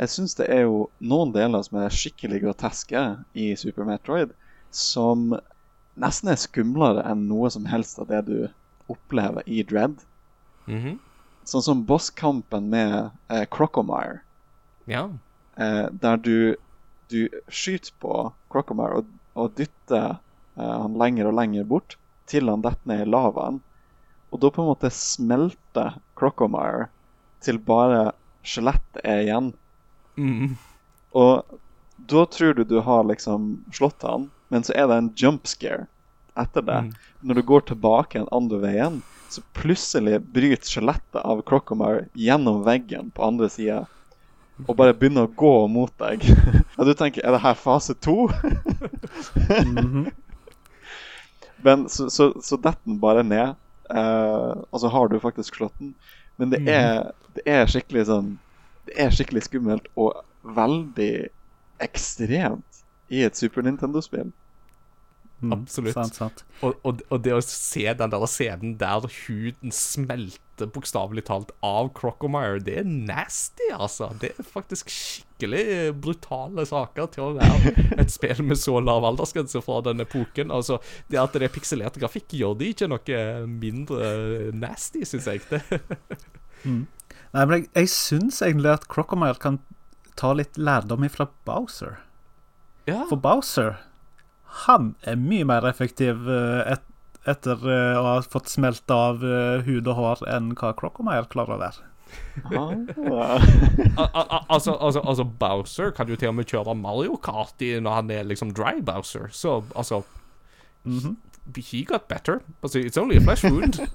Jeg 0.00 0.08
syns 0.08 0.34
det 0.38 0.46
er 0.54 0.62
jo 0.64 0.86
noen 1.04 1.34
deler 1.34 1.62
som 1.66 1.80
er 1.82 1.92
skikkelig 1.92 2.40
groteske 2.46 3.02
i 3.36 3.50
Super 3.60 3.84
Metroid, 3.84 4.32
som 4.72 5.34
nesten 6.00 6.30
er 6.32 6.40
skumlere 6.40 7.04
enn 7.10 7.26
noe 7.28 7.50
som 7.52 7.66
helst 7.68 8.00
av 8.00 8.08
det 8.08 8.22
du 8.30 8.36
opplever 8.92 9.44
i 9.46 9.60
Dread. 9.68 9.98
Mhm. 10.66 10.96
Sånn 11.44 11.64
som 11.66 11.82
bosskampen 11.84 12.68
med 12.70 13.10
eh, 13.28 13.44
Crocomire, 13.50 14.20
Ja. 14.86 15.08
eh, 15.58 15.88
der 15.90 16.16
du, 16.16 16.56
du 17.10 17.28
skyter 17.50 17.92
på 18.00 18.32
Crocomire 18.48 19.02
og, 19.02 19.10
og 19.34 19.52
dytter 19.58 20.16
eh, 20.56 20.76
han 20.86 20.94
lenger 20.94 21.28
og 21.28 21.34
lenger 21.40 21.66
bort 21.66 21.96
til 22.32 22.50
han 22.50 22.64
detter 22.64 22.90
ned 22.90 23.04
i 23.04 23.12
lavaen. 23.12 23.60
Og 24.32 24.40
da 24.40 24.50
på 24.50 24.64
en 24.64 24.72
måte 24.72 24.90
smelter 24.96 25.98
Crocomire 26.18 26.88
til 27.44 27.60
bare 27.60 28.10
skjelettet 28.46 29.02
er 29.04 29.26
igjen. 29.26 29.52
Mm. 30.16 30.54
Og 31.12 31.58
da 32.10 32.24
tror 32.26 32.56
du 32.56 32.64
du 32.64 32.78
har 32.80 33.04
liksom 33.04 33.64
slått 33.72 34.04
han, 34.06 34.30
men 34.48 34.64
så 34.64 34.74
er 34.76 34.88
det 34.88 34.98
en 34.98 35.12
jump 35.16 35.48
scare 35.48 35.86
etter 36.40 36.64
det. 36.64 36.78
Mm. 36.86 36.92
Når 37.20 37.34
du 37.34 37.42
går 37.42 37.66
tilbake 37.68 38.18
en 38.18 38.30
andre 38.32 38.60
veien, 38.62 39.00
så 39.32 39.44
plutselig 39.56 40.20
bryter 40.32 40.68
skjelettet 40.68 41.20
av 41.20 41.42
Crocomire 41.48 42.06
gjennom 42.18 42.62
veggen 42.66 43.12
på 43.14 43.24
andre 43.24 43.48
sida. 43.52 43.84
Og 44.68 44.76
bare 44.78 44.94
begynner 44.94 45.26
å 45.26 45.34
gå 45.36 45.54
mot 45.72 45.92
deg. 46.00 46.24
Og 46.78 46.88
du 46.88 46.92
tenker 46.96 47.24
er 47.24 47.34
det 47.34 47.44
her 47.44 47.56
fase 47.58 47.96
to? 48.04 48.28
Men 51.62 51.88
så, 51.88 52.08
så, 52.10 52.32
så 52.42 52.58
detter 52.58 52.82
den 52.88 53.00
bare 53.02 53.24
ned. 53.26 53.54
Eh, 53.90 54.62
og 54.70 54.80
så 54.80 54.90
har 54.92 55.08
du 55.08 55.18
faktisk 55.22 55.58
slått 55.58 55.78
den. 55.78 55.94
Men 56.40 56.52
det 56.54 56.62
er, 56.70 57.12
det 57.36 57.44
er 57.46 57.68
skikkelig 57.68 58.06
sånn 58.08 58.30
Det 58.88 58.94
er 59.04 59.12
skikkelig 59.14 59.44
skummelt 59.46 59.90
og 60.00 60.22
veldig 60.56 61.28
ekstremt 61.84 62.80
i 63.12 63.20
et 63.26 63.38
Super 63.38 63.62
Nintendo-spill. 63.66 64.32
Mm, 65.42 65.52
Absolutt. 65.56 65.96
Sant, 65.96 66.14
sant. 66.14 66.44
Og, 66.62 66.76
og, 66.86 67.00
og 67.10 67.22
det 67.24 67.32
å 67.34 67.40
se 67.42 67.82
den 67.98 68.12
der 68.12 68.26
scenen 68.30 68.76
der 68.78 69.08
huden 69.10 69.74
smelter 69.74 70.68
bokstavelig 70.70 71.24
talt 71.26 71.50
av 71.66 71.88
Crocomire, 71.98 72.60
det 72.62 72.76
er 72.82 72.86
nasty, 72.86 73.66
altså. 73.74 74.12
Det 74.22 74.30
er 74.38 74.46
faktisk 74.46 74.92
skikkelig 74.92 75.64
brutale 75.98 76.62
saker 76.68 77.08
til 77.16 77.24
å 77.24 77.32
være 77.40 77.72
et 78.04 78.14
spill 78.14 78.44
med 78.46 78.60
så 78.60 78.76
lav 78.78 79.02
aldersgrense 79.08 79.64
fra 79.64 79.80
den 79.88 80.04
epoken. 80.04 80.54
Altså, 80.54 80.78
det 81.10 81.18
at 81.18 81.34
det 81.34 81.48
er 81.48 81.54
pikselert 81.56 81.98
grafikk, 81.98 82.36
gjør 82.38 82.54
det 82.60 82.72
ikke 82.76 82.90
noe 82.92 83.24
mindre 83.50 84.12
nasty, 84.54 85.02
syns 85.08 85.26
jeg. 85.32 85.42
Det. 85.50 85.62
Nei, 86.62 87.42
men 87.42 87.56
jeg, 87.56 87.68
jeg 87.74 87.90
syns 87.90 88.38
egentlig 88.44 88.76
at 88.76 88.86
Crocomire 88.92 89.40
kan 89.42 89.58
ta 90.20 90.34
litt 90.36 90.60
lærdom 90.60 91.02
ifra 91.08 91.26
Bowser. 91.48 91.98
Ja. 92.86 93.04
For 93.08 93.18
Bowser, 93.18 93.80
han 94.66 94.94
er 95.08 95.16
mye 95.20 95.46
mer 95.48 95.64
effektiv 95.68 96.26
eh, 96.28 96.74
et, 96.74 96.82
etter 97.28 97.62
eh, 97.64 97.96
å 97.98 98.04
ha 98.08 98.16
fått 98.26 98.50
smelt 98.52 98.90
av 98.92 99.22
eh, 99.24 99.62
hud 99.66 99.88
og 99.88 99.96
hår 99.98 100.24
enn 100.34 100.52
hva 100.58 100.74
Crocomire 100.78 101.28
klarer 101.32 101.56
å 101.56 101.62
være. 101.62 101.88
Ah. 102.44 102.72
Al 103.96 104.02
al 104.04 104.26
al- 104.26 104.44
altså, 104.52 104.74
altså, 104.76 105.00
altså, 105.00 105.24
Bowser 105.24 105.94
kan 105.96 106.10
jo 106.12 106.18
til 106.20 106.28
og 106.28 106.36
med 106.36 106.50
kjøre 106.50 106.74
Mario 106.76 107.16
Kart 107.24 107.62
i 107.64 107.70
når 107.80 107.96
han 108.02 108.10
er 108.12 108.26
liksom 108.28 108.52
dry 108.56 108.82
Bowser. 108.84 109.30
Så 109.32 109.62
altså 109.72 110.02
He 111.56 111.82
got 111.84 112.08
better. 112.08 112.40
But 112.60 112.74
it's 112.76 112.96
only 112.96 113.16
a 113.16 113.20
flesh 113.20 113.42
wound. 113.42 113.80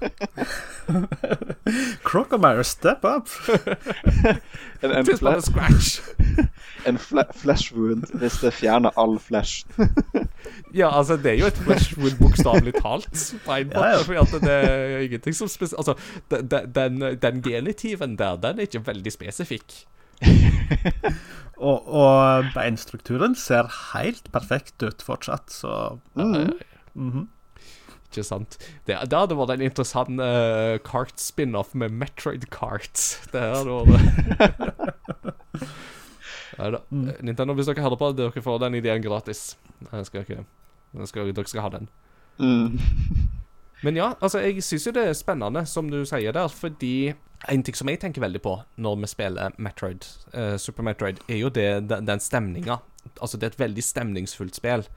Crocomire, 2.04 2.64
step 2.64 3.04
up! 3.06 3.28
En, 4.84 4.92
en, 4.92 5.06
Just 5.06 5.20
fle 5.20 5.42
scratch. 5.42 6.02
en 6.86 6.98
fle 7.02 7.24
flesh 7.34 7.74
wound 7.74 8.04
hvis 8.14 8.36
det 8.44 8.52
fjerner 8.54 8.92
all 8.96 9.16
flesh. 9.20 9.66
Ja, 10.74 10.92
altså, 10.98 11.16
det 11.18 11.32
er 11.32 11.40
jo 11.40 11.48
et 11.50 11.58
flesh 11.58 11.98
wound 11.98 12.20
bokstavelig 12.20 12.74
talt. 12.78 13.10
På 13.46 13.56
en 13.58 13.72
måte, 13.72 13.80
Ja, 13.80 13.88
ja. 13.96 14.04
fordi 14.04 14.20
at 14.22 14.44
det 14.44 14.52
er 14.54 15.00
ingenting 15.08 15.36
som 15.36 15.50
spes... 15.50 15.74
Altså, 15.74 15.96
den, 16.30 16.52
den- 16.76 17.18
den, 17.22 17.42
genitiven 17.42 18.18
der, 18.20 18.36
den 18.36 18.60
er 18.60 18.68
ikke 18.68 18.84
veldig 18.86 19.12
spesifikk. 19.12 19.80
Og, 21.58 21.88
og 21.90 22.46
beinstrukturen 22.54 23.34
ser 23.36 23.66
helt 23.96 24.30
perfekt 24.32 24.84
ut 24.86 25.02
fortsatt, 25.02 25.50
så 25.52 25.98
mhm. 26.14 27.28
Ikke 28.08 28.24
sant? 28.24 28.58
Det, 28.88 28.96
det 28.96 29.20
hadde 29.20 29.38
vært 29.38 29.58
en 29.58 29.66
interessant 29.68 30.22
uh, 30.22 30.78
kart-spin-off 30.88 31.74
med 31.76 31.94
Metroid 31.94 32.48
Karts. 32.54 33.18
Det 33.34 33.44
hadde 33.44 33.82
vært 33.92 34.74
Ja, 36.58 36.72
da. 36.74 36.80
Eh, 36.90 37.18
Nintendo, 37.22 37.54
hvis 37.54 37.68
dere 37.70 37.84
hører 37.86 38.00
på, 38.00 38.12
dere 38.18 38.42
får 38.42 38.62
den 38.64 38.80
ideen 38.80 39.04
gratis. 39.04 39.52
Jeg 39.92 40.08
skal 40.08 40.24
ikke 40.24 40.40
jeg 40.98 41.10
skal, 41.12 41.34
Dere 41.36 41.52
skal 41.52 41.62
ha 41.62 41.70
den. 41.70 41.90
Mm. 42.40 42.80
Men 43.84 43.98
ja, 44.00 44.14
altså, 44.22 44.40
jeg 44.42 44.64
syns 44.66 44.88
jo 44.88 44.94
det 44.96 45.04
er 45.06 45.18
spennende, 45.18 45.66
som 45.70 45.92
du 45.92 46.00
sier 46.08 46.34
der, 46.34 46.48
fordi 46.50 47.14
en 47.52 47.64
ting 47.64 47.78
som 47.78 47.90
jeg 47.92 48.00
tenker 48.02 48.24
veldig 48.24 48.42
på 48.42 48.56
når 48.82 48.96
vi 49.04 49.10
spiller 49.12 49.54
Metroid, 49.62 50.08
eh, 50.34 50.56
Super 50.58 50.88
Metroid, 50.88 51.22
er 51.30 51.38
jo 51.44 51.52
det, 51.54 51.68
den, 51.90 52.08
den 52.08 52.24
stemninga. 52.24 52.80
Altså, 53.22 53.38
det 53.38 53.52
er 53.52 53.54
et 53.54 53.60
veldig 53.60 53.84
stemningsfullt 53.84 54.58
spill. 54.58 54.88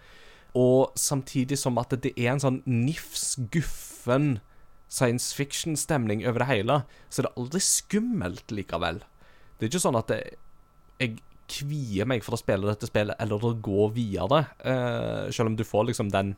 Og 0.59 0.92
samtidig 0.98 1.59
som 1.61 1.78
at 1.78 1.94
det 2.03 2.12
er 2.16 2.32
en 2.32 2.42
sånn 2.42 2.61
nifs, 2.66 3.36
guffen 3.53 4.38
science 4.90 5.30
fiction-stemning 5.36 6.24
over 6.26 6.42
det 6.42 6.51
hele, 6.51 6.80
så 7.09 7.22
er 7.22 7.28
det 7.28 7.36
aldri 7.38 7.62
skummelt 7.62 8.55
likevel. 8.55 9.03
Det 9.59 9.66
er 9.66 9.70
ikke 9.70 9.82
sånn 9.84 9.98
at 10.01 10.11
det, 10.11 10.20
jeg 10.98 11.20
kvier 11.51 12.09
meg 12.11 12.24
for 12.26 12.34
å 12.34 12.40
spille 12.40 12.66
dette 12.66 12.88
spillet 12.90 13.18
eller 13.22 13.42
å 13.42 13.55
gå 13.55 13.88
videre, 13.94 14.44
uh, 14.64 15.30
selv 15.30 15.53
om 15.53 15.59
du 15.59 15.66
får 15.66 15.90
liksom 15.90 16.11
den 16.14 16.34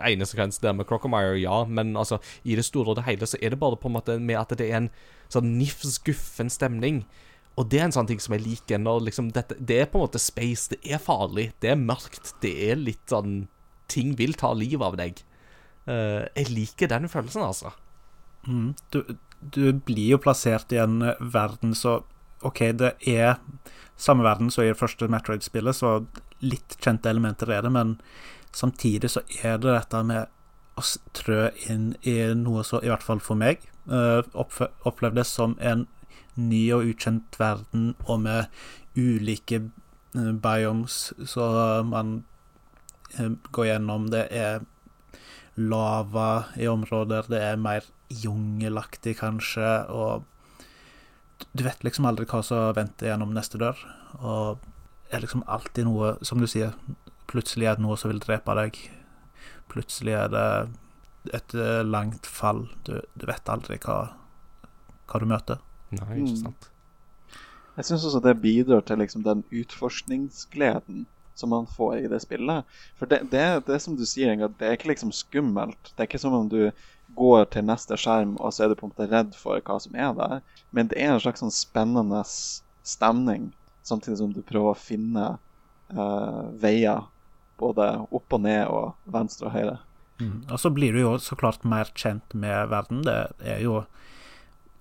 ene 0.00 0.24
sekvens 0.24 0.60
der 0.62 0.72
med 0.72 0.88
Crocomire, 0.88 1.36
ja, 1.40 1.64
men 1.68 1.92
altså, 1.96 2.20
i 2.44 2.56
det 2.56 2.64
store 2.64 2.92
og 2.92 2.98
det 2.98 3.04
hele 3.08 3.28
så 3.28 3.36
er 3.40 3.52
det 3.52 3.60
bare 3.60 3.76
på 3.76 3.90
en 3.90 3.98
måte 3.98 4.16
med 4.16 4.40
at 4.40 4.56
det 4.56 4.70
er 4.70 4.78
en 4.78 4.90
sånn 5.32 5.56
nifs, 5.58 5.98
guffen 6.06 6.52
stemning. 6.52 7.02
Og 7.54 7.68
det 7.70 7.80
er 7.80 7.86
en 7.86 7.94
sånn 7.94 8.08
ting 8.10 8.22
som 8.22 8.34
jeg 8.34 8.44
liker. 8.44 8.80
Når 8.82 9.04
liksom 9.08 9.30
dette, 9.34 9.56
det 9.58 9.78
er 9.82 9.90
på 9.90 10.00
en 10.00 10.06
måte 10.06 10.22
space, 10.22 10.72
det 10.74 10.80
er 10.90 11.02
farlig, 11.02 11.52
det 11.62 11.70
er 11.74 11.80
mørkt, 11.80 12.34
det 12.42 12.54
er 12.70 12.80
litt 12.80 13.04
sånn 13.10 13.44
Ting 13.92 14.14
vil 14.16 14.32
ta 14.32 14.48
livet 14.56 14.80
av 14.80 14.94
deg. 14.96 15.18
Uh, 15.84 16.24
jeg 16.32 16.48
liker 16.56 16.88
den 16.88 17.04
følelsen, 17.12 17.42
altså. 17.44 17.74
Mm. 18.48 18.70
Du, 18.90 19.02
du 19.44 19.74
blir 19.76 20.14
jo 20.14 20.18
plassert 20.24 20.72
i 20.72 20.80
en 20.80 21.02
eh, 21.04 21.20
verden 21.20 21.74
så 21.76 21.98
OK, 22.44 22.60
det 22.80 22.94
er 23.08 23.36
samme 23.96 24.24
verden 24.24 24.48
som 24.50 24.64
i 24.64 24.70
det 24.70 24.78
første 24.80 25.08
Metroid-spillet, 25.12 25.76
så 25.76 25.92
litt 26.44 26.78
kjente 26.80 27.12
elementer 27.12 27.52
er 27.52 27.64
det, 27.64 27.72
men 27.76 27.94
samtidig 28.56 29.12
så 29.14 29.22
er 29.42 29.60
det 29.60 29.70
dette 29.70 30.02
med 30.04 30.32
å 30.80 30.84
trø 31.14 31.46
inn 31.70 31.92
i 32.02 32.16
noe 32.36 32.64
så, 32.66 32.80
i 32.82 32.90
hvert 32.90 33.04
fall 33.04 33.22
for 33.22 33.38
meg, 33.38 33.62
uh, 33.92 34.24
opplevdes 34.88 35.30
som 35.36 35.58
en 35.60 35.86
ny 36.40 36.62
og 36.74 36.90
ukjent 36.90 37.38
verden, 37.40 37.94
og 38.06 38.22
med 38.26 38.46
ulike 38.96 39.60
eh, 40.14 40.30
biomes, 40.44 41.12
så 41.26 41.48
man 41.86 42.16
eh, 43.18 43.34
går 43.50 43.70
gjennom. 43.72 44.10
Det 44.14 44.26
er 44.30 44.64
lava 45.54 46.46
i 46.58 46.68
områder, 46.70 47.30
det 47.30 47.42
er 47.42 47.60
mer 47.60 47.86
jungelaktig, 48.10 49.16
kanskje, 49.20 49.72
og 49.90 50.24
du 51.54 51.64
vet 51.66 51.82
liksom 51.86 52.06
aldri 52.08 52.26
hva 52.30 52.42
som 52.46 52.74
venter 52.76 53.10
gjennom 53.10 53.34
neste 53.34 53.58
dør. 53.60 53.78
Og 54.20 54.62
det 55.08 55.18
er 55.18 55.24
liksom 55.24 55.44
alltid 55.50 55.86
noe, 55.88 56.14
som 56.26 56.40
du 56.42 56.48
sier, 56.50 56.74
plutselig 57.30 57.68
er 57.68 57.78
det 57.78 57.84
noe 57.84 57.98
som 57.98 58.10
vil 58.12 58.22
drepe 58.22 58.54
deg. 58.58 58.78
Plutselig 59.70 60.16
er 60.18 60.32
det 60.32 60.48
et 61.34 61.54
eh, 61.56 61.82
langt 61.86 62.26
fall. 62.26 62.66
Du, 62.86 62.98
du 63.14 63.26
vet 63.28 63.50
aldri 63.50 63.78
hva, 63.84 63.98
hva 65.10 65.22
du 65.22 65.28
møter. 65.30 65.62
Nei, 66.00 66.22
ikke 66.22 66.52
Mm. 66.54 66.70
Jeg 67.74 67.88
syns 67.88 68.04
også 68.06 68.20
det 68.22 68.36
bidrar 68.38 68.84
til 68.86 69.00
liksom 69.02 69.24
den 69.26 69.42
utforskningsgleden 69.50 71.06
som 71.34 71.50
man 71.50 71.66
får 71.66 71.96
i 71.96 72.08
det 72.08 72.20
spillet. 72.22 72.62
For 72.98 73.10
det, 73.10 73.24
det, 73.32 73.66
det 73.66 73.80
som 73.82 73.96
du 73.98 74.04
sier, 74.06 74.30
Inga, 74.30 74.48
det 74.58 74.68
er 74.68 74.76
ikke 74.76 74.92
liksom 74.92 75.10
skummelt. 75.12 75.90
Det 75.90 76.04
er 76.04 76.06
ikke 76.06 76.22
som 76.22 76.36
om 76.36 76.48
du 76.48 76.70
går 77.18 77.48
til 77.54 77.66
neste 77.66 77.98
skjerm 77.98 78.36
og 78.38 78.54
så 78.54 78.64
er 78.64 78.70
du 78.70 78.78
på 78.78 78.86
en 78.86 78.92
måte 78.94 79.08
redd 79.10 79.34
for 79.38 79.58
hva 79.58 79.78
som 79.82 79.96
er 79.98 80.14
der. 80.18 80.44
Men 80.70 80.90
det 80.90 81.00
er 81.02 81.14
en 81.14 81.22
slags 81.22 81.42
sånn 81.42 81.54
spennende 81.54 82.22
stemning, 82.86 83.50
samtidig 83.82 84.20
som 84.20 84.32
du 84.34 84.42
prøver 84.46 84.74
å 84.74 84.78
finne 84.78 85.26
uh, 85.94 86.44
veier 86.62 87.08
både 87.58 87.90
opp 88.14 88.34
og 88.34 88.42
ned 88.44 88.70
og 88.70 88.94
venstre 89.10 89.48
og 89.48 89.54
høyre. 89.54 89.76
Mm. 90.22 90.44
Og 90.46 90.58
så 90.62 90.70
blir 90.70 90.94
du 90.94 91.02
jo 91.02 91.16
så 91.22 91.36
klart 91.38 91.66
mer 91.66 91.90
kjent 91.98 92.34
med 92.38 92.70
verden. 92.70 93.02
Det 93.06 93.18
er 93.42 93.62
jo 93.64 93.82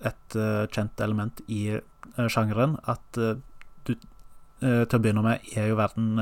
et 0.03 0.35
eh, 0.35 0.65
kjent 0.73 1.01
element 1.05 1.41
i 1.47 1.61
eh, 1.77 2.27
sjangeren 2.29 2.77
at 2.91 3.17
eh, 3.21 3.35
du 3.87 3.95
til 4.63 4.95
å 4.95 4.99
begynne 5.03 5.23
med 5.25 5.47
er 5.59 5.65
jo 5.67 5.75
verden 5.75 6.13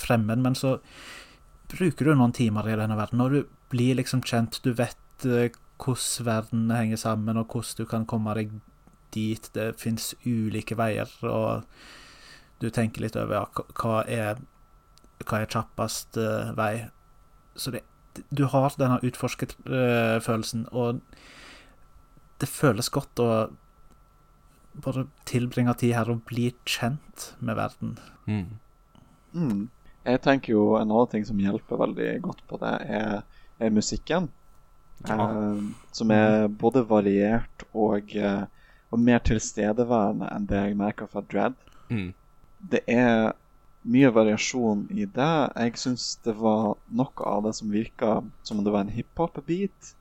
fremmed, 0.00 0.40
men 0.40 0.54
så 0.56 0.78
bruker 1.68 2.08
du 2.08 2.14
noen 2.16 2.32
timer 2.32 2.64
i 2.72 2.76
denne 2.80 2.96
verden, 2.96 3.20
og 3.20 3.34
du 3.34 3.42
blir 3.68 3.98
liksom 3.98 4.22
kjent. 4.24 4.62
Du 4.64 4.70
vet 4.78 5.26
hvordan 5.26 6.24
verden 6.24 6.70
henger 6.72 6.96
sammen, 7.02 7.36
og 7.36 7.52
hvordan 7.52 7.82
du 7.82 7.84
kan 7.90 8.06
komme 8.08 8.32
deg 8.38 8.54
dit. 9.12 9.50
Det 9.52 9.74
fins 9.76 10.14
ulike 10.24 10.78
veier, 10.80 11.12
og 11.20 11.66
du 12.64 12.70
tenker 12.72 13.04
litt 13.04 13.18
over 13.20 13.42
ja, 13.42 13.44
hva- 13.76 14.06
er 14.08 14.40
hva 15.28 15.42
er 15.42 15.52
kjappest 15.52 16.16
vei. 16.56 16.72
Så 17.60 17.76
det 17.76 17.84
du 18.32 18.46
har 18.50 18.72
denne 18.80 19.02
utforskerfølelsen, 19.04 20.64
og 20.72 21.00
det 22.40 22.48
føles 22.48 22.88
godt 22.92 23.20
å 23.22 23.30
bare 24.80 25.06
tilbringe 25.28 25.74
tid 25.80 25.94
her 25.96 26.10
og 26.12 26.22
bli 26.28 26.50
kjent 26.68 27.32
med 27.42 27.58
verden. 27.58 27.96
Mm. 28.26 28.58
Mm. 29.34 29.62
Jeg 30.06 30.22
tenker 30.24 30.54
jo 30.54 30.62
en 30.78 30.88
annen 30.88 31.10
ting 31.12 31.26
som 31.28 31.40
hjelper 31.40 31.80
veldig 31.80 32.12
godt 32.24 32.44
på 32.48 32.60
det, 32.62 32.76
er, 33.00 33.42
er 33.60 33.74
musikken. 33.74 34.30
Ja. 35.08 35.16
Eh, 35.16 35.60
som 35.96 36.12
er 36.14 36.48
både 36.48 36.84
variert 36.88 37.64
og, 37.72 38.14
eh, 38.16 38.44
og 38.90 39.04
mer 39.04 39.20
tilstedeværende 39.24 40.28
enn 40.32 40.48
det 40.48 40.64
jeg 40.64 40.80
merker 40.80 41.10
fra 41.10 41.24
Dread. 41.24 41.56
Mm. 41.90 42.10
Det 42.72 42.82
er 42.88 43.32
mye 43.88 44.10
variasjon 44.12 44.86
i 44.92 45.06
det. 45.08 45.32
Jeg 45.56 45.80
syns 45.80 46.12
det 46.24 46.36
var 46.40 46.74
noe 46.88 47.30
av 47.32 47.46
det 47.46 47.54
som 47.56 47.72
virka 47.72 48.20
som 48.44 48.60
om 48.60 48.66
det 48.66 48.74
var 48.74 48.84
en 48.84 48.94
hiphop-beat. 48.94 49.94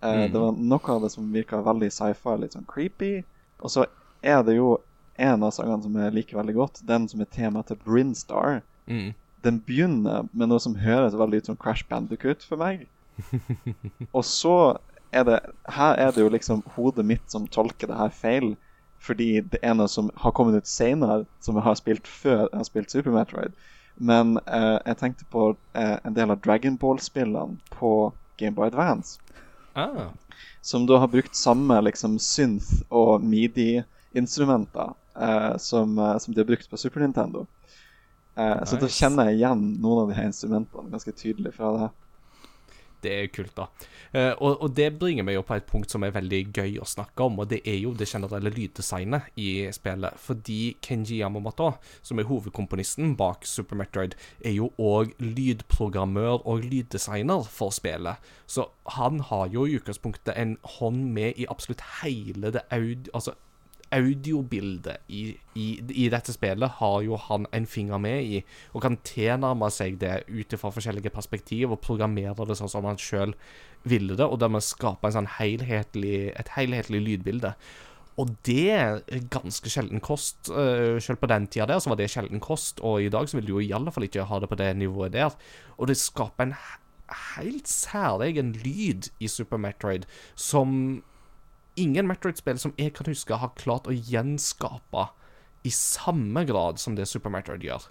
Mm. 0.00 0.32
Det 0.32 0.40
var 0.40 0.52
noe 0.56 0.94
av 0.94 1.02
det 1.04 1.10
som 1.12 1.32
virka 1.32 1.60
veldig 1.64 1.90
sci-fi, 1.92 2.36
litt 2.40 2.56
sånn 2.56 2.68
creepy. 2.68 3.20
Og 3.60 3.72
så 3.72 3.84
er 4.24 4.44
det 4.46 4.56
jo 4.56 4.78
en 5.20 5.44
av 5.44 5.52
sangene 5.52 5.84
som 5.84 5.96
jeg 6.00 6.14
liker 6.16 6.38
veldig 6.40 6.54
godt, 6.56 6.80
den 6.88 7.08
som 7.08 7.20
er 7.20 7.28
tema 7.34 7.62
til 7.68 7.76
Brinstar. 7.84 8.62
Mm. 8.88 9.12
Den 9.44 9.60
begynner 9.66 10.28
med 10.32 10.48
noe 10.48 10.60
som 10.60 10.78
høres 10.80 11.16
veldig 11.16 11.42
ut 11.42 11.50
som 11.50 11.58
Crash 11.60 11.84
Bandicoot 11.88 12.44
for 12.46 12.60
meg. 12.60 12.86
Og 14.16 14.24
så 14.24 14.78
er 15.12 15.26
det 15.26 15.38
Her 15.68 15.98
er 15.98 16.12
det 16.14 16.22
jo 16.22 16.30
liksom 16.32 16.62
hodet 16.76 17.04
mitt 17.04 17.32
som 17.32 17.48
tolker 17.50 17.90
det 17.90 17.98
her 17.98 18.12
feil. 18.14 18.54
Fordi 19.00 19.40
det 19.40 19.58
er 19.64 19.74
noe 19.74 19.88
som 19.88 20.10
har 20.20 20.32
kommet 20.36 20.60
ut 20.60 20.68
senere, 20.68 21.24
som 21.40 21.56
jeg 21.56 21.64
har 21.64 21.76
spilt 21.78 22.08
før 22.08 22.42
jeg 22.44 22.56
har 22.56 22.68
spilt 22.68 22.92
Super 22.92 23.14
Metroid. 23.14 23.56
Men 23.96 24.36
eh, 24.46 24.76
jeg 24.86 24.98
tenkte 25.00 25.28
på 25.32 25.46
eh, 25.76 25.96
en 26.04 26.16
del 26.16 26.32
av 26.32 26.40
Dragon 26.44 26.76
Ball-spillene 26.80 27.56
på 27.72 28.12
Gameboy 28.40 28.68
Advance. 28.68 29.18
Ah. 29.80 30.10
Som 30.62 30.86
da 30.86 30.98
har 31.02 31.08
brukt 31.08 31.36
samme 31.36 31.78
liksom 31.86 32.18
synth- 32.18 32.82
og 32.90 33.24
midi-instrumenter 33.24 34.92
eh, 35.16 35.56
som, 35.56 35.98
eh, 35.98 36.18
som 36.18 36.34
de 36.34 36.40
har 36.42 36.48
brukt 36.50 36.70
på 36.70 36.76
Super 36.80 37.00
Nintendo. 37.00 37.46
Eh, 38.36 38.64
Så 38.64 38.76
da 38.80 38.88
kjenner 38.88 39.30
jeg 39.30 39.40
igjen 39.40 39.64
noen 39.80 40.02
av 40.04 40.10
de 40.12 40.18
her 40.18 40.28
instrumentene 40.30 40.92
ganske 40.92 41.12
tydelig 41.16 41.54
fra 41.56 41.72
det. 41.78 41.90
Det 43.00 43.12
er 43.16 43.30
kult, 43.32 43.52
da. 43.56 43.66
Uh, 44.14 44.34
og, 44.42 44.62
og 44.64 44.74
det 44.76 44.88
bringer 45.00 45.26
meg 45.26 45.36
jo 45.38 45.44
på 45.46 45.56
et 45.56 45.68
punkt 45.68 45.92
som 45.92 46.04
er 46.04 46.14
veldig 46.14 46.40
gøy 46.52 46.78
å 46.82 46.88
snakke 46.88 47.26
om, 47.26 47.38
og 47.40 47.50
det 47.52 47.60
er 47.68 47.78
jo 47.80 47.94
det 47.96 48.08
generelle 48.10 48.52
lyddesignet 48.54 49.30
i 49.40 49.50
spillet. 49.74 50.18
Fordi 50.20 50.58
Kenji 50.84 51.20
Yamamoto, 51.20 51.72
som 52.02 52.20
er 52.20 52.28
hovedkomponisten 52.30 53.14
bak 53.20 53.46
Super 53.48 53.78
Metroid, 53.80 54.16
er 54.44 54.56
jo 54.56 54.70
òg 54.80 55.14
lydprogrammør 55.22 56.44
og 56.44 56.66
lyddesigner 56.66 57.46
for 57.50 57.74
spillet. 57.74 58.20
Så 58.50 58.68
han 58.96 59.22
har 59.30 59.48
jo 59.54 59.66
i 59.66 59.78
utgangspunktet 59.78 60.34
en 60.36 60.56
hånd 60.78 61.06
med 61.14 61.38
i 61.38 61.48
absolutt 61.50 61.84
hele 62.00 62.52
det 62.56 62.66
aud... 62.74 63.12
Altså 63.14 63.36
audiobildet 63.90 65.02
i, 65.10 65.34
i, 65.58 65.66
i 66.04 66.06
dette 66.12 66.32
spillet 66.34 66.78
har 66.78 67.02
jo 67.02 67.18
han 67.28 67.46
en 67.56 67.66
finger 67.66 67.98
med 67.98 68.22
i, 68.22 68.40
og 68.72 68.84
kan 68.84 68.98
tilnærme 69.06 69.70
seg 69.74 69.98
det 70.02 70.22
ut 70.30 70.54
fra 70.60 70.70
forskjellige 70.74 71.12
perspektiv 71.14 71.74
og 71.74 71.82
programmere 71.84 72.46
det 72.46 72.58
sånn 72.60 72.70
som 72.70 72.86
han 72.86 73.00
sjøl 73.00 73.34
ville 73.82 74.14
det, 74.14 74.26
og 74.26 74.40
dermed 74.42 74.62
skape 74.62 75.10
sånn 75.10 75.30
helhetlig, 75.38 76.30
et 76.38 76.52
helhetlig 76.56 77.00
lydbilde. 77.06 77.54
Og 78.20 78.34
det 78.44 78.66
er 78.74 78.98
ganske 79.32 79.70
sjelden 79.72 80.02
kost. 80.04 80.50
Uh, 80.52 80.98
selv 81.00 81.22
på 81.22 81.28
den 81.30 81.46
tida 81.48 81.66
der 81.70 81.80
så 81.80 81.92
var 81.92 82.00
det 82.00 82.10
sjelden 82.12 82.42
kost, 82.44 82.82
og 82.84 83.00
i 83.00 83.08
dag 83.12 83.30
så 83.30 83.38
vil 83.38 83.48
du 83.48 83.54
jo 83.54 83.62
i 83.64 83.72
alle 83.72 83.92
fall 83.94 84.04
ikke 84.04 84.26
ha 84.28 84.40
det 84.42 84.50
på 84.50 84.58
det 84.60 84.74
nivået 84.76 85.14
der. 85.16 85.32
Og 85.78 85.88
det 85.88 85.96
skaper 85.96 86.50
en 86.50 86.56
he- 86.58 86.80
helt 87.34 87.68
særegen 87.68 88.52
lyd 88.60 89.08
i 89.18 89.30
Super 89.30 89.58
Metroid 89.58 90.04
som 90.38 91.02
ingen 91.78 92.08
Metroid-spill 92.08 92.58
som 92.58 92.74
jeg 92.78 92.94
kan 92.96 93.08
huske, 93.10 93.36
har 93.36 93.56
klart 93.58 93.88
å 93.88 93.94
gjenskape 93.94 95.08
i 95.62 95.72
samme 95.74 96.44
grad 96.48 96.80
som 96.80 96.96
det 96.96 97.08
Super 97.08 97.32
Metroid 97.32 97.64
gjør. 97.64 97.86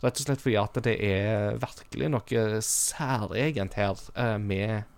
Rett 0.00 0.16
og 0.16 0.24
slett 0.24 0.40
fordi 0.40 0.56
at 0.56 0.78
det 0.86 0.96
er 1.04 1.60
virkelig 1.60 2.08
noe 2.08 2.60
særegent 2.64 3.76
her 3.76 3.98
eh, 4.16 4.38
med, 4.40 4.88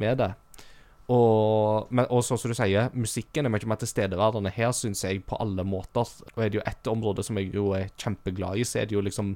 med 0.00 0.20
det. 0.20 0.32
Og 1.10 1.88
men, 1.90 2.06
og 2.12 2.22
sånn 2.22 2.38
som 2.38 2.52
du 2.52 2.56
sier, 2.58 2.92
musikken 2.94 3.48
er 3.48 3.52
mye 3.52 3.70
mer 3.70 3.80
tilstedeværende 3.80 4.52
her, 4.54 4.70
syns 4.76 5.02
jeg, 5.02 5.24
på 5.26 5.38
alle 5.42 5.64
måter. 5.66 6.06
Og 6.34 6.44
er 6.44 6.52
det 6.52 6.60
jo 6.60 6.66
ett 6.68 6.90
område 6.92 7.24
som 7.26 7.40
jeg 7.40 7.54
jo 7.56 7.72
er 7.78 7.88
kjempeglad 7.96 8.60
i, 8.60 8.66
så 8.68 8.82
er 8.82 8.90
det 8.90 8.98
jo 8.98 9.04
liksom 9.06 9.34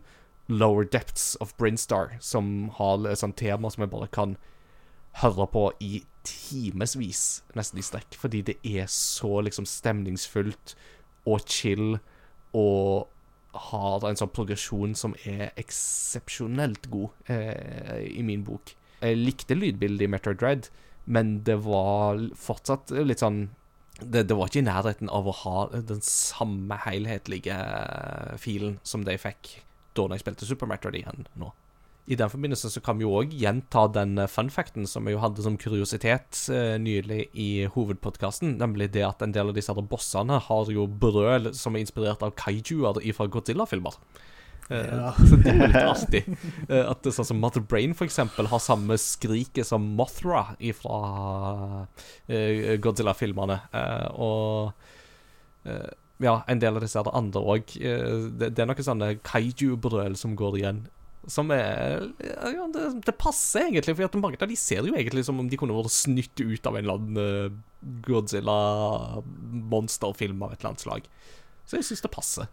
Lower 0.52 0.84
Depths 0.84 1.38
of 1.40 1.54
Brinstar, 1.56 2.18
som 2.20 2.68
har 2.76 3.08
et 3.08 3.18
sånt 3.18 3.38
tema 3.40 3.72
som 3.72 3.86
jeg 3.86 3.94
bare 3.94 4.10
kan 4.12 4.36
høre 5.22 5.46
på 5.50 5.68
i 5.84 6.02
timevis, 6.24 7.42
nesten 7.54 7.80
i 7.80 7.84
strekk, 7.84 8.16
fordi 8.18 8.42
det 8.50 8.56
er 8.64 8.88
så 8.90 9.42
liksom 9.44 9.66
stemningsfullt 9.68 10.74
og 11.30 11.44
chill 11.48 11.98
og 12.54 13.10
har 13.70 14.06
en 14.08 14.18
sånn 14.18 14.32
progresjon 14.34 14.96
som 14.98 15.14
er 15.28 15.52
eksepsjonelt 15.60 16.88
god 16.90 17.30
eh, 17.30 18.02
i 18.10 18.24
min 18.26 18.42
bok. 18.46 18.74
Jeg 19.04 19.20
likte 19.20 19.58
lydbildet 19.58 20.06
i 20.06 20.10
Metroid 20.10 20.40
Dread, 20.40 20.70
men 21.04 21.36
det 21.46 21.60
var 21.66 22.18
fortsatt 22.40 22.94
litt 23.04 23.22
sånn 23.22 23.46
det, 24.00 24.24
det 24.26 24.34
var 24.34 24.48
ikke 24.50 24.64
i 24.64 24.66
nærheten 24.66 25.10
av 25.12 25.28
å 25.30 25.36
ha 25.44 25.58
den 25.76 26.00
samme 26.02 26.78
helhetlige 26.82 27.54
filen 28.42 28.80
som 28.82 29.04
de 29.06 29.14
fikk 29.20 29.60
da 29.94 30.08
jeg 30.10 30.24
spilte 30.24 30.48
Super 30.48 30.66
Metroid 30.66 30.98
igjen 30.98 31.28
nå. 31.38 31.52
I 32.04 32.16
den 32.20 32.28
forbindelse 32.28 32.68
så 32.68 32.82
kan 32.84 32.98
vi 32.98 33.06
jo 33.06 33.14
òg 33.16 33.32
gjenta 33.32 33.86
den 33.88 34.18
funfacten 34.28 34.34
fun 34.34 34.50
facten 34.52 34.88
som 34.90 35.06
vi 35.08 35.14
jo 35.14 35.22
hadde 35.22 35.40
som 35.44 35.56
kuriositet 35.56 36.42
eh, 36.52 36.74
nylig 36.76 37.30
i 37.32 37.64
hovedpodkasten, 37.72 38.58
nemlig 38.60 38.90
det 38.92 39.06
at 39.06 39.22
en 39.24 39.32
del 39.32 39.48
av 39.48 39.56
disse 39.56 39.72
her 39.72 39.88
bossene 39.88 40.36
har 40.48 40.72
jo 40.72 40.84
brøl 40.86 41.54
som 41.56 41.74
er 41.74 41.84
inspirert 41.86 42.22
av 42.22 42.34
kaijuer 42.36 43.00
fra 43.16 43.26
Godzilla-filmer. 43.26 43.96
Eh, 44.68 44.92
Ja. 44.92 45.14
Så 45.28 45.36
det 45.40 45.54
er 45.54 45.72
litt 45.72 45.80
artig. 45.94 46.22
Eh, 46.68 46.84
at 46.84 47.08
sånn 47.08 47.30
som 47.30 47.40
Mother 47.40 47.64
Brain 47.64 47.96
for 47.96 48.04
eksempel 48.04 48.48
har 48.52 48.60
samme 48.60 48.98
skriket 49.00 49.64
som 49.68 49.86
Mothra 49.96 50.50
fra 50.76 51.86
eh, 52.28 52.76
Godzilla-filmene. 52.84 53.62
Eh, 53.72 54.08
og 54.20 54.74
eh, 55.64 55.88
ja, 56.20 56.42
en 56.48 56.60
del 56.60 56.76
av 56.76 56.84
disse 56.84 57.00
andre 57.00 57.40
òg. 57.40 57.72
det, 57.80 58.52
det 58.52 58.62
er 58.62 58.68
noen 58.68 58.86
sånne 58.86 59.14
kaiju-brøl 59.24 60.14
som 60.20 60.36
går 60.36 60.60
igjen. 60.60 60.84
Som 61.30 61.50
er 61.54 62.02
ja, 62.20 62.66
det, 62.74 62.82
det 63.06 63.20
passer 63.20 63.60
egentlig, 63.68 63.96
for 63.96 64.20
mange 64.20 64.38
av 64.40 64.48
de 64.50 64.56
ser 64.60 64.80
jo 64.84 64.94
egentlig 64.94 65.24
som 65.26 65.40
om 65.40 65.48
de 65.48 65.56
kunne 65.60 65.76
vært 65.76 65.92
snytt 65.94 66.40
ut 66.40 66.66
av 66.68 66.74
en 66.76 66.84
eller 66.84 66.96
annen 66.98 67.16
eh, 67.22 67.50
Godzilla-monsterfilm 68.04 70.38
av 70.44 70.50
et 70.52 70.58
eller 70.60 70.70
annet 70.72 70.84
slag. 70.84 71.02
Så 71.64 71.72
jeg 71.78 71.86
syns 71.88 72.04
det 72.04 72.12
passer. 72.12 72.46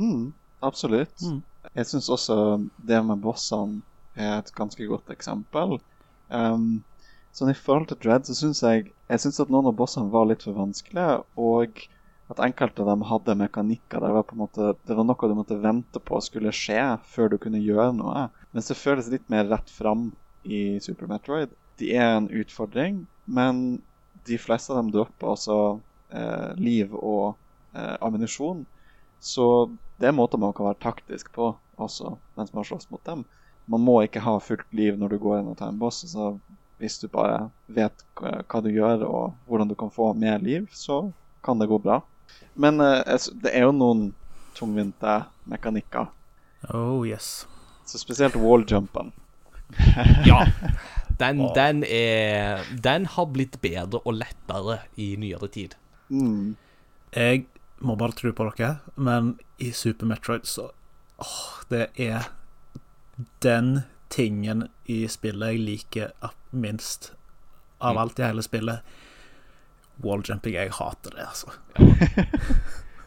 Mm, 0.00 0.26
absolutt. 0.66 1.18
Mm. 1.22 1.40
Jeg 1.76 1.86
syns 1.92 2.08
også 2.10 2.36
det 2.82 3.00
med 3.06 3.22
bossene 3.22 3.76
er 4.18 4.32
et 4.40 4.50
ganske 4.56 4.82
godt 4.90 5.08
eksempel. 5.14 5.68
Um, 6.32 6.80
sånn 7.36 7.52
I 7.52 7.56
forhold 7.56 7.90
til 7.90 8.00
Dread 8.02 8.28
så 8.28 8.34
syns 8.36 8.62
jeg 8.64 8.88
Jeg 8.88 9.20
synes 9.20 9.40
at 9.42 9.50
noen 9.52 9.68
av 9.68 9.76
bossene 9.76 10.12
var 10.12 10.28
litt 10.28 10.44
for 10.46 10.56
vanskelige, 10.56 11.20
og 11.36 11.82
at 12.32 12.42
enkelte 12.44 12.82
av 12.82 12.90
dem 12.90 13.04
hadde 13.08 13.36
mekanikker 13.38 14.02
der 14.02 14.14
var 14.16 14.34
måte, 14.38 14.72
det 14.88 14.96
var 14.96 15.06
noe 15.06 15.28
du 15.28 15.36
måtte 15.36 15.60
vente 15.60 16.00
på 16.00 16.20
skulle 16.24 16.52
skje 16.56 16.80
før 17.14 17.32
du 17.32 17.38
kunne 17.42 17.60
gjøre 17.62 17.92
noe. 17.98 18.26
Mens 18.56 18.70
det 18.70 18.78
føles 18.80 19.10
litt 19.12 19.28
mer 19.32 19.48
rett 19.50 19.70
fram 19.70 20.10
i 20.42 20.80
Super 20.82 21.10
Metroid. 21.10 21.52
De 21.80 21.92
er 21.96 22.16
en 22.16 22.28
utfordring, 22.28 23.04
men 23.24 23.82
de 24.26 24.38
fleste 24.38 24.72
av 24.72 24.80
dem 24.80 24.92
dropper 24.94 25.32
altså 25.34 25.58
eh, 26.10 26.52
liv 26.58 26.94
og 26.94 27.34
eh, 27.74 27.96
ammunisjon. 28.00 28.64
Så 29.22 29.46
det 30.00 30.10
er 30.10 30.16
måter 30.16 30.40
man 30.40 30.54
kan 30.56 30.70
være 30.70 30.82
taktisk 30.82 31.32
på 31.34 31.52
også, 31.80 32.16
mens 32.38 32.52
man 32.54 32.66
slåss 32.66 32.90
mot 32.90 33.02
dem. 33.06 33.24
Man 33.70 33.84
må 33.86 34.00
ikke 34.02 34.22
ha 34.24 34.38
fullt 34.42 34.72
liv 34.74 34.98
når 34.98 35.14
du 35.14 35.22
går 35.22 35.40
inn 35.40 35.50
og 35.52 35.58
tar 35.60 35.72
en 35.72 35.80
boss. 35.80 36.02
Så 36.10 36.32
hvis 36.82 36.98
du 36.98 37.06
bare 37.12 37.50
vet 37.70 38.04
hva 38.18 38.62
du 38.62 38.70
gjør 38.72 39.04
og 39.06 39.36
hvordan 39.46 39.70
du 39.70 39.76
kan 39.78 39.92
få 39.94 40.12
mer 40.18 40.42
liv, 40.42 40.66
så 40.74 41.04
kan 41.42 41.62
det 41.62 41.70
gå 41.70 41.78
bra. 41.82 42.00
Men 42.54 42.80
eh, 42.80 43.18
det 43.42 43.52
er 43.54 43.66
jo 43.66 43.72
noen 43.72 44.12
tungvinte 44.56 45.22
mekanikker. 45.48 46.08
Oh 46.74 47.06
yes. 47.08 47.46
Så 47.86 47.98
spesielt 47.98 48.36
walljumpen. 48.36 49.12
Ja. 50.26 50.46
Den, 51.18 51.38
den 51.54 51.82
er 51.84 52.60
Den 52.82 53.04
har 53.06 53.26
blitt 53.32 53.60
bedre 53.62 54.00
og 54.04 54.14
lettere 54.18 54.78
i 55.00 55.14
nyere 55.20 55.48
tid. 55.48 55.74
Mm. 56.10 56.56
Jeg 57.14 57.44
må 57.80 57.94
bare 57.96 58.12
tro 58.16 58.32
på 58.36 58.46
dere, 58.56 58.76
men 58.96 59.34
i 59.58 59.70
Super 59.76 60.06
Metroid 60.06 60.44
så 60.48 60.68
åh, 61.22 61.62
Det 61.70 61.86
er 62.00 62.28
den 63.44 63.82
tingen 64.12 64.66
i 64.86 65.06
spillet 65.08 65.54
jeg 65.54 65.64
liker 65.66 66.10
minst 66.52 67.12
av 67.80 67.94
Mm. 67.96 68.00
alt 68.02 68.18
i 68.18 68.22
hele 68.28 68.42
spillet. 68.42 68.80
Walljumping, 70.02 70.54
jeg 70.56 70.70
hater 70.72 71.10
det, 71.14 71.26
altså. 71.28 71.52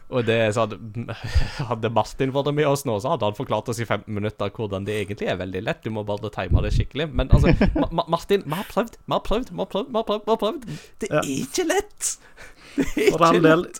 Og 0.06 0.22
det 0.22 0.36
sånn 0.54 1.00
Hadde 1.68 1.90
Martin 1.90 2.30
vært 2.30 2.52
med 2.54 2.68
oss 2.70 2.84
nå, 2.86 2.94
så 3.02 3.10
hadde 3.16 3.26
han 3.26 3.34
forklart 3.34 3.66
oss 3.72 3.80
i 3.82 3.86
15 3.88 4.06
minutter 4.14 4.52
hvordan 4.54 4.84
det 4.86 4.94
egentlig 5.00 5.26
er 5.32 5.40
veldig 5.40 5.62
lett. 5.66 5.80
Du 5.82 5.90
må 5.90 6.04
bare 6.06 6.30
time 6.30 6.62
det 6.62 6.70
skikkelig. 6.76 7.08
Men 7.10 7.32
altså, 7.34 7.50
Ma 7.74 7.88
Ma 7.90 8.04
Martin, 8.14 8.44
vi 8.46 8.54
har 8.54 8.68
prøvd, 8.70 9.00
vi 9.02 9.12
har 9.16 9.24
prøvd, 9.26 9.50
vi 9.50 9.58
har 9.64 9.66
prøvd. 9.72 9.90
Vi 9.90 9.98
har 9.98 10.06
prøvd, 10.06 10.22
vi 10.28 10.30
har 10.30 10.38
prøvd. 10.44 10.68
Det 11.02 11.10
Ja. 11.10 11.18
er 11.18 11.32
ikke 11.42 11.66
lett! 11.72 12.12
Det 12.76 13.06
er 13.08 13.16
ikke 13.16 13.42
del, 13.42 13.62
lett. 13.64 13.78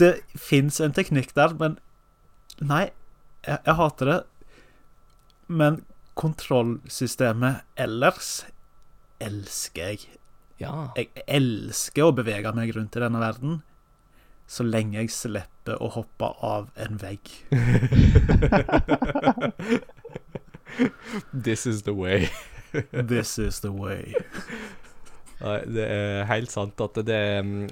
det 0.00 0.10
fins 0.40 0.80
en 0.80 0.94
teknikk 0.96 1.34
der, 1.36 1.52
men 1.60 1.78
Nei, 2.60 2.86
jeg, 3.46 3.58
jeg 3.66 3.74
hater 3.78 4.08
det. 4.10 4.18
Men 5.48 5.82
kontrollsystemet 6.20 7.62
ellers 7.80 8.30
elsker 9.20 9.92
jeg. 9.94 10.08
Ja. 10.60 10.90
Jeg 10.98 11.08
elsker 11.24 12.10
å 12.10 12.14
bevege 12.14 12.52
meg 12.56 12.74
rundt 12.76 12.96
i 12.96 13.02
denne 13.02 13.20
verden 13.22 13.60
så 14.50 14.64
lenge 14.66 14.98
jeg 14.98 15.12
slipper 15.14 15.78
å 15.78 15.88
hoppe 15.94 16.26
av 16.42 16.72
en 16.82 16.98
vegg. 16.98 17.22
This 21.46 21.66
is 21.70 21.86
the 21.86 21.94
way. 21.94 22.26
This 23.12 23.38
is 23.38 23.62
the 23.62 23.70
way. 23.70 24.10
Det 25.40 25.84
er 25.86 26.26
helt 26.28 26.52
sant 26.52 26.80
at 26.84 26.98
det, 27.06 27.20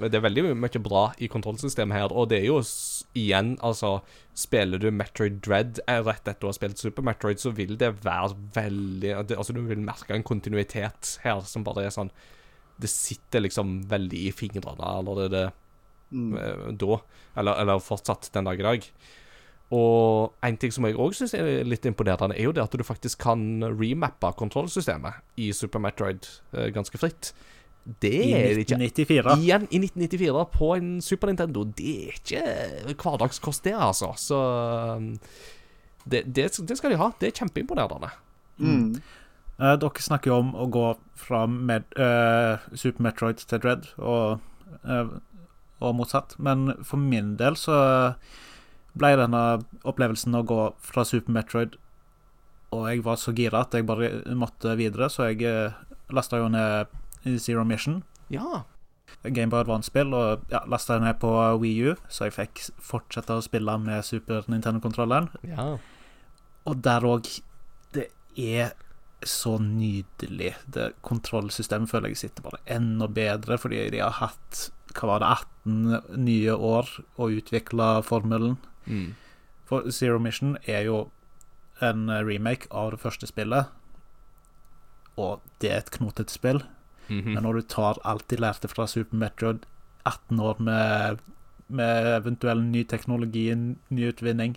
det 0.00 0.16
er 0.16 0.24
veldig 0.24 0.54
mye 0.56 0.80
bra 0.80 1.10
i 1.18 1.28
kontrollsystemet 1.28 1.98
her. 1.98 2.14
Og 2.14 2.30
det 2.30 2.40
er 2.40 2.46
jo 2.48 2.62
igjen, 3.18 3.58
altså 3.60 3.98
Spiller 4.38 4.78
du 4.78 4.92
Metroid 4.94 5.40
Dread 5.42 5.80
eh, 5.90 5.98
rett 6.06 6.28
etter 6.30 6.46
å 6.46 6.52
ha 6.52 6.54
spilt 6.54 6.78
Super 6.78 7.02
Metroid, 7.02 7.40
så 7.42 7.50
vil 7.50 7.74
det 7.80 7.90
være 8.04 8.36
veldig 8.54 9.16
det, 9.26 9.34
Altså, 9.34 9.52
du 9.52 9.64
vil 9.66 9.82
merke 9.82 10.14
en 10.14 10.22
kontinuitet 10.22 11.16
her 11.24 11.42
som 11.42 11.64
bare 11.66 11.88
er 11.88 11.94
sånn 11.94 12.12
Det 12.80 12.90
sitter 12.90 13.42
liksom 13.42 13.80
veldig 13.90 14.20
i 14.28 14.34
fingrene 14.34 14.76
allerede 14.78 15.30
det, 15.34 15.46
Mm. 16.10 16.36
eh, 16.40 16.68
da. 16.80 16.96
Eller, 17.36 17.58
eller 17.60 17.80
fortsatt 17.84 18.30
den 18.32 18.46
dag 18.48 18.60
i 18.60 18.64
dag. 18.64 18.84
Og 19.76 20.32
en 20.42 20.56
ting 20.56 20.72
som 20.72 20.86
jeg 20.88 20.96
òg 20.96 21.12
syns 21.12 21.34
er 21.36 21.64
litt 21.68 21.84
imponerende, 21.84 22.32
er 22.38 22.46
jo 22.46 22.54
det 22.56 22.62
at 22.64 22.72
du 22.72 22.84
faktisk 22.86 23.18
kan 23.26 23.42
remappe 23.60 24.30
kontrollsystemet 24.38 25.18
i 25.36 25.50
Super 25.52 25.82
Metroid 25.84 26.24
eh, 26.54 26.70
ganske 26.72 26.96
fritt. 26.96 27.34
Det 28.00 28.14
I 28.14 28.32
er 28.36 28.54
det 28.56 28.64
ikke 28.64 28.78
1994. 28.80 29.36
Igjen 29.44 29.68
i 29.68 29.78
1994 29.84 30.46
på 30.56 30.70
en 30.78 30.88
Super 31.04 31.28
Nintendo. 31.30 31.64
Det 31.76 31.92
er 32.08 32.16
ikke 32.16 32.96
hverdagskost, 33.04 33.64
det, 33.64 33.76
altså. 33.76 34.14
Så 34.16 34.40
um, 34.96 35.12
det, 36.08 36.24
det, 36.36 36.48
det 36.68 36.76
skal 36.80 36.92
de 36.92 37.00
ha. 37.00 37.10
Det 37.20 37.28
er 37.30 37.36
kjempeimponerende. 37.42 38.10
Mm. 38.58 38.96
Eh, 39.58 39.74
dere 39.74 40.02
snakker 40.04 40.30
jo 40.30 40.36
om 40.38 40.52
å 40.54 40.68
gå 40.70 40.84
fra 41.18 41.42
med, 41.50 41.88
uh, 41.98 42.62
Super 42.78 43.02
Metroid 43.02 43.42
til 43.42 43.58
Dread, 43.58 43.88
og, 43.98 44.38
uh, 44.86 45.18
og 45.82 45.96
motsatt. 45.98 46.36
Men 46.38 46.76
for 46.86 47.02
min 47.02 47.34
del 47.40 47.58
så 47.58 47.78
ble 48.98 49.12
denne 49.18 49.42
opplevelsen 49.82 50.38
å 50.38 50.44
gå 50.46 50.62
fra 50.82 51.04
Super 51.06 51.30
Metroid 51.30 51.76
Og 52.74 52.88
jeg 52.88 53.02
var 53.04 53.16
så 53.16 53.32
gira 53.32 53.62
at 53.62 53.72
jeg 53.72 53.86
bare 53.88 54.10
måtte 54.36 54.74
videre, 54.76 55.08
så 55.08 55.30
jeg 55.30 55.40
uh, 55.48 55.74
lasta 56.12 56.36
jo 56.36 56.50
ned 56.52 57.38
Zero 57.40 57.64
Mission. 57.64 58.02
Ja. 58.28 58.64
Gameboy 59.24 59.62
Advance-spill, 59.62 60.12
og 60.12 60.44
ja, 60.52 60.60
lasta 60.68 60.98
ned 61.00 61.16
på 61.22 61.30
Wii 61.62 61.88
U, 61.88 61.94
så 62.12 62.28
jeg 62.28 62.36
fikk 62.36 62.60
fortsette 62.84 63.38
å 63.38 63.44
spille 63.44 63.78
med 63.80 64.04
Super 64.04 64.44
Nintendo-kontrolleren. 64.52 65.32
ja. 65.48 65.78
Og 66.68 66.82
der 66.84 67.00
òg 67.08 67.24
Det 67.96 68.10
er 68.36 68.74
så 69.26 69.56
nydelig. 69.58 70.54
Det 70.70 70.92
Kontrollsystemet 71.02 71.90
føler 71.90 72.12
jeg 72.12 72.22
sitter 72.22 72.44
bare 72.44 72.60
enda 72.70 73.08
bedre, 73.10 73.58
fordi 73.58 73.88
de 73.94 74.02
har 74.02 74.18
hatt 74.20 74.68
hva 74.96 75.08
var 75.12 75.22
det, 75.22 75.30
18 75.66 76.22
nye 76.24 76.54
år 76.54 76.90
å 77.20 77.28
utvikle 77.34 77.88
formelen. 78.06 78.56
Mm. 78.86 79.14
For 79.68 79.90
Zero 79.92 80.18
Mission 80.22 80.56
er 80.64 80.86
jo 80.86 81.00
en 81.84 82.08
remake 82.08 82.70
av 82.74 82.94
det 82.94 83.02
første 83.02 83.28
spillet, 83.28 83.68
og 85.18 85.42
det 85.62 85.70
er 85.70 85.82
et 85.82 85.94
knotete 85.94 86.32
spill. 86.32 86.62
Mhm. 87.08 87.34
Men 87.34 87.42
når 87.42 87.60
du 87.60 87.62
tar 87.74 87.98
alt 88.04 88.28
de 88.28 88.36
lærte 88.36 88.68
fra 88.68 88.86
Super 88.86 89.16
Metroid, 89.16 89.66
18 90.06 90.40
år 90.40 90.60
med, 90.60 91.18
med 91.68 92.06
eventuell 92.16 92.62
ny 92.62 92.84
teknologi, 92.84 93.54
ny 93.54 94.08
utvinning, 94.08 94.56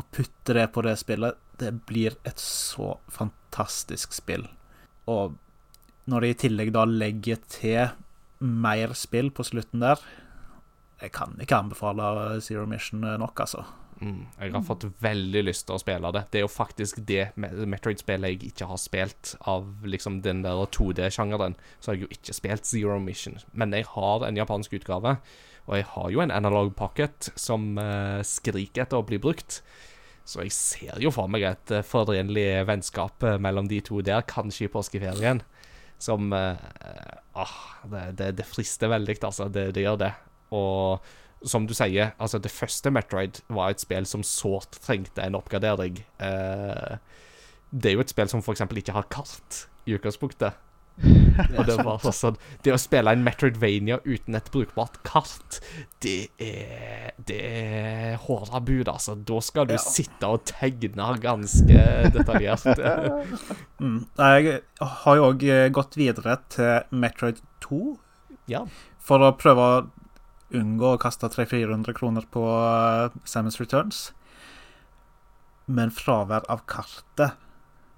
og 0.00 0.08
putter 0.16 0.62
det 0.62 0.70
på 0.74 0.84
det 0.86 0.96
spillet, 1.00 1.38
det 1.60 1.74
blir 1.86 2.16
et 2.24 2.40
så 2.40 2.94
fantastisk 3.12 4.16
spill. 4.16 4.46
Og 5.12 5.36
når 6.10 6.24
de 6.24 6.30
i 6.32 6.38
tillegg 6.46 6.72
da 6.74 6.86
legger 6.88 7.42
til 7.52 7.90
mer 8.40 8.94
spill 8.96 9.30
på 9.30 9.44
slutten 9.44 9.84
der. 9.84 10.00
Jeg 11.00 11.12
kan 11.16 11.36
ikke 11.40 11.58
anbefale 11.60 12.40
Zero 12.44 12.66
Mission 12.68 13.04
nok, 13.04 13.40
altså. 13.44 13.64
Mm, 14.00 14.24
jeg 14.40 14.52
har 14.54 14.62
fått 14.64 14.86
veldig 15.04 15.42
lyst 15.44 15.66
til 15.68 15.76
å 15.76 15.80
spille 15.82 16.10
det. 16.16 16.22
Det 16.32 16.40
er 16.40 16.44
jo 16.46 16.52
faktisk 16.52 17.02
det 17.08 17.26
Metroid-spillet 17.36 18.32
jeg 18.32 18.52
ikke 18.54 18.68
har 18.70 18.80
spilt 18.80 19.34
av 19.48 19.68
liksom 19.84 20.22
den 20.24 20.40
der 20.44 20.62
2D-sjangeren. 20.72 21.56
Så 21.80 21.90
har 21.90 21.98
jeg 21.98 22.06
jo 22.06 22.16
ikke 22.16 22.36
spilt 22.36 22.68
Zero 22.68 22.96
Mission. 23.02 23.36
Men 23.52 23.76
jeg 23.76 23.88
har 23.92 24.24
en 24.24 24.40
japansk 24.40 24.78
utgave, 24.80 25.18
og 25.68 25.76
jeg 25.76 25.86
har 25.92 26.10
jo 26.10 26.22
en 26.24 26.34
analog 26.34 26.72
pocket 26.78 27.30
som 27.38 27.72
eh, 27.78 28.20
skriker 28.26 28.84
etter 28.84 29.00
å 29.00 29.06
bli 29.06 29.20
brukt. 29.22 29.60
Så 30.30 30.44
jeg 30.44 30.54
ser 30.54 31.00
jo 31.02 31.10
for 31.14 31.30
meg 31.32 31.46
et 31.48 31.72
uh, 31.74 31.84
forenlig 31.86 32.62
vennskap 32.68 33.24
eh, 33.26 33.38
mellom 33.42 33.66
de 33.70 33.80
to 33.84 34.02
der, 34.04 34.22
kanskje 34.28 34.68
i 34.68 34.72
påskeferien. 34.72 35.42
Som 36.00 36.32
eh, 36.36 36.60
ah, 37.36 37.56
det, 37.90 38.04
det, 38.20 38.30
det 38.38 38.46
frister 38.48 38.92
veldig, 38.92 39.18
altså. 39.26 39.48
Det, 39.52 39.70
det 39.76 39.84
gjør 39.84 39.98
det. 40.04 40.12
Og 40.56 41.48
som 41.50 41.66
du 41.66 41.74
sier, 41.76 42.12
altså 42.20 42.38
det 42.42 42.52
første 42.52 42.92
Metroid 42.92 43.40
var 43.48 43.72
et 43.72 43.82
spill 43.82 44.06
som 44.08 44.24
sårt 44.26 44.78
trengte 44.84 45.24
en 45.24 45.38
oppgradering. 45.38 46.02
Eh, 46.20 46.96
det 47.70 47.90
er 47.90 47.96
jo 47.96 48.04
et 48.04 48.12
spill 48.12 48.30
som 48.30 48.42
f.eks. 48.44 48.64
ikke 48.66 48.96
har 48.96 49.08
kart 49.12 49.64
i 49.88 49.96
utgangspunktet. 49.96 50.58
Og 51.56 51.62
det 51.64 51.76
var 51.80 52.02
sånn 52.12 52.36
Det 52.64 52.74
å 52.74 52.78
spille 52.80 53.12
en 53.14 53.22
Metroidvania 53.24 53.96
uten 54.04 54.36
et 54.36 54.50
brukbart 54.52 54.98
kart, 55.06 55.60
det 56.04 56.28
er 56.38 57.14
Det 57.16 57.38
er 57.40 58.18
hårda 58.26 58.60
bud, 58.64 58.88
altså. 58.92 59.14
Da 59.16 59.40
skal 59.40 59.66
du 59.70 59.74
Ja. 59.74 59.80
sitte 59.80 60.28
og 60.28 60.44
tegne 60.50 61.08
ganske 61.20 61.86
detaljert. 62.12 62.66
Mm. 63.80 64.04
Jeg 64.18 64.58
har 64.76 65.16
jo 65.16 65.30
òg 65.30 65.44
gått 65.72 65.94
videre 65.96 66.34
til 66.52 66.82
Metroid 66.92 67.38
2 67.64 67.78
ja. 68.52 68.66
for 69.00 69.24
å 69.24 69.30
prøve 69.40 69.64
å 69.64 69.78
unngå 70.52 70.90
å 70.94 70.98
kaste 71.00 71.30
300-400 71.32 71.94
kroner 71.96 72.26
på 72.28 72.42
uh, 72.44 73.08
Samus 73.24 73.56
Returns. 73.56 74.10
Men 75.64 75.88
fravær 75.94 76.44
av 76.52 76.66
kartet, 76.68 77.38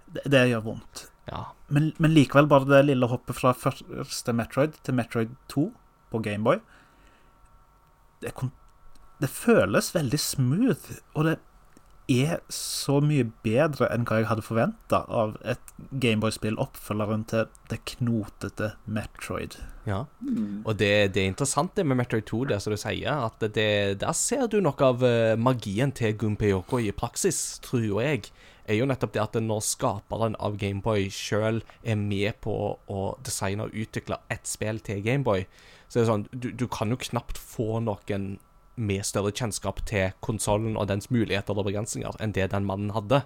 det, 0.07 0.23
det 0.31 0.45
gjør 0.53 0.63
vondt. 0.71 1.09
ja. 1.33 1.49
Men, 1.73 1.93
men 2.03 2.13
likevel, 2.13 2.51
bare 2.51 2.69
det 2.69 2.85
lille 2.91 3.09
hoppet 3.09 3.39
fra 3.39 3.55
første 3.57 4.35
Metroid 4.37 4.77
til 4.85 4.97
Metroid 4.99 5.33
2 5.53 5.71
på 6.13 6.21
Gameboy 6.21 6.61
det, 8.23 8.33
det 9.23 9.31
føles 9.31 9.95
veldig 9.95 10.21
smooth, 10.21 11.01
og 11.15 11.27
det 11.29 11.39
er 12.13 12.41
så 12.53 12.99
mye 13.01 13.25
bedre 13.47 13.87
enn 13.95 14.05
hva 14.09 14.19
jeg 14.21 14.29
hadde 14.29 14.45
forventa 14.45 15.03
av 15.07 15.37
et 15.49 15.73
Gameboy-spill, 16.03 16.59
oppfølgeren 16.61 17.23
til 17.31 17.47
det 17.71 17.79
knotete 17.95 18.73
Metroid. 18.85 19.57
Ja. 19.89 20.03
Og 20.67 20.75
det, 20.81 21.15
det 21.15 21.23
er 21.23 21.31
interessant 21.31 21.77
det 21.79 21.87
med 21.87 22.01
Metroid 22.03 22.27
2, 22.29 22.43
det 22.51 22.59
som 22.63 22.75
du 22.75 22.81
sier, 22.81 23.29
at 23.31 23.47
det, 23.55 23.69
der 24.03 24.19
ser 24.19 24.49
du 24.51 24.59
noe 24.63 24.89
av 24.89 25.07
eh, 25.07 25.39
magien 25.39 25.95
til 25.95 26.17
Gunpei 26.19 26.53
Yoko 26.53 26.83
i 26.83 26.93
praksis, 26.95 27.63
tror 27.65 27.87
jo 27.87 28.03
jeg. 28.03 28.29
Er 28.71 28.79
jo 28.79 28.87
nettopp 28.87 29.15
det 29.15 29.23
at 29.23 29.39
når 29.43 29.65
skaperen 29.67 30.37
av 30.39 30.57
Gameboy 30.61 31.09
sjøl 31.13 31.63
er 31.83 31.99
med 31.99 32.39
på 32.45 32.55
å 32.79 33.03
designe 33.27 33.67
og 33.67 33.75
utvikle 33.75 34.21
ett 34.31 34.47
spill 34.47 34.79
til 34.85 35.03
Gameboy, 35.03 35.47
så 35.89 35.99
er 35.99 36.05
det 36.05 36.11
sånn 36.13 36.29
du, 36.31 36.53
du 36.55 36.69
kan 36.71 36.93
jo 36.93 37.01
knapt 37.01 37.41
få 37.41 37.83
noen 37.83 38.37
med 38.81 39.05
større 39.05 39.35
kjennskap 39.35 39.83
til 39.89 40.15
konsollen 40.25 40.79
og 40.81 40.89
dens 40.89 41.11
muligheter 41.13 41.59
og 41.59 41.67
begrensninger 41.69 42.17
enn 42.23 42.33
det 42.37 42.49
den 42.55 42.65
mannen 42.69 42.95
hadde. 42.97 43.25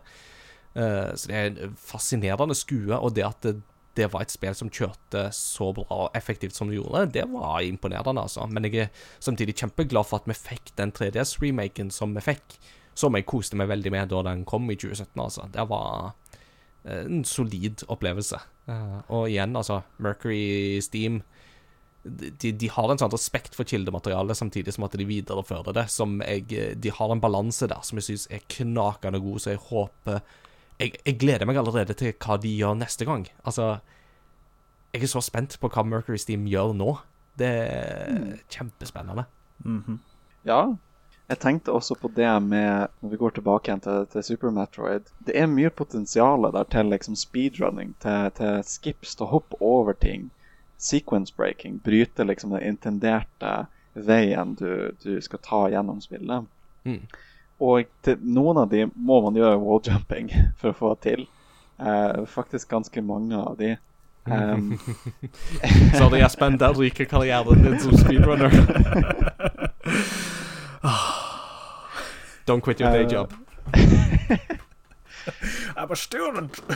Eh, 0.75 1.13
så 1.15 1.31
det 1.31 1.37
er 1.37 1.51
en 1.53 1.77
fascinerende 1.79 2.57
skue, 2.59 2.97
og 2.97 3.15
det 3.17 3.27
at 3.29 3.47
det, 3.47 3.55
det 3.97 4.11
var 4.13 4.27
et 4.27 4.35
spill 4.35 4.57
som 4.57 4.73
kjørte 4.73 5.29
så 5.37 5.71
bra 5.77 5.87
og 6.07 6.19
effektivt 6.19 6.57
som 6.57 6.69
det 6.69 6.81
gjorde, 6.81 7.07
det 7.15 7.25
var 7.33 7.63
imponerende, 7.65 8.27
altså. 8.27 8.49
Men 8.51 8.69
jeg 8.69 8.89
er 8.89 9.07
samtidig 9.25 9.57
kjempeglad 9.57 10.09
for 10.09 10.21
at 10.21 10.29
vi 10.29 10.37
fikk 10.37 10.75
den 10.81 10.93
3DS-remaken 10.97 11.93
som 11.95 12.13
vi 12.17 12.25
fikk, 12.27 12.59
som 12.97 13.17
jeg 13.17 13.29
koste 13.29 13.59
meg 13.61 13.69
veldig 13.71 13.93
med 13.93 14.11
da 14.13 14.23
den 14.31 14.45
kom 14.49 14.69
i 14.73 14.79
2017, 14.79 15.13
altså. 15.21 15.47
Det 15.53 15.67
var 15.71 16.13
eh, 16.85 17.03
en 17.05 17.25
solid 17.29 17.85
opplevelse. 17.93 18.41
Eh, 18.73 18.99
og 19.13 19.29
igjen, 19.29 19.57
altså, 19.59 19.83
Mercury 20.03 20.81
Steam 20.85 21.23
de, 22.07 22.53
de 22.55 22.69
har 22.71 22.91
en 22.91 23.01
sånn 23.01 23.11
respekt 23.11 23.57
for 23.59 23.67
kildematerialet, 23.69 24.39
samtidig 24.39 24.75
som 24.77 24.87
at 24.87 24.95
de 24.99 25.07
viderefører 25.09 25.75
det. 25.75 25.87
Som 25.93 26.21
jeg, 26.23 26.47
de 26.79 26.93
har 26.95 27.13
en 27.13 27.23
balanse 27.23 27.69
der 27.71 27.83
som 27.87 27.99
jeg 27.99 28.07
syns 28.09 28.27
er 28.31 28.45
knakende 28.53 29.21
god, 29.23 29.43
så 29.43 29.55
jeg 29.55 29.63
håper 29.69 30.21
jeg, 30.77 30.93
jeg 31.03 31.19
gleder 31.21 31.49
meg 31.49 31.59
allerede 31.61 31.97
til 31.97 32.13
hva 32.21 32.37
de 32.41 32.53
gjør 32.53 32.77
neste 32.79 33.07
gang. 33.09 33.27
Altså 33.49 33.79
Jeg 34.95 35.07
er 35.07 35.13
så 35.13 35.23
spent 35.25 35.59
på 35.61 35.71
hva 35.73 35.85
Mercury 35.85 36.21
Steam 36.21 36.47
gjør 36.49 36.75
nå. 36.77 36.99
Det 37.37 37.49
er 37.49 38.37
kjempespennende. 38.53 39.27
Ja. 40.49 40.61
Jeg 41.27 41.41
tenkte 41.43 41.75
også 41.75 41.97
på 41.99 42.11
det 42.15 42.29
med 42.43 42.87
Når 43.01 43.11
vi 43.11 43.17
går 43.17 43.31
tilbake 43.35 43.71
igjen 43.71 43.83
til, 43.83 44.07
til 44.13 44.23
Super 44.23 44.51
Metroid. 44.55 45.09
Det 45.27 45.35
er 45.35 45.51
mye 45.51 45.71
potensial 45.71 46.47
der 46.55 46.67
til 46.71 46.93
liksom 46.93 47.17
speedrunning, 47.19 47.95
til, 48.03 48.31
til 48.39 48.63
skips, 48.65 49.17
til 49.17 49.27
å 49.27 49.33
hoppe 49.35 49.59
over 49.61 49.93
ting. 49.93 50.31
Sequence 50.79 51.35
breaking. 51.37 51.81
Bryte 51.85 52.25
liksom 52.25 52.55
den 52.55 52.63
intenderte 52.63 53.67
veien 53.95 54.55
du, 54.55 54.93
du 55.03 55.19
skal 55.21 55.43
ta 55.43 55.65
gjennom 55.73 56.01
spillet. 56.05 56.47
Mm. 56.85 57.03
Og 57.59 57.91
til 58.05 58.23
noen 58.23 58.63
av 58.63 58.71
de 58.71 58.87
må 58.95 59.19
man 59.25 59.39
gjøre 59.39 59.59
walljumping 59.59 60.31
for 60.61 60.71
å 60.71 60.79
få 60.79 60.95
til. 61.03 61.27
Eh, 61.81 62.23
faktisk 62.31 62.71
ganske 62.71 63.03
mange 63.03 63.41
av 63.41 63.59
de. 63.59 63.75
Um, 64.27 64.79
Sorry, 65.95 66.21
Espen, 66.21 66.59
der 66.59 66.75
ryker 66.75 67.07
karrieren 67.11 67.63
din 67.63 67.79
som 67.83 67.99
speedrunner. 67.99 68.51
Don't 72.47 72.61
quit 72.61 72.81
your 72.81 72.93
day 72.93 73.05
job. 73.05 73.33
I'm 75.77 75.91
a 75.91 75.97
student! 75.97 76.63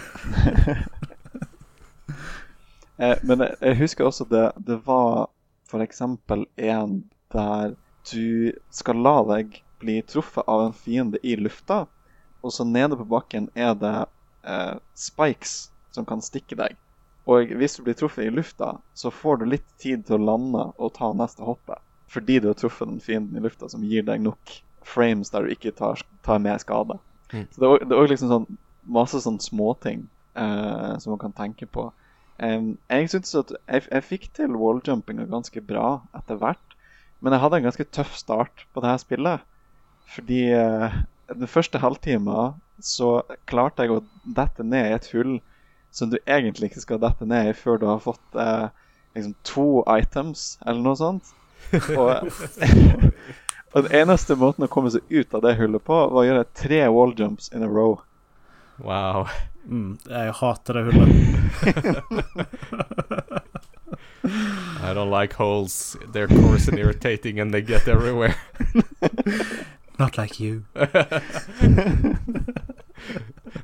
Eh, 3.01 3.17
men 3.23 3.41
jeg, 3.41 3.55
jeg 3.65 3.77
husker 3.79 4.05
også 4.05 4.27
det, 4.29 4.43
det 4.61 4.77
var 4.85 5.31
f.eks. 5.71 6.03
en 6.05 6.91
der 7.33 7.71
du 8.11 8.53
skal 8.69 9.01
la 9.01 9.15
deg 9.25 9.57
bli 9.81 9.95
truffet 10.05 10.45
av 10.45 10.67
en 10.67 10.77
fiende 10.77 11.17
i 11.25 11.33
lufta, 11.41 11.87
og 12.45 12.53
så 12.53 12.67
nede 12.69 12.99
på 13.01 13.07
bakken 13.09 13.49
er 13.57 13.73
det 13.81 13.95
eh, 14.45 14.77
spikes 14.93 15.71
som 15.97 16.05
kan 16.05 16.21
stikke 16.21 16.61
deg. 16.61 16.77
Og 17.25 17.57
hvis 17.57 17.79
du 17.79 17.87
blir 17.87 17.97
truffet 17.97 18.29
i 18.29 18.35
lufta, 18.37 18.75
så 18.93 19.09
får 19.09 19.41
du 19.41 19.49
litt 19.49 19.73
tid 19.81 20.05
til 20.05 20.19
å 20.19 20.27
lande 20.35 20.67
og 20.77 20.93
ta 21.01 21.15
neste 21.17 21.49
hoppet. 21.49 21.81
Fordi 22.13 22.37
du 22.37 22.51
har 22.51 22.61
truffet 22.61 22.91
den 22.91 23.01
fienden 23.01 23.41
i 23.41 23.47
lufta, 23.49 23.73
som 23.73 23.81
gir 23.87 24.05
deg 24.05 24.21
nok 24.29 24.61
frames 24.87 25.31
der 25.33 25.45
du 25.45 25.55
ikke 25.55 25.75
tar, 25.77 26.03
tar 26.27 26.43
mer 26.43 26.59
skade. 26.63 26.99
Mm. 27.33 27.47
Så 27.53 27.63
det 27.63 27.71
er 27.71 27.99
òg 27.99 28.11
liksom 28.11 28.33
sånn 28.33 28.49
masse 28.91 29.21
sånn 29.23 29.39
småting 29.43 30.07
uh, 30.39 30.97
som 30.99 31.15
man 31.15 31.23
kan 31.23 31.37
tenke 31.37 31.69
på. 31.71 31.91
Um, 32.41 32.75
jeg 32.89 33.11
synes 33.13 33.35
at 33.37 33.53
jeg, 33.69 33.85
jeg 33.91 34.07
fikk 34.07 34.27
til 34.39 34.57
walljumpinga 34.57 35.29
ganske 35.31 35.61
bra 35.65 36.01
etter 36.17 36.41
hvert, 36.41 36.77
men 37.21 37.37
jeg 37.37 37.43
hadde 37.43 37.61
en 37.61 37.69
ganske 37.69 37.89
tøff 37.93 38.17
start 38.17 38.65
på 38.73 38.83
det 38.83 38.93
her 38.95 39.03
spillet. 39.03 39.47
Fordi 40.11 40.43
uh, 40.57 41.03
den 41.29 41.51
første 41.51 41.79
halvtimen 41.83 42.57
så 42.81 43.21
klarte 43.51 43.85
jeg 43.85 43.93
å 43.95 44.05
dette 44.25 44.65
ned 44.65 44.89
i 44.89 44.97
et 44.97 45.11
hull 45.13 45.37
som 45.93 46.11
du 46.11 46.17
egentlig 46.25 46.71
ikke 46.71 46.85
skal 46.87 47.03
dette 47.03 47.27
ned 47.29 47.51
i 47.51 47.57
før 47.57 47.81
du 47.81 47.87
har 47.91 48.01
fått 48.03 48.39
uh, 48.39 48.71
liksom 49.15 49.35
to 49.45 49.83
items, 49.91 50.55
eller 50.65 50.83
noe 50.85 50.99
sånt. 50.99 51.33
Og, 52.01 52.31
og 53.73 53.83
den 53.87 53.93
eneste 54.03 54.35
måten 54.39 54.65
å 54.67 54.71
komme 54.71 54.91
seg 54.91 55.03
ut 55.11 55.35
av 55.35 55.43
det 55.45 55.57
hullet 55.61 55.85
på, 55.87 55.95
var 56.11 56.23
å 56.23 56.27
gjøre 56.27 56.45
tre 56.59 56.89
walljumps 56.91 57.53
in 57.55 57.63
a 57.63 57.69
row. 57.71 58.01
Wow. 58.83 59.29
Mm, 59.69 59.99
jeg 60.09 60.33
hater 60.41 60.73
det 60.79 60.85
hullet. 60.89 61.11
I 64.83 64.95
don't 64.95 65.11
like 65.11 65.35
holes. 65.35 65.97
They're 66.13 66.29
coarse 66.29 66.67
and 66.69 66.79
irritating 66.79 67.39
and 67.39 67.53
they 67.55 67.63
get 67.63 67.87
everywhere. 67.87 68.35
Not 69.99 70.19
like 70.19 70.41
you. 70.41 70.65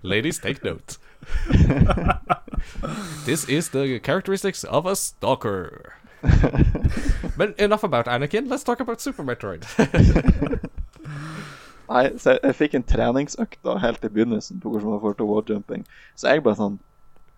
Ladies, 0.03 0.39
take 0.39 0.63
note. 0.63 0.99
this 3.25 3.49
is 3.49 3.71
the 3.71 3.99
characteristics 4.01 4.63
of 4.65 4.85
a 4.87 4.95
stalker. 4.95 5.95
but 7.37 7.59
enough 7.61 7.85
about 7.85 8.07
Anakin. 8.07 8.49
Let's 8.49 8.65
talk 8.65 8.81
about 8.81 9.01
Super 9.01 9.23
Metroid. 9.23 9.65
Nei, 11.89 12.19
så 12.19 12.35
jeg, 12.35 12.41
jeg 12.43 12.57
fikk 12.59 12.75
en 12.75 12.87
treningsøkt 12.87 13.61
da, 13.65 13.77
helt 13.79 14.05
i 14.05 14.11
begynnelsen 14.11 14.61
på 14.61 14.73
hvordan 14.73 14.97
man 14.97 15.03
får 15.05 15.19
til 15.19 15.29
walljumping. 15.31 15.85
Så 16.19 16.33
jeg 16.33 16.43
bare 16.47 16.59
sånn 16.59 16.79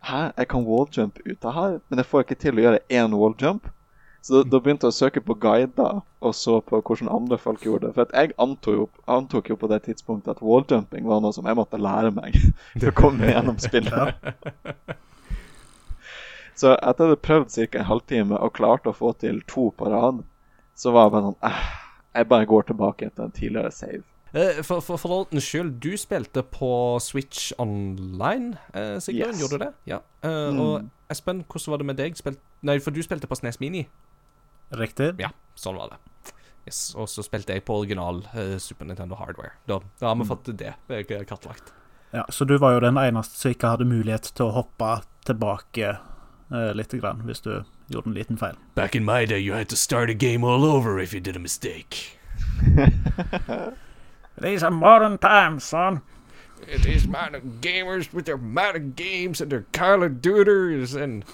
Hæ, 0.08 0.30
jeg 0.38 0.46
kan 0.52 0.62
walljump 0.62 1.16
ut 1.26 1.44
av 1.44 1.54
her, 1.56 1.72
men 1.90 1.98
jeg 1.98 2.06
får 2.06 2.22
ikke 2.22 2.36
til 2.38 2.60
å 2.60 2.62
gjøre 2.62 2.84
én 3.00 3.16
walljump. 3.18 3.66
Så 4.22 4.36
da, 4.36 4.44
da 4.46 4.60
begynte 4.62 4.86
jeg 4.86 4.94
å 4.94 4.98
søke 4.98 5.22
på 5.26 5.34
guider 5.42 5.98
og 6.22 6.34
så 6.38 6.60
på 6.62 6.78
hvordan 6.78 7.10
andre 7.10 7.38
folk 7.38 7.64
gjorde 7.66 7.88
det. 7.88 7.94
For 7.96 8.06
at 8.06 8.14
jeg 8.14 8.36
antok 8.38 8.78
jo, 8.78 8.86
antok 9.10 9.50
jo 9.50 9.58
på 9.58 9.70
det 9.72 9.82
tidspunktet 9.88 10.36
at 10.36 10.44
walljumping 10.44 11.06
var 11.10 11.22
noe 11.24 11.34
som 11.34 11.46
jeg 11.50 11.58
måtte 11.58 11.82
lære 11.82 12.14
meg 12.14 12.38
for 12.78 12.92
å 12.92 12.96
komme 13.02 13.30
gjennom 13.32 13.58
spillet. 13.62 14.30
Så 16.58 16.72
etter 16.74 16.90
at 16.90 16.98
jeg 16.98 17.06
hadde 17.12 17.22
prøvd 17.22 17.52
ca. 17.54 17.78
en 17.78 17.88
halvtime 17.92 18.38
og 18.42 18.52
klarte 18.58 18.90
å 18.90 18.96
få 18.96 19.12
til 19.22 19.40
to 19.50 19.68
på 19.78 19.88
rad, 19.92 20.24
så 20.78 20.90
var 20.94 21.06
jeg 21.06 21.12
bare 21.14 21.28
sånn 21.28 21.36
eh, 21.46 21.66
Jeg 22.18 22.28
bare 22.32 22.48
går 22.50 22.66
tilbake 22.72 23.06
etter 23.10 23.28
en 23.28 23.34
tidligere 23.36 23.70
save. 23.74 24.02
Eh, 24.34 24.58
For, 24.66 24.82
for, 24.84 24.98
for 25.00 25.14
ordens 25.22 25.46
skyld, 25.46 25.76
du 25.80 25.92
spilte 25.96 26.42
på 26.42 26.70
Switch 27.00 27.52
Online, 27.62 28.56
eh, 28.74 28.96
Sigbjørn? 29.00 29.36
Yes. 29.36 29.40
Gjorde 29.44 29.58
du 29.60 29.64
det? 29.64 29.70
Ja. 29.92 30.00
Eh, 30.26 30.58
Og 30.60 30.88
Espen, 31.14 31.44
hvordan 31.48 31.72
var 31.72 31.78
det 31.84 31.86
med 31.92 31.96
deg? 32.02 32.18
Spilt, 32.18 32.42
nei, 32.66 32.76
for 32.84 32.90
du 32.92 33.00
spilte 33.06 33.30
på 33.30 33.38
SNES 33.38 33.60
Mini? 33.62 33.86
Riktig? 34.76 35.14
Ja, 35.22 35.30
sånn 35.56 35.78
var 35.80 35.94
det. 35.94 36.02
Yes, 36.68 36.82
Og 36.98 37.06
så 37.08 37.22
spilte 37.24 37.54
jeg 37.56 37.64
på 37.64 37.78
original 37.80 38.18
eh, 38.34 38.58
Super 38.60 38.84
Nintendo 38.90 39.16
Hardware. 39.16 39.54
Da, 39.70 39.78
da 40.02 40.10
har 40.10 40.18
vi 40.20 40.26
fått 40.28 40.50
det 40.60 40.74
eh, 40.92 41.06
kartlagt. 41.24 41.70
Ja, 42.12 42.26
så 42.32 42.44
du 42.44 42.58
var 42.60 42.74
jo 42.74 42.82
den 42.84 42.98
eneste 43.00 43.36
som 43.38 43.54
ikke 43.54 43.70
hadde 43.72 43.86
mulighet 43.88 44.28
til 44.36 44.48
å 44.50 44.54
hoppe 44.58 44.98
tilbake 45.28 45.94
eh, 46.52 46.72
litt, 46.74 46.92
grann, 47.00 47.22
hvis 47.24 47.40
du 47.40 47.64
gjorde 47.90 48.08
en 48.10 48.14
liten 48.14 48.38
feil. 48.38 48.56
Back 48.74 48.94
in 48.94 49.04
my 49.04 49.24
day, 49.26 49.38
you 49.38 49.52
had 49.54 49.68
to 49.68 49.76
start 49.76 50.10
a 50.10 50.14
game 50.14 50.44
all 50.44 50.64
over 50.64 50.98
if 50.98 51.12
you 51.14 51.20
did 51.20 51.36
a 51.36 51.40
mistake. 51.40 52.18
These 54.40 54.62
are 54.62 54.70
modern 54.70 55.18
times, 55.18 55.64
son. 55.64 56.02
These 56.84 57.06
modern 57.06 57.58
gamers 57.60 58.12
with 58.12 58.26
their 58.26 58.36
modern 58.38 58.92
games 58.92 59.40
and 59.40 59.50
their 59.50 59.66
Call 59.72 60.02
of 60.02 60.20
Duties 60.20 60.94
and 60.94 61.24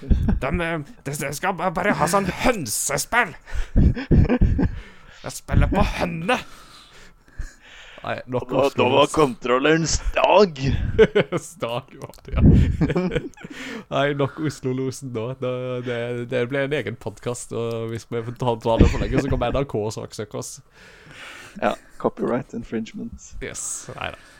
De, 0.00 0.50
de, 0.50 0.84
de 1.04 1.32
skal 1.34 1.52
ba- 1.52 1.68
bare 1.70 1.92
ha 1.92 2.06
sånn 2.08 2.24
hønsespill. 2.40 3.34
De 3.76 5.32
spiller 5.32 5.68
på 5.68 5.82
hønene. 5.84 6.38
Nei, 8.00 8.16
nok 8.32 8.48
kontrolleren 9.12 9.86
stag. 9.86 10.56
Stag 11.52 11.92
var 12.00 12.14
det, 12.24 12.32
ja. 12.32 12.42
Nei, 13.94 14.06
nok 14.16 14.40
Oslo-losen 14.40 15.12
nå. 15.12 15.26
Det, 15.40 15.52
det, 15.84 16.00
det 16.32 16.46
ble 16.48 16.64
en 16.64 16.76
egen 16.80 16.96
podkast, 17.00 17.52
og 17.52 17.92
hvis 17.92 18.08
vi 18.08 18.22
tar 18.40 18.56
det 18.56 18.88
for 18.88 19.04
lenge, 19.04 19.20
så 19.20 19.32
kommer 19.32 19.52
NRK 19.52 19.76
og 19.82 19.92
saksøker 19.98 20.40
oss. 20.40 20.56
Ja, 21.60 21.74
copyright 22.00 22.54
infringement. 22.56 23.34
Yes. 23.44 23.90
Nei 23.98 24.14
da. 24.14 24.39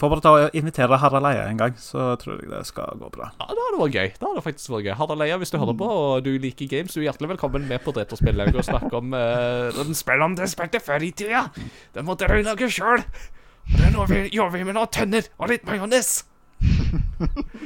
Får 0.00 0.10
bare 0.12 0.22
ta 0.24 0.32
og 0.34 0.56
invitere 0.56 0.98
Harald 1.00 1.28
Eia 1.30 1.46
en 1.50 1.60
gang, 1.60 1.74
så 1.80 2.14
tror 2.20 2.40
jeg 2.40 2.50
det 2.50 2.62
skal 2.68 2.98
gå 3.00 3.10
bra. 3.14 3.30
Ja, 3.40 3.48
det 3.50 3.64
hadde 3.66 3.80
vært 3.82 3.98
gøy. 3.98 4.08
Det 4.16 4.26
hadde 4.28 4.44
faktisk 4.44 4.72
vært 4.74 4.88
gøy. 4.88 4.94
Harald 5.00 5.26
Eia, 5.26 5.38
hvis 5.40 5.52
du 5.52 5.58
hører 5.60 5.76
på 5.80 5.90
og 5.90 6.24
du 6.26 6.32
liker 6.42 6.70
games, 6.70 6.94
du 6.94 7.02
er 7.02 7.08
hjertelig 7.10 7.32
velkommen 7.34 7.68
med 7.68 7.84
på 7.84 7.94
Retrospillauget 7.96 8.60
og 8.62 8.66
snakke 8.66 8.92
om 9.00 9.14
uh, 9.16 9.68
den 9.76 9.96
spillene 9.98 10.38
du 10.38 10.44
spilte 10.50 10.82
før 10.82 11.06
i 11.06 11.12
tida. 11.16 11.46
Den 11.96 12.08
måtte 12.08 12.28
dere 12.28 12.46
lage 12.46 12.70
sjøl. 12.72 13.04
Det 13.70 13.86
er 13.86 13.94
noe 13.94 14.08
vi 14.10 14.24
gjør 14.34 14.50
vi 14.56 14.64
med 14.66 14.76
noen 14.78 14.90
tønner 14.90 15.30
og 15.38 15.52
litt 15.52 15.66
majones. 15.68 16.24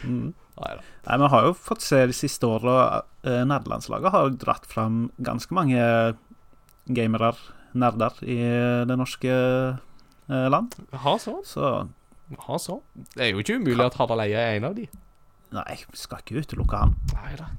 Nei. 0.05 0.75
Nei, 1.05 1.17
Vi 1.19 1.29
har 1.33 1.49
jo 1.49 1.55
fått 1.59 1.83
se 1.83 2.05
de 2.07 2.15
siste 2.15 2.47
åra 2.47 2.77
uh, 3.03 3.43
Nerdelandslaget 3.49 4.15
har 4.15 4.37
dratt 4.39 4.69
fram 4.71 5.09
ganske 5.25 5.57
mange 5.57 5.81
gamere, 6.85 7.33
nerder, 7.75 8.21
i 8.23 8.37
det 8.87 8.97
norske 9.01 9.31
eh, 9.33 9.79
land. 10.29 10.75
Ha 11.05 11.17
så. 11.19 11.41
Så 11.45 11.89
Ha 12.47 12.57
så. 12.59 12.81
Det 13.15 13.21
er 13.27 13.33
jo 13.35 13.43
ikke 13.45 13.59
umulig 13.61 13.85
at 13.85 13.95
Harald 14.01 14.21
Eia 14.25 14.41
er 14.41 14.57
en 14.57 14.65
av 14.71 14.75
de. 14.79 14.87
nei, 15.55 15.77
vi 15.91 15.97
skal 16.01 16.19
ikke 16.25 16.41
utelukke 16.43 16.81
han. 16.81 16.95
Nei 17.15 17.35
da. 17.39 17.51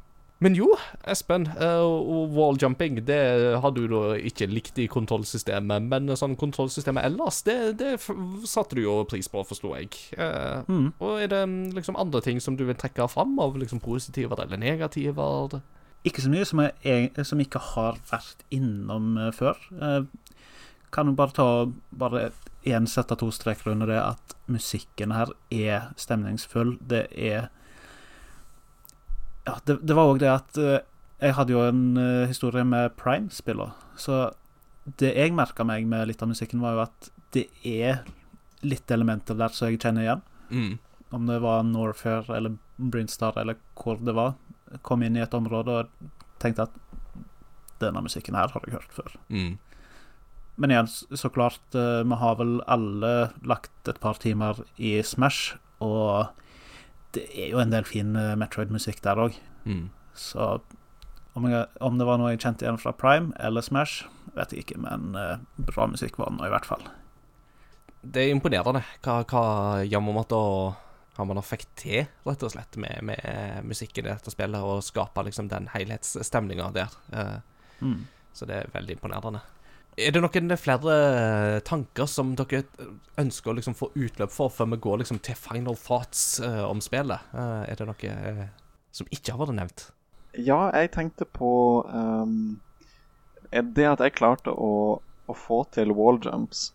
Men 0.44 0.52
jo, 0.58 0.66
Espen, 1.08 1.46
uh, 1.48 1.86
walljumping 2.36 2.98
det 3.08 3.20
har 3.64 3.72
du 3.72 3.86
da 3.88 4.02
ikke 4.20 4.50
likt 4.52 4.78
i 4.84 4.88
kontrollsystemet, 4.92 5.86
men 5.88 6.12
sånn 6.20 6.36
kontrollsystemet 6.36 7.06
ellers, 7.08 7.38
det, 7.48 7.56
det 7.80 7.94
satte 8.50 8.76
du 8.76 8.82
jo 8.84 8.98
pris 9.08 9.30
på, 9.32 9.46
forsto 9.48 9.72
jeg. 9.78 9.94
Uh, 10.20 10.66
Mm. 10.68 10.90
Og 11.00 11.22
er 11.24 11.32
det 11.32 11.40
mm, 11.48 11.72
liksom 11.78 11.96
andre 11.96 12.20
ting 12.26 12.42
som 12.44 12.58
du 12.60 12.66
vil 12.68 12.76
trekke 12.76 13.08
fram 13.10 13.38
av 13.40 13.56
liksom 13.62 13.80
positiver 13.80 14.42
eller 14.44 14.60
negativer? 14.60 15.62
Ikke 16.06 16.22
så 16.22 16.30
mye 16.30 16.46
som 16.46 16.60
jeg, 16.66 16.76
eg- 16.84 17.24
som 17.26 17.40
ikke 17.42 17.62
har 17.72 17.96
vært 18.12 18.44
innom 18.54 19.16
eh, 19.18 19.32
før. 19.34 19.56
Uh, 19.72 20.04
kan 20.92 21.08
jo 21.10 21.16
bare 21.18 21.34
ta 21.36 21.48
bare 21.96 22.28
én 22.66 22.88
sette 22.90 23.16
to 23.20 23.30
streker 23.34 23.72
under 23.72 23.90
det 23.90 24.02
at 24.02 24.36
musikken 24.52 25.14
her 25.16 25.32
er 25.54 25.92
stemningsfull. 26.02 26.78
Det 26.82 27.08
er 27.12 27.50
Ja, 29.46 29.60
det, 29.66 29.78
det 29.86 29.94
var 29.94 30.10
òg 30.10 30.20
det 30.24 30.32
at 30.32 30.58
eh, 30.58 30.82
jeg 31.22 31.36
hadde 31.38 31.54
jo 31.54 31.62
en 31.62 31.98
eh, 32.02 32.28
historie 32.28 32.66
med 32.66 32.96
Prime-spiller. 32.98 33.76
Så 33.96 34.32
det 34.98 35.14
jeg 35.14 35.36
merka 35.38 35.66
meg 35.66 35.86
med 35.90 36.08
litt 36.10 36.24
av 36.26 36.32
musikken, 36.32 36.64
var 36.66 36.74
jo 36.74 36.82
at 36.86 37.10
det 37.36 37.46
er 37.62 38.02
litt 38.66 38.90
elementer 38.92 39.38
der 39.38 39.54
som 39.54 39.70
jeg 39.70 39.80
kjenner 39.82 40.06
igjen. 40.06 40.24
Mm. 40.50 40.74
Om 41.14 41.30
det 41.30 41.40
var 41.46 41.64
Norfair 41.68 42.30
eller 42.34 42.58
Brinstar 42.78 43.38
eller 43.38 43.60
hvor 43.78 44.02
det 44.02 44.16
var. 44.18 44.34
Kom 44.82 45.06
inn 45.06 45.18
i 45.18 45.24
et 45.24 45.38
område 45.38 45.78
og 45.82 46.12
tenkte 46.42 46.66
at 46.68 46.82
denne 47.82 48.02
musikken 48.02 48.38
her 48.38 48.50
har 48.54 48.66
jeg 48.66 48.78
hørt 48.80 48.98
før. 48.98 49.16
Mm. 49.30 49.58
Men 50.56 50.72
igjen, 50.72 50.88
så 50.88 51.30
klart, 51.30 51.76
eh, 51.76 52.04
vi 52.04 52.16
har 52.16 52.36
vel 52.40 52.62
alle 52.68 53.12
lagt 53.44 53.90
et 53.92 54.00
par 54.00 54.20
timer 54.24 54.62
i 54.80 55.02
Smash, 55.04 55.58
og 55.84 56.32
det 57.16 57.26
er 57.36 57.52
jo 57.52 57.60
en 57.60 57.74
del 57.74 57.88
fin 57.88 58.16
eh, 58.16 58.36
Metroid-musikk 58.40 59.02
der 59.04 59.20
òg. 59.20 59.40
Mm. 59.68 59.90
Så 60.16 60.62
om, 61.36 61.48
jeg, 61.52 61.68
om 61.84 61.98
det 62.00 62.08
var 62.08 62.22
noe 62.22 62.32
jeg 62.32 62.44
kjente 62.46 62.64
igjen 62.64 62.80
fra 62.80 62.96
Prime 62.96 63.36
eller 63.44 63.66
Smash, 63.66 64.06
vet 64.38 64.56
jeg 64.56 64.64
ikke, 64.64 64.80
men 64.86 65.18
eh, 65.20 65.44
bra 65.72 65.90
musikk 65.92 66.22
var 66.22 66.32
det 66.32 66.40
nå 66.40 66.48
i 66.48 66.54
hvert 66.54 66.70
fall. 66.70 66.88
Det 68.06 68.24
er 68.24 68.32
imponerende 68.32 68.84
hva, 69.04 69.24
hva 69.28 69.46
Yamamoto 69.84 70.42
man 71.16 71.40
fikk 71.44 71.64
til, 71.80 72.08
rett 72.28 72.44
og 72.44 72.52
slett, 72.52 72.76
med, 72.80 73.00
med 73.08 73.68
musikken 73.68 74.04
i 74.04 74.12
dette 74.12 74.32
spillet, 74.32 74.60
og 74.60 74.84
skape 74.84 75.24
liksom 75.24 75.48
den 75.52 75.70
helhetsstemninga 75.72 76.68
der. 76.76 76.98
Mm. 77.80 78.02
Så 78.36 78.48
det 78.50 78.58
er 78.60 78.74
veldig 78.74 78.98
imponerende. 78.98 79.40
Er 79.96 80.12
det 80.12 80.20
noen 80.20 80.52
flere 80.60 80.96
tanker 81.64 82.08
som 82.12 82.34
dere 82.36 82.66
ønsker 83.22 83.52
å 83.52 83.56
liksom 83.56 83.78
få 83.80 83.90
utløp 83.96 84.34
for, 84.34 84.52
før 84.52 84.74
vi 84.74 84.82
går 84.84 85.00
liksom 85.02 85.22
til 85.24 85.38
final 85.40 85.78
thoughts 85.80 86.42
uh, 86.44 86.66
om 86.68 86.82
spillet? 86.84 87.24
Uh, 87.32 87.64
er 87.64 87.80
det 87.80 87.88
noe 87.88 88.16
uh, 88.16 88.42
som 88.92 89.08
ikke 89.16 89.32
har 89.32 89.40
vært 89.46 89.56
nevnt? 89.56 89.86
Ja, 90.36 90.68
jeg 90.76 90.92
tenkte 90.92 91.24
på 91.24 91.50
ehm, 91.88 92.58
er 93.56 93.64
Det 93.76 93.86
at 93.88 94.02
jeg 94.04 94.18
klarte 94.18 94.52
å, 94.52 95.00
å 95.00 95.36
få 95.36 95.62
til 95.72 95.94
walljumps, 95.96 96.74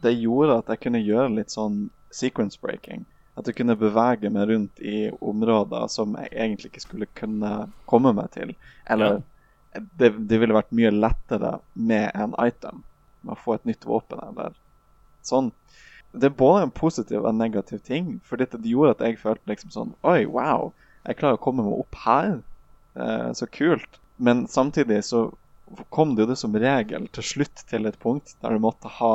det 0.00 0.14
gjorde 0.16 0.62
at 0.62 0.70
jeg 0.72 0.80
kunne 0.86 1.02
gjøre 1.02 1.34
litt 1.36 1.52
sånn 1.52 1.90
sequence 2.12 2.56
breaking. 2.60 3.04
At 3.36 3.48
jeg 3.48 3.56
kunne 3.60 3.76
bevege 3.76 4.30
meg 4.32 4.48
rundt 4.48 4.80
i 4.80 5.10
områder 5.20 5.92
som 5.92 6.16
jeg 6.20 6.32
egentlig 6.32 6.72
ikke 6.72 6.84
skulle 6.86 7.08
kunne 7.16 7.52
komme 7.88 8.12
meg 8.16 8.32
til. 8.34 8.54
Eller 8.92 9.20
det, 9.74 10.12
det 10.28 10.38
ville 10.40 10.56
vært 10.56 10.74
mye 10.76 10.92
lettere 10.92 11.56
med 11.74 12.10
en 12.14 12.34
item. 12.42 12.82
Med 13.22 13.36
å 13.36 13.42
få 13.44 13.56
et 13.56 13.66
nytt 13.68 13.86
våpen 13.88 14.20
eller 14.22 14.54
sånn. 15.26 15.50
Det 16.12 16.28
er 16.28 16.36
både 16.36 16.66
en 16.66 16.74
positiv 16.74 17.22
og 17.22 17.30
en 17.30 17.40
negativ 17.40 17.80
ting. 17.86 18.18
For 18.26 18.40
dette 18.40 18.60
gjorde 18.60 18.96
at 18.98 19.04
jeg 19.06 19.20
følte 19.22 19.48
liksom 19.48 19.72
sånn 19.72 19.92
Oi, 20.04 20.24
wow, 20.28 20.72
jeg 21.06 21.18
klarer 21.20 21.38
å 21.38 21.44
komme 21.44 21.64
meg 21.64 21.78
opp 21.84 22.00
her. 22.04 22.40
Eh, 22.94 23.30
så 23.38 23.48
kult. 23.48 24.00
Men 24.22 24.44
samtidig 24.50 25.00
så 25.08 25.30
kom 25.94 26.14
det 26.14 26.26
jo 26.26 26.32
det 26.32 26.40
som 26.40 26.56
regel 26.58 27.06
til 27.16 27.24
slutt 27.24 27.64
til 27.70 27.88
et 27.88 27.96
punkt 28.02 28.34
der 28.42 28.52
du 28.52 28.60
måtte 28.60 28.90
ha 29.00 29.14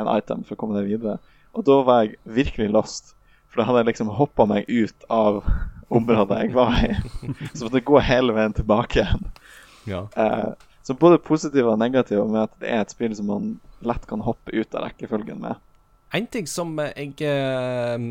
en 0.00 0.08
item 0.08 0.46
for 0.46 0.56
å 0.56 0.62
komme 0.62 0.78
deg 0.78 0.88
videre. 0.94 1.18
Og 1.52 1.66
da 1.68 1.80
var 1.84 2.04
jeg 2.04 2.16
virkelig 2.24 2.70
lost. 2.72 3.12
For 3.50 3.60
da 3.60 3.68
hadde 3.68 3.82
jeg 3.82 3.90
liksom 3.90 4.12
hoppa 4.14 4.46
meg 4.48 4.68
ut 4.70 5.06
av 5.12 5.42
området 5.90 6.44
jeg 6.44 6.54
var 6.54 6.76
i. 6.86 6.94
Så 7.54 7.66
måtte 7.66 7.80
jeg 7.80 7.88
gå 7.90 8.02
hele 8.06 8.36
veien 8.36 8.54
tilbake 8.56 9.02
igjen. 9.02 9.26
Ja. 9.88 10.06
Eh, 10.16 10.50
så 10.82 10.96
både 10.98 11.20
positive 11.22 11.72
og 11.72 11.80
negative 11.80 12.24
med 12.28 12.48
at 12.48 12.54
det 12.60 12.70
er 12.70 12.84
et 12.84 12.92
spill 12.92 13.14
som 13.16 13.28
man 13.30 13.50
lett 13.86 14.06
kan 14.08 14.22
hoppe 14.24 14.52
ut 14.52 14.74
av 14.74 14.88
rekkefølgen 14.88 15.40
med. 15.42 15.60
En 16.16 16.26
ting 16.26 16.48
som 16.50 16.72
jeg 16.82 17.12
eh, 17.22 18.06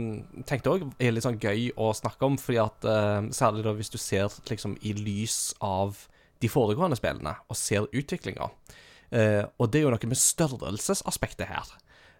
tenkte 0.47 0.71
òg 0.71 0.85
er 1.03 1.11
litt 1.11 1.25
sånn 1.25 1.41
gøy 1.41 1.73
å 1.75 1.91
snakke 1.97 2.29
om, 2.29 2.37
fordi 2.39 2.61
at 2.63 2.87
eh, 2.87 3.27
særlig 3.35 3.65
da 3.65 3.73
hvis 3.75 3.91
du 3.91 3.97
ser 3.99 4.31
liksom 4.47 4.77
i 4.87 4.93
lys 4.95 5.51
av 5.59 5.99
de 6.39 6.47
foregående 6.47 6.95
spillene, 6.95 7.35
og 7.51 7.59
ser 7.59 7.89
utviklinga. 7.91 8.47
Eh, 9.11 9.43
og 9.59 9.67
det 9.67 9.81
er 9.81 9.87
jo 9.87 9.91
noe 9.91 10.11
med 10.11 10.21
størrelsesaspektet 10.21 11.49
her. 11.49 11.73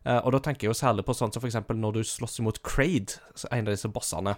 Eh, 0.03 0.19
og 0.19 0.33
da 0.35 0.41
tenker 0.43 0.67
jeg 0.67 0.73
jo 0.73 0.81
særlig 0.81 1.05
på 1.07 1.15
sånn 1.15 1.31
som 1.31 1.39
for 1.39 1.47
eksempel 1.47 1.79
når 1.79 1.99
du 1.99 2.03
slåss 2.07 2.41
imot 2.43 2.59
Kraid, 2.65 3.15
en 3.47 3.63
av 3.63 3.71
disse 3.71 3.91
bossene. 3.93 4.35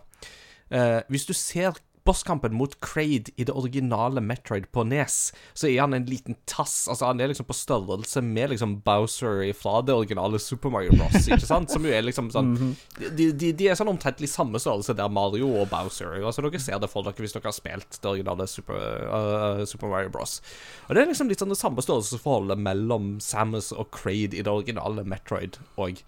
Eh, 0.69 0.99
hvis 1.11 1.25
du 1.25 1.33
ser 1.33 1.79
bosskampen 2.07 2.53
mot 2.57 2.73
Kraid 2.81 3.29
i 3.35 3.45
det 3.47 3.53
originale 3.53 4.21
Metroid 4.21 4.67
på 4.73 4.83
Nes, 4.87 5.17
så 5.53 5.69
er 5.69 5.83
han 5.83 5.93
en 5.93 6.07
liten 6.09 6.37
tass. 6.49 6.87
Altså 6.89 7.09
Han 7.09 7.21
er 7.21 7.31
liksom 7.31 7.47
på 7.49 7.57
størrelse 7.57 8.23
med 8.25 8.53
liksom 8.53 8.79
Bowser 8.85 9.43
fra 9.57 9.81
det 9.85 9.93
originale 9.93 10.39
Super 10.39 10.73
Mario 10.73 10.95
Bros. 10.97 11.27
Ikke 11.27 11.45
sant? 11.45 11.71
Som 11.71 11.85
jo 11.85 11.93
er 11.93 12.05
liksom 12.05 12.31
sånn 12.33 12.53
de, 13.17 13.31
de, 13.31 13.51
de 13.53 13.69
er 13.69 13.77
sånn 13.79 13.91
omtrentlig 13.91 14.31
samme 14.31 14.61
størrelse 14.61 14.95
der 14.97 15.11
Mario 15.13 15.51
og 15.61 15.69
Bowser. 15.71 16.17
Altså 16.21 16.45
Dere 16.45 16.61
ser 16.63 16.81
det 16.81 16.91
for 16.91 17.05
dere 17.05 17.21
hvis 17.21 17.37
dere 17.37 17.49
har 17.51 17.57
spilt 17.57 18.01
det 18.01 18.11
originale 18.15 18.49
Super, 18.49 18.81
uh, 19.07 19.63
Super 19.69 19.91
Mario 19.91 20.11
Bros. 20.13 20.39
Og 20.87 20.95
det 20.95 21.03
er 21.03 21.11
liksom 21.11 21.31
litt 21.31 21.41
sånn 21.43 21.53
det 21.53 21.61
samme 21.61 21.83
størrelsesforholdet 21.85 22.59
mellom 22.61 23.15
Samus 23.23 23.71
og 23.75 23.91
Kraid 23.95 24.33
i 24.33 24.43
det 24.43 24.51
originale 24.51 25.05
Metroid 25.07 25.61
òg. 25.81 26.01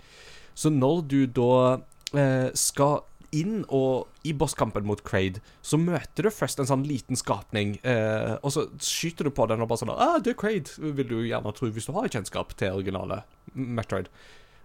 Så 0.54 0.70
når 0.70 1.02
du 1.10 1.20
da 1.34 1.82
eh, 2.14 2.50
skal 2.58 3.02
inn 3.36 3.64
og 3.74 4.12
i 4.28 4.34
bosskampen 4.38 4.86
mot 4.88 5.02
Kraid, 5.06 5.40
så 5.66 5.80
møter 5.82 6.28
du 6.28 6.32
først 6.34 6.62
en 6.62 6.70
sånn 6.70 6.86
liten 6.88 7.20
skapning, 7.20 7.76
eh, 7.82 8.36
og 8.42 8.54
så 8.56 8.68
skyter 8.78 9.28
du 9.28 9.34
på 9.36 9.48
den 9.50 9.64
og 9.64 9.72
bare 9.72 9.82
sånn 9.82 9.94
ah, 9.94 10.20
'Det 10.20 10.36
er 10.36 10.40
Kraid', 10.40 10.72
vil 10.78 11.10
du 11.10 11.18
gjerne 11.26 11.54
tro 11.56 11.70
hvis 11.70 11.90
du 11.90 11.94
har 11.98 12.08
kjennskap 12.08 12.56
til 12.58 12.78
originale 12.78 13.24
Metroid. 13.54 14.08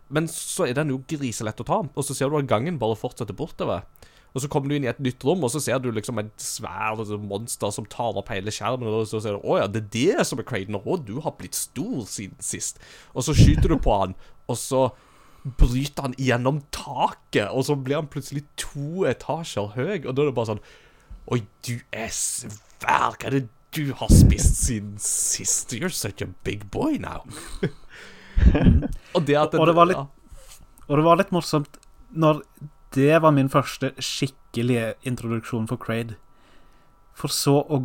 Men 0.08 0.28
så 0.28 0.68
er 0.68 0.76
den 0.76 0.92
jo 0.92 1.02
griselett 1.08 1.60
å 1.60 1.68
ta, 1.68 1.82
og 1.84 2.04
så 2.04 2.16
ser 2.16 2.30
du 2.30 2.38
at 2.38 2.48
gangen 2.48 2.78
bare 2.80 2.96
fortsetter 2.96 3.36
bortover. 3.36 3.84
Og 4.36 4.42
så 4.44 4.48
kommer 4.52 4.68
du 4.68 4.76
inn 4.76 4.84
i 4.84 4.90
et 4.90 5.00
nytt 5.00 5.24
rom, 5.24 5.42
og 5.44 5.50
så 5.52 5.60
ser 5.62 5.80
du 5.80 5.88
liksom 5.92 6.20
et 6.20 6.32
svært 6.42 7.10
monster 7.24 7.72
som 7.74 7.86
tar 7.88 8.16
opp 8.20 8.28
hele 8.32 8.52
skjermen. 8.52 8.88
Og 8.88 9.08
så 9.08 9.20
ser 9.24 9.36
du 9.36 9.44
å 9.44 9.58
ja, 9.60 9.66
det 9.66 9.86
er 9.86 9.92
det 9.94 10.26
som 10.28 10.40
er 10.40 10.46
Kraden. 10.48 10.76
Å, 10.78 10.98
du 11.00 11.18
har 11.24 11.36
blitt 11.40 11.56
stor 11.56 12.04
siden 12.08 12.36
sist. 12.44 12.80
Og 13.14 13.24
så 13.26 13.34
skyter 13.36 13.72
du 13.72 13.78
på 13.82 13.96
han, 13.96 14.14
og 14.48 14.60
så 14.60 14.88
bryter 15.56 16.08
han 16.08 16.16
gjennom 16.18 16.60
taket, 16.74 17.48
og 17.48 17.66
så 17.68 17.76
blir 17.76 18.00
han 18.00 18.10
plutselig 18.10 18.44
to 18.60 19.04
etasjer 19.08 19.72
høy, 19.76 20.04
og 20.04 20.12
da 20.12 20.22
er 20.22 20.30
det 20.30 20.36
bare 20.36 20.52
sånn 20.54 20.66
Oi, 21.28 21.42
du 21.66 21.74
er 21.92 22.08
svær. 22.14 23.18
Hva 23.20 23.28
er 23.28 23.34
det 23.34 23.42
du 23.76 23.92
har 23.98 24.08
spist 24.08 24.62
siden 24.62 24.94
sist? 25.02 25.74
You're 25.76 25.92
such 25.92 26.22
a 26.24 26.28
big 26.44 26.70
boy 26.72 26.96
now. 26.96 27.26
og 29.14 29.26
det 29.28 29.36
at 29.36 29.52
Og 29.58 29.68
det 29.68 29.74
var 29.76 29.90
litt-. 29.90 30.16
Og 30.88 30.96
det 30.96 31.04
var 31.04 31.20
litt 31.20 31.34
morsomt 31.36 31.76
når 32.08 32.40
det 32.96 33.20
var 33.20 33.34
min 33.36 33.50
første 33.52 33.92
skikkelige 34.00 34.94
introduksjon 35.04 35.68
for 35.68 35.76
Kraid. 35.76 36.14
For 37.12 37.28
så 37.28 37.58
å 37.60 37.82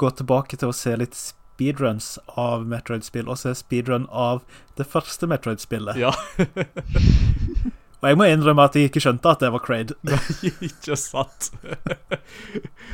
gå 0.00 0.10
tilbake 0.16 0.56
til 0.56 0.72
å 0.72 0.76
se 0.76 0.94
litt 0.96 1.18
speedruns 1.54 2.18
av 2.36 2.66
Metroid-spill, 2.66 3.30
og 3.30 3.38
se 3.40 3.54
speedrun 3.54 4.08
av 4.10 4.42
det 4.78 4.86
første 4.90 5.30
Metroid-spillet. 5.30 5.96
ja. 6.02 6.12
Og 8.04 8.10
jeg 8.10 8.18
må 8.20 8.26
innrømme 8.28 8.66
at 8.68 8.74
jeg 8.76 8.90
ikke 8.90 9.00
skjønte 9.00 9.30
at 9.32 9.40
det 9.40 9.48
var 9.54 9.62
Kraid. 9.64 9.94
Ikke 10.68 10.92
sant? 11.00 11.46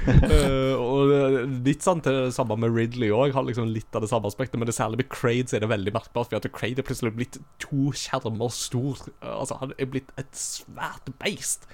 uh, 0.06 0.74
og 0.86 1.10
litt 1.66 1.82
sant 1.82 2.06
det 2.06 2.30
samme 2.36 2.54
med 2.62 2.70
Ridley 2.76 3.10
òg. 3.10 3.34
Har 3.34 3.42
liksom 3.48 3.72
litt 3.74 3.90
av 3.98 4.04
det 4.04 4.10
samme 4.12 4.30
aspektet, 4.30 4.54
men 4.60 4.70
det 4.70 4.76
særlig 4.76 5.00
med 5.02 5.10
Kraid 5.10 5.50
så 5.50 5.58
er 5.58 5.64
det 5.64 5.72
veldig 5.72 5.96
merkbart. 5.96 6.30
For 6.30 6.38
at 6.38 6.46
Kraid 6.54 6.78
er 6.78 6.86
plutselig 6.86 7.10
blitt 7.18 7.40
to 7.58 7.90
skjermer 7.90 8.54
stor. 8.54 9.02
Eh, 9.18 9.34
Altså, 9.40 9.58
han 9.58 9.74
er 9.82 9.90
blitt 9.90 10.14
et 10.20 10.30
svært 10.36 11.10
beist. 11.18 11.66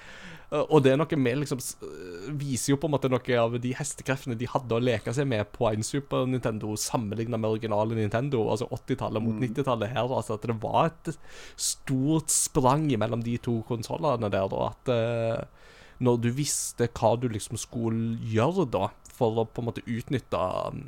Eh, 0.51 0.63
og 0.63 0.83
det 0.85 0.93
er 0.93 1.01
noe 1.01 1.19
med 1.19 1.41
liksom 1.41 1.59
eh, 1.59 2.29
Viser 2.39 2.73
jo 2.73 2.79
på 2.81 2.87
en 2.87 2.95
måte 2.95 3.11
noe 3.11 3.39
av 3.41 3.57
de 3.63 3.73
hestekreftene 3.75 4.39
de 4.39 4.49
hadde 4.51 4.77
å 4.77 4.83
leke 4.83 5.15
seg 5.17 5.29
med 5.31 5.49
på 5.55 5.69
en 5.71 5.87
Super 5.87 6.27
Nintendo, 6.31 6.75
sammenligna 6.81 7.41
med 7.41 7.57
originale 7.57 7.99
Nintendo. 7.99 8.45
Altså 8.53 8.69
80-tallet 8.71 9.25
mot 9.25 9.41
90-tallet 9.43 9.95
her. 9.97 10.07
Altså 10.07 10.37
at 10.37 10.47
det 10.47 10.59
var 10.63 10.93
et 10.93 11.13
stort 11.59 12.35
sprang 12.35 12.89
mellom 12.99 13.25
de 13.25 13.39
to 13.43 13.61
konsollene 13.67 14.31
der, 14.33 14.53
og 14.53 14.71
at 14.71 14.93
eh, 14.95 15.73
når 16.05 16.21
du 16.21 16.31
visste 16.37 16.91
hva 16.93 17.15
du 17.17 17.29
liksom 17.33 17.59
skulle 17.61 18.19
gjøre 18.29 18.67
da, 18.69 18.91
for 19.17 19.41
å 19.41 19.47
på 19.49 19.63
en 19.63 19.69
måte 19.71 19.85
utnytte 19.89 20.37
um, 20.37 20.83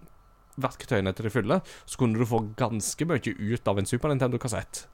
verktøyene 0.61 1.15
til 1.17 1.29
det 1.29 1.33
fulle, 1.33 1.61
så 1.89 2.01
kunne 2.01 2.21
du 2.21 2.29
få 2.29 2.43
ganske 2.59 3.09
mye 3.09 3.33
ut 3.33 3.71
av 3.71 3.81
en 3.81 3.89
Super 3.89 4.13
Nintendo-kassett. 4.13 4.85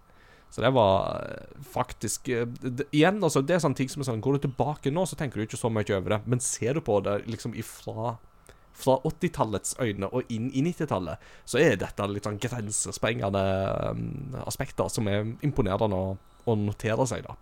Så 0.55 0.63
det 0.63 0.71
var 0.77 1.25
eh, 1.25 1.63
faktisk 1.67 2.29
eh, 2.31 2.47
det, 2.63 2.87
Igjen, 2.95 3.19
altså, 3.27 3.43
det 3.43 3.57
er 3.57 3.65
sånne 3.65 3.79
ting 3.81 3.91
som 3.91 4.05
er 4.05 4.07
sånn 4.07 4.23
Går 4.23 4.37
du 4.37 4.45
tilbake 4.47 4.93
nå, 4.95 5.03
så 5.11 5.19
tenker 5.19 5.41
du 5.41 5.49
ikke 5.49 5.59
så 5.59 5.71
mye 5.73 5.97
over 5.97 6.15
det, 6.15 6.21
men 6.31 6.43
ser 6.45 6.79
du 6.79 6.85
på 6.85 7.01
det 7.03 7.25
liksom 7.27 7.57
ifra 7.59 8.17
fra 8.75 8.97
80-tallets 9.07 9.77
øyne 9.79 10.09
og 10.11 10.31
inn 10.35 10.49
i 10.51 10.59
90-tallet, 10.67 11.21
så 11.47 11.61
er 11.63 11.77
dette 11.79 12.09
litt 12.11 12.27
sånn 12.27 12.41
grensesprengende 12.43 13.43
um, 13.95 14.33
aspekter 14.51 14.91
som 14.91 15.07
er 15.07 15.29
imponerende 15.47 15.95
å, 15.95 16.09
å 16.19 16.57
notere 16.59 17.07
seg, 17.07 17.23
da. 17.23 17.37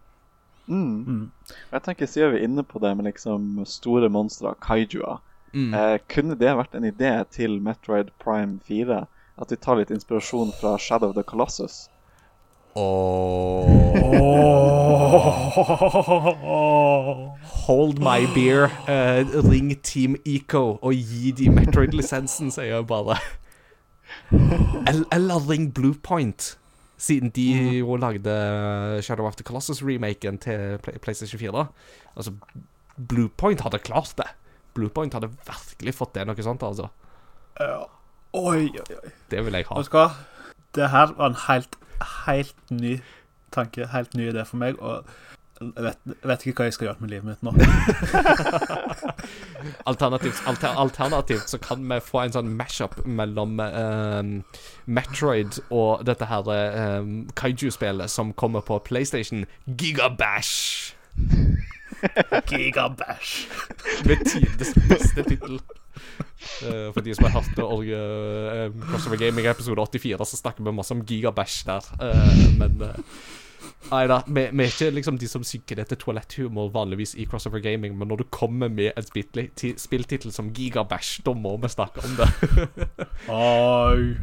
Mm. 0.69 1.31
Jeg 1.73 1.85
tenker 1.87 2.11
Siden 2.13 2.35
vi 2.35 2.43
er 2.43 2.45
inne 2.51 2.67
på 2.69 2.83
det 2.85 2.93
med 2.99 3.09
liksom 3.09 3.63
store 3.65 4.13
monstre, 4.13 4.53
kaijuer 4.61 5.25
Mm. 5.53 5.75
eh, 5.75 5.99
Kunne 6.09 6.35
det 6.41 6.53
vært 6.57 6.75
en 6.75 6.87
idé 6.89 7.13
til 7.31 7.61
Metroid 7.61 8.11
Prime 8.19 8.59
4? 8.69 9.07
At 9.37 9.51
vi 9.53 9.57
tar 9.57 9.77
litt 9.77 9.91
inspirasjon 9.91 10.53
fra 10.61 10.79
Shadow 10.79 11.11
of 11.11 11.17
the 11.17 11.23
Colossus? 11.23 11.89
Hold 17.67 17.99
my 18.01 18.27
beer, 18.35 18.71
Uh, 18.89 19.25
ring 19.51 19.83
Team 19.83 20.17
Eco 20.27 20.79
og 20.83 20.95
gi 20.95 21.31
de 21.37 21.51
Metroid-lisensen, 21.53 22.51
sier 22.51 22.65
jeg 22.77 22.87
bare. 22.89 23.17
Eller, 25.13 25.49
ring 25.49 25.75
Bluepoint, 25.75 26.59
siden 26.99 27.31
de 27.31 27.79
jo 27.79 27.97
lagde 27.97 29.03
Shadow 29.03 29.27
of 29.27 29.37
the 29.37 29.45
Colossus-remaken 29.45 30.39
til 30.39 30.79
PlayStation 31.03 31.39
4. 31.39 31.67
Altså, 32.17 32.33
Bluepoint 33.09 33.61
hadde 33.61 33.79
klart 33.79 34.15
det. 34.17 34.27
Bluepoint 34.75 35.15
hadde 35.15 35.31
virkelig 35.47 35.95
fått 35.95 36.15
det 36.15 36.27
noe 36.27 36.43
sånt, 36.43 36.63
altså. 36.65 36.89
Oi, 38.33 38.69
oi, 38.73 38.97
oi. 39.05 39.11
Det 39.31 39.45
vil 39.45 39.53
jeg 39.61 39.69
ha. 39.69 39.77
Vet 39.77 39.93
du 39.93 39.97
hva? 39.99 40.09
Det 40.73 40.89
her 40.89 41.13
var 41.19 41.27
en 41.29 41.41
helt, 41.47 41.77
helt 42.27 42.71
ny 42.71 42.97
tanke, 43.53 43.87
helt 43.93 44.15
ny 44.17 44.31
idé 44.31 44.45
for 44.49 44.61
meg, 44.63 44.79
og 44.81 45.05
jeg 45.63 45.85
vet, 45.85 46.15
vet 46.27 46.47
ikke 46.47 46.63
hva 46.63 46.67
jeg 46.67 46.75
skal 46.77 46.89
gjøre 46.89 47.03
med 47.05 47.13
livet 47.13 47.27
mitt 47.29 47.43
nå. 47.47 47.53
Alternativt, 49.91 50.41
alter, 50.51 50.69
alternativt 50.69 51.51
så 51.51 51.59
kan 51.63 51.85
vi 51.91 51.99
få 52.03 52.25
en 52.25 52.35
sånn 52.35 52.51
mashup 52.59 52.97
mellom 53.07 53.61
um, 53.63 54.33
Metroid 54.87 55.61
og 55.71 56.03
dette 56.09 56.27
her 56.27 56.51
um, 56.99 57.13
kaiju-spillet 57.39 58.11
som 58.11 58.33
kommer 58.35 58.65
på 58.67 58.81
PlayStation, 58.89 59.47
Gigabash. 59.67 60.97
Gigabash. 62.51 63.47
Med 64.09 64.27
tidenes 64.27 64.75
beste 64.91 65.23
tittel. 65.29 65.61
Eh, 66.63 66.93
for 66.95 67.01
de 67.03 67.15
som 67.15 67.25
har 67.27 67.41
hørt 67.41 67.59
uh, 67.59 67.65
Crossover 68.91 69.19
Gaming 69.19 69.47
episode 69.47 69.81
84, 69.81 70.27
så 70.27 70.37
snakker 70.37 70.65
vi 70.65 70.73
masse 70.75 70.95
om 70.95 71.05
Gigabash 71.07 71.67
der. 71.67 71.81
Eh, 72.03 72.59
men 72.59 72.83
uh, 72.83 72.89
Nei 73.91 74.07
da, 74.11 74.21
vi, 74.27 74.49
vi 74.51 74.65
er 74.65 74.69
ikke 74.71 74.91
liksom 74.95 75.19
de 75.19 75.29
som 75.31 75.45
synker 75.47 75.77
det 75.79 75.87
til 75.91 75.99
toaletthumor 76.03 76.71
vanligvis 76.75 77.15
i 77.19 77.27
Crossover 77.31 77.61
Gaming, 77.63 77.99
men 77.99 78.09
når 78.11 78.17
du 78.23 78.27
kommer 78.31 78.69
med 78.71 78.91
en 78.97 79.05
spilltittel 79.79 80.33
som 80.33 80.53
Gigabash, 80.55 81.21
da 81.27 81.33
må 81.35 81.57
vi 81.63 81.69
snakke 81.71 82.01
om 82.03 82.11
det. 82.19 82.29
I 83.29 83.31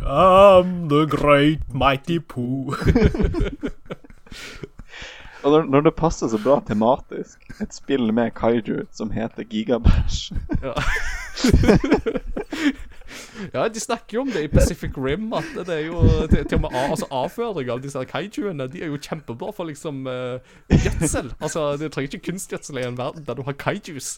am 0.04 0.90
the 0.92 1.06
great 1.08 1.60
mighty 1.74 2.20
Pooh. 2.20 2.76
Og 5.44 5.52
når, 5.54 5.64
når 5.72 5.82
det 5.88 5.94
passer 5.96 6.28
så 6.28 6.38
bra 6.44 6.58
tematisk, 6.68 7.40
et 7.64 7.72
spill 7.76 8.10
med 8.14 8.34
kaiju 8.36 8.82
som 8.92 9.12
heter 9.16 9.44
Gigabash 9.48 10.34
Ja. 10.64 10.74
ja, 13.54 13.68
de 13.72 13.80
snakker 13.80 14.18
jo 14.18 14.22
om 14.26 14.32
det 14.34 14.42
i 14.44 14.50
Pacific 14.52 14.92
Rim, 14.98 15.30
at 15.34 15.48
det 15.56 15.70
er 15.78 15.86
jo 15.88 16.02
til, 16.28 16.44
til 16.44 16.58
og 16.60 16.66
med 16.66 16.76
altså, 16.76 17.08
avføring 17.12 17.72
av 17.72 17.80
disse 17.84 18.04
kaijuene, 18.12 18.68
de 18.74 18.84
er 18.84 18.92
jo 18.92 19.00
kjempebra 19.00 19.54
for 19.56 19.70
liksom 19.70 20.04
uh, 20.12 20.40
gjødsel. 20.74 21.32
Altså, 21.40 21.70
du 21.80 21.88
trenger 21.88 22.10
ikke 22.12 22.26
kunstgjødsel 22.32 22.82
i 22.82 22.88
en 22.90 23.00
verden 23.00 23.24
der 23.28 23.40
du 23.40 23.44
har 23.48 23.56
kaijus. 23.60 24.18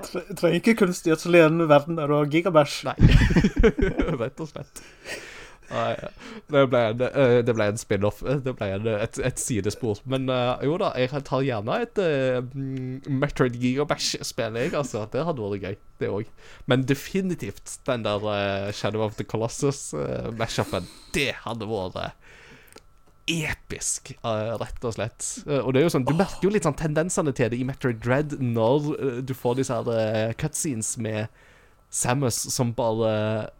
Tre- 0.00 0.26
Trenger 0.34 0.56
ikke 0.58 0.74
kunstgjødsel 0.80 1.36
i 1.38 1.44
en 1.44 1.62
verden 1.70 1.98
der 2.00 2.10
du 2.10 2.14
har 2.18 2.30
gigabash. 2.32 2.82
Nei, 2.88 2.96
rett 4.22 4.40
og 4.40 4.48
slett. 4.50 4.82
Nei, 5.70 5.94
det 6.50 6.62
ble 6.70 6.80
en, 6.90 7.02
eh, 7.06 7.36
det 7.46 7.54
ble 7.54 7.68
en 7.70 7.78
spin-off. 7.80 8.22
Det 8.44 8.54
ble 8.58 8.68
en, 8.74 8.88
et, 8.90 9.20
et 9.30 9.42
sidespor. 9.42 10.00
Men 10.10 10.26
eh, 10.32 10.64
jo 10.66 10.76
da, 10.82 10.90
jeg 10.98 11.22
tar 11.28 11.44
gjerne 11.46 11.76
et 11.84 12.00
uh, 12.02 12.40
Metroid 13.06 13.58
Gigabash-spill, 13.60 14.58
jeg, 14.58 14.74
altså. 14.78 15.06
Det 15.12 15.24
hadde 15.28 15.46
vært 15.46 15.66
gøy, 15.68 15.78
det 16.02 16.10
òg. 16.10 16.32
Men 16.70 16.86
definitivt 16.88 17.78
den 17.86 18.06
der 18.06 18.26
uh, 18.26 18.72
Shadow 18.74 19.04
of 19.06 19.16
the 19.20 19.26
Colossus-mashupen, 19.28 20.88
det 21.14 21.30
hadde 21.44 21.68
vært 21.70 22.00
eh, 22.02 22.16
episk, 23.30 24.12
eh, 24.24 24.52
rett 24.58 24.84
og 24.84 24.96
slett. 24.96 25.22
Eh, 25.46 25.60
og 25.60 25.72
det 25.72 25.82
er 25.82 25.86
jo 25.86 25.94
sånn, 25.94 26.06
Du 26.08 26.14
merker 26.18 26.48
jo 26.48 26.52
litt 26.54 26.66
sånn 26.66 26.78
tendensene 26.78 27.34
til 27.36 27.50
det 27.52 27.60
i 27.60 27.66
Metroid 27.68 28.00
Dread 28.02 28.36
når 28.42 28.90
eh, 28.96 29.20
du 29.22 29.34
får 29.36 29.60
disse 29.60 29.76
her 29.76 29.90
eh, 29.94 30.34
cutscenes 30.40 30.96
med 30.98 31.30
Samus 31.90 32.38
som 32.54 32.72
bare 32.74 33.50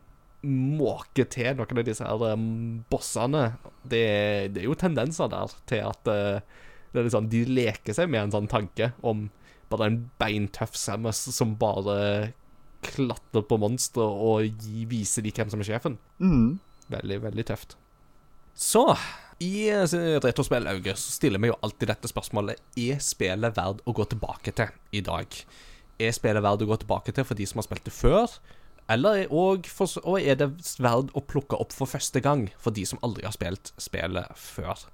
måker 0.47 1.29
til 1.31 1.59
noen 1.59 1.81
av 1.83 1.87
disse 1.87 2.07
her 2.07 2.25
um, 2.33 2.83
bossene. 2.93 3.45
Det, 3.83 4.05
det 4.55 4.63
er 4.63 4.69
jo 4.69 4.79
tendenser 4.79 5.31
der 5.33 5.53
til 5.69 5.85
at 5.91 6.11
eh, 6.11 6.67
det 6.91 7.03
er 7.03 7.13
sånn, 7.13 7.31
de 7.31 7.45
leker 7.47 7.97
seg 7.97 8.11
med 8.11 8.25
en 8.25 8.35
sånn 8.35 8.51
tanke 8.51 8.93
om 9.07 9.29
bare 9.71 9.87
en 9.87 9.99
beintøff 10.19 10.75
Samus 10.79 11.23
som 11.37 11.55
bare 11.61 12.33
klatrer 12.83 13.45
på 13.47 13.59
monstre 13.61 14.03
og 14.03 14.63
gi, 14.65 14.87
viser 14.91 15.23
de 15.23 15.33
hvem 15.37 15.53
som 15.53 15.63
er 15.63 15.69
sjefen. 15.73 16.01
mm. 16.19 16.59
Veldig, 16.91 17.21
veldig 17.23 17.45
tøft. 17.47 17.77
Så 18.59 18.83
i 19.41 19.71
retrospillauget 19.71 20.91
Retrospill 20.91 20.97
så 20.99 21.13
stiller 21.15 21.41
vi 21.41 21.49
jo 21.53 21.59
alltid 21.63 21.89
dette 21.89 22.09
spørsmålet 22.11 22.59
Er 22.77 22.99
spillet 23.01 23.55
verdt 23.57 23.85
å 23.87 23.95
gå 23.95 24.05
tilbake 24.11 24.53
til 24.59 24.73
i 24.93 25.05
dag? 25.07 25.37
Er 26.03 26.17
spillet 26.17 26.43
verdt 26.43 26.65
å 26.67 26.69
gå 26.69 26.81
tilbake 26.83 27.15
til 27.15 27.25
for 27.29 27.39
de 27.39 27.47
som 27.47 27.63
har 27.63 27.69
spilt 27.69 27.87
det 27.87 27.95
før? 27.95 28.27
Eller 28.91 29.23
er, 29.25 29.33
og, 29.33 29.69
for, 29.71 29.93
og 30.03 30.19
er 30.21 30.39
det 30.41 30.49
verdt 30.83 31.13
å 31.15 31.23
plukke 31.31 31.59
opp 31.63 31.73
for 31.77 31.87
første 31.91 32.21
gang 32.25 32.49
for 32.59 32.75
de 32.75 32.85
som 32.89 32.99
aldri 33.07 33.27
har 33.29 33.37
spilt 33.37 33.71
spillet 33.81 34.33
før? 34.41 34.87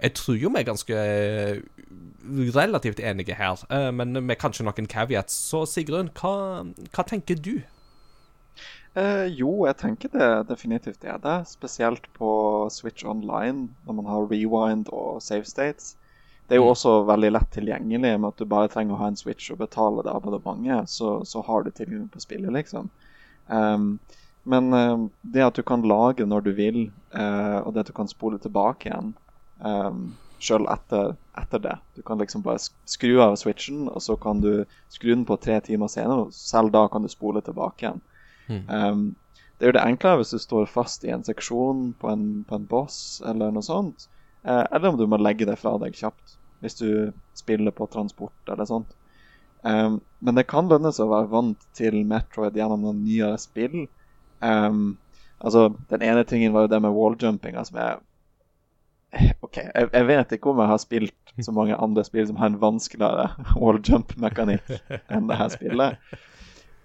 Jeg 0.00 0.14
tror 0.18 0.38
jo 0.40 0.50
vi 0.50 0.58
er 0.62 0.66
ganske 0.66 0.96
eh, 0.96 1.60
relativt 2.56 3.00
enige 3.04 3.36
her, 3.38 3.60
eh, 3.70 3.90
men 3.94 4.16
med 4.26 4.40
kanskje 4.40 4.64
noen 4.66 4.88
caveats. 4.90 5.36
Så 5.52 5.62
Sigrun, 5.70 6.10
hva, 6.18 6.34
hva 6.96 7.04
tenker 7.06 7.38
du? 7.38 7.54
Eh, 8.94 9.26
jo, 9.34 9.50
jeg 9.66 9.76
tenker 9.80 10.10
det 10.14 10.28
definitivt 10.48 11.04
er 11.04 11.18
det. 11.22 11.36
Spesielt 11.50 12.06
på 12.14 12.30
Switch 12.70 13.04
Online, 13.04 13.68
når 13.86 13.98
man 14.00 14.06
har 14.10 14.28
rewind 14.30 14.90
og 14.94 15.22
save 15.22 15.44
states. 15.50 15.96
Det 16.48 16.56
er 16.56 16.60
jo 16.60 16.68
Mm. 16.68 16.74
også 16.74 16.92
veldig 17.08 17.30
lett 17.32 17.50
tilgjengelig 17.56 18.20
med 18.20 18.28
at 18.28 18.36
du 18.38 18.44
bare 18.44 18.68
trenger 18.68 18.94
å 18.94 18.98
ha 19.00 19.06
en 19.08 19.16
Switch 19.16 19.50
og 19.50 19.58
betale 19.58 20.02
det 20.04 20.12
abonnementet, 20.12 20.90
så, 20.92 21.24
så 21.24 21.42
har 21.42 21.62
du 21.64 21.70
tilgang 21.70 22.08
på 22.12 22.20
spillet, 22.20 22.52
liksom. 22.52 22.90
Um, 23.46 23.98
men 24.44 24.72
uh, 24.72 25.06
det 25.22 25.44
at 25.44 25.56
du 25.56 25.62
kan 25.62 25.84
lage 25.88 26.26
når 26.26 26.44
du 26.44 26.52
vil, 26.56 26.80
uh, 27.16 27.64
og 27.64 27.74
det 27.74 27.84
at 27.84 27.92
du 27.92 27.96
kan 27.96 28.10
spole 28.10 28.38
tilbake 28.38 28.90
igjen 28.90 29.14
um, 29.64 30.12
sjøl 30.44 30.66
etter, 30.68 31.14
etter 31.40 31.62
det 31.62 31.74
Du 31.96 32.02
kan 32.02 32.20
liksom 32.20 32.42
bare 32.44 32.60
skru 32.60 33.16
av 33.22 33.36
switchen, 33.40 33.86
og 33.88 34.02
så 34.02 34.16
kan 34.20 34.42
du 34.44 34.64
skru 34.92 35.14
den 35.14 35.24
på 35.28 35.38
tre 35.40 35.60
timer 35.64 35.88
senere, 35.88 36.26
og 36.26 36.34
selv 36.36 36.74
da 36.74 36.86
kan 36.92 37.02
du 37.04 37.08
spole 37.08 37.40
tilbake 37.44 37.86
igjen. 37.86 38.02
Um, 38.68 39.14
det 39.58 39.70
jo 39.70 39.76
det 39.76 39.84
enklere 39.86 40.20
hvis 40.20 40.34
du 40.34 40.40
står 40.42 40.66
fast 40.68 41.04
i 41.06 41.12
en 41.14 41.24
seksjon 41.24 41.92
på 42.00 42.10
en, 42.10 42.26
på 42.48 42.58
en 42.58 42.66
boss 42.68 43.22
eller 43.24 43.54
noe 43.54 43.64
sånt. 43.64 44.08
uh, 44.44 44.66
eller 44.70 44.90
om 44.90 44.98
du 44.98 45.06
må 45.06 45.16
legge 45.16 45.46
det 45.48 45.56
fra 45.56 45.78
deg 45.80 45.96
kjapt 45.96 46.36
hvis 46.60 46.76
du 46.80 47.12
spiller 47.36 47.72
på 47.76 47.86
transport 47.92 48.52
eller 48.52 48.64
sånt. 48.68 48.92
Um, 49.64 50.00
men 50.20 50.36
det 50.36 50.46
kan 50.50 50.68
lønne 50.68 50.92
seg 50.92 51.06
å 51.06 51.14
være 51.14 51.32
vant 51.32 51.68
til 51.76 52.02
Metroid 52.08 52.56
gjennom 52.56 52.84
noen 52.84 53.04
nyere 53.04 53.38
spill. 53.40 53.86
Um, 54.44 54.96
altså, 55.40 55.70
Den 55.90 56.04
ene 56.04 56.24
tingen 56.28 56.52
var 56.52 56.66
jo 56.66 56.74
det 56.74 56.82
med 56.84 56.96
walljumpinga 56.96 57.64
som 57.64 57.80
Eh, 59.14 59.30
OK, 59.40 59.58
jeg, 59.62 59.88
jeg 59.92 60.06
vet 60.08 60.32
ikke 60.34 60.50
om 60.50 60.60
jeg 60.62 60.70
har 60.72 60.80
spilt 60.82 61.34
så 61.46 61.54
mange 61.58 61.76
andre 61.76 62.04
spill 62.06 62.26
som 62.30 62.38
har 62.40 62.50
en 62.50 62.60
vanskeligere 62.62 63.28
walljump-mekanikk 63.62 64.72
enn 65.12 65.28
det 65.30 65.38
her 65.38 65.52
spillet. 65.54 66.16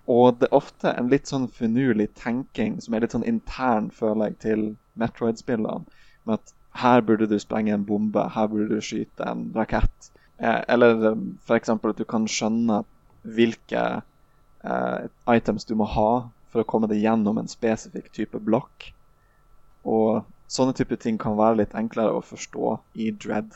Og 0.09 0.39
det 0.41 0.49
er 0.49 0.57
ofte 0.57 0.93
en 0.97 1.09
litt 1.11 1.29
sånn 1.29 1.47
finurlig 1.53 2.09
tenking 2.17 2.79
som 2.81 2.95
er 2.95 3.05
litt 3.05 3.13
sånn 3.13 3.27
intern, 3.29 3.91
føler 3.93 4.31
jeg, 4.31 4.39
til 4.45 4.63
Metroid-spillene. 4.97 5.85
Med 6.25 6.39
at 6.39 6.55
her 6.81 7.03
burde 7.05 7.27
du 7.29 7.35
sprenge 7.41 7.75
en 7.75 7.85
bombe, 7.85 8.23
her 8.33 8.49
burde 8.49 8.69
du 8.73 8.81
skyte 8.85 9.25
en 9.25 9.47
rakett. 9.57 10.09
Eh, 10.39 10.61
eller 10.71 11.15
f.eks. 11.45 11.69
at 11.69 11.97
du 11.99 12.05
kan 12.07 12.27
skjønne 12.27 12.83
hvilke 13.27 13.83
eh, 14.63 15.07
items 15.35 15.65
du 15.67 15.75
må 15.75 15.87
ha 15.91 16.11
for 16.49 16.63
å 16.63 16.67
komme 16.67 16.87
deg 16.89 17.03
gjennom 17.03 17.37
en 17.41 17.51
spesifikk 17.51 18.11
type 18.15 18.39
blokk. 18.41 18.89
Og 19.85 20.23
sånne 20.49 20.73
type 20.77 20.97
ting 20.99 21.19
kan 21.21 21.37
være 21.37 21.61
litt 21.61 21.75
enklere 21.77 22.15
å 22.15 22.23
forstå 22.25 22.77
i 22.95 23.11
Dread, 23.11 23.51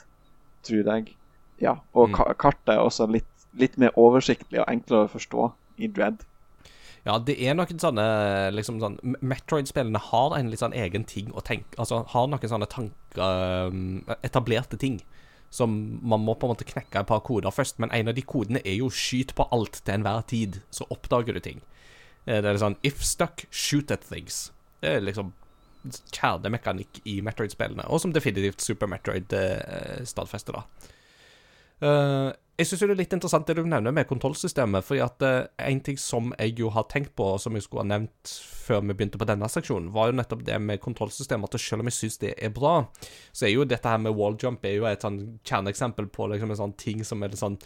tror 0.67 0.83
jeg. 0.91 1.15
Ja, 1.61 1.77
Og 1.93 2.09
Mm. 2.09 2.35
kartet 2.37 2.75
er 2.75 2.83
også 2.83 3.07
litt, 3.09 3.29
litt 3.53 3.77
mer 3.77 3.91
oversiktlig 3.97 4.59
og 4.59 4.67
enklere 4.67 5.07
å 5.07 5.11
forstå 5.11 5.51
i 5.79 5.87
Dread. 5.87 6.23
Ja, 7.05 7.17
det 7.19 7.35
er 7.41 7.53
noen 7.53 7.79
sånne 7.79 8.51
liksom 8.55 8.79
sånn 8.79 8.97
Metroid-spillene 9.21 9.99
har 9.99 10.37
en 10.37 10.49
litt 10.49 10.61
sånn 10.61 10.73
egen 10.73 11.03
ting 11.03 11.33
å 11.35 11.43
tenke 11.43 11.75
Altså 11.77 12.05
har 12.07 12.29
noen 12.31 12.47
sånne 12.47 12.69
tanker 12.71 13.67
um, 13.67 14.05
Etablerte 14.23 14.79
ting. 14.79 15.01
Som 15.53 15.75
man 16.01 16.23
må 16.25 16.33
på 16.33 16.47
en 16.47 16.55
måte 16.55 16.65
knekke 16.65 17.03
et 17.03 17.09
par 17.09 17.21
koder 17.21 17.53
først. 17.53 17.77
Men 17.79 17.91
en 17.93 18.09
av 18.09 18.15
de 18.17 18.23
kodene 18.25 18.61
er 18.65 18.79
jo 18.79 18.89
'skyt 18.89 19.35
på 19.37 19.45
alt 19.53 19.83
til 19.85 19.93
enhver 19.93 20.25
tid', 20.25 20.61
så 20.71 20.87
oppdager 20.89 21.33
du 21.33 21.39
ting. 21.39 21.61
Eh, 22.25 22.41
Det 22.41 22.45
er 22.45 22.57
sånn 22.57 22.77
If 22.83 23.03
stuck, 23.03 23.45
shoot 23.51 23.91
at 23.91 24.01
things. 24.01 24.51
Det 24.81 24.89
er 24.95 25.01
liksom 25.01 25.33
kjernemekanikk 26.11 27.01
i 27.05 27.21
Metroid-spillene, 27.21 27.85
og 27.89 27.99
som 28.01 28.13
definitivt 28.13 28.61
Super 28.61 28.87
Metroid 28.87 29.31
eh, 29.33 30.03
stadfester, 30.05 30.53
da. 30.53 30.63
Eh, 31.83 32.33
jeg 32.53 32.69
syns 32.69 32.83
det 32.83 32.87
er 32.93 32.99
litt 32.99 33.13
interessant 33.15 33.47
det 33.49 33.55
du 33.57 33.63
nevner 33.65 33.93
med 33.95 34.05
kontrollsystemet. 34.05 34.85
fordi 34.85 35.01
at 35.01 35.23
eh, 35.25 35.45
en 35.71 35.79
ting 35.81 35.97
som 35.97 36.33
jeg 36.37 36.59
jo 36.59 36.69
har 36.69 36.85
tenkt 36.91 37.15
på, 37.17 37.25
og 37.33 37.39
som 37.41 37.55
jeg 37.57 37.65
skulle 37.65 37.81
ha 37.81 37.89
nevnt 37.89 38.33
før 38.63 38.83
vi 38.85 38.93
begynte 38.93 39.17
på 39.17 39.25
denne 39.25 39.49
seksjonen, 39.49 39.89
var 39.93 40.11
jo 40.11 40.17
nettopp 40.19 40.43
det 40.45 40.59
med 40.61 40.81
kontrollsystemet. 40.83 41.49
At 41.49 41.61
selv 41.61 41.81
om 41.81 41.89
jeg 41.89 41.97
syns 41.97 42.19
det 42.21 42.35
er 42.37 42.53
bra, 42.53 42.75
så 43.31 43.47
er 43.47 43.55
jo 43.55 43.65
dette 43.65 43.89
her 43.89 43.97
med 44.03 44.13
walljump 44.19 44.65
er 44.69 44.77
jo 44.77 44.85
et 44.85 45.01
sånn 45.01 45.39
kjerneeksempel 45.41 46.11
på 46.13 46.29
liksom 46.29 46.53
en 46.53 46.61
sånn 46.61 46.77
ting 46.77 47.01
som 47.07 47.23
er 47.23 47.33
litt 47.33 47.41
sånn 47.41 47.57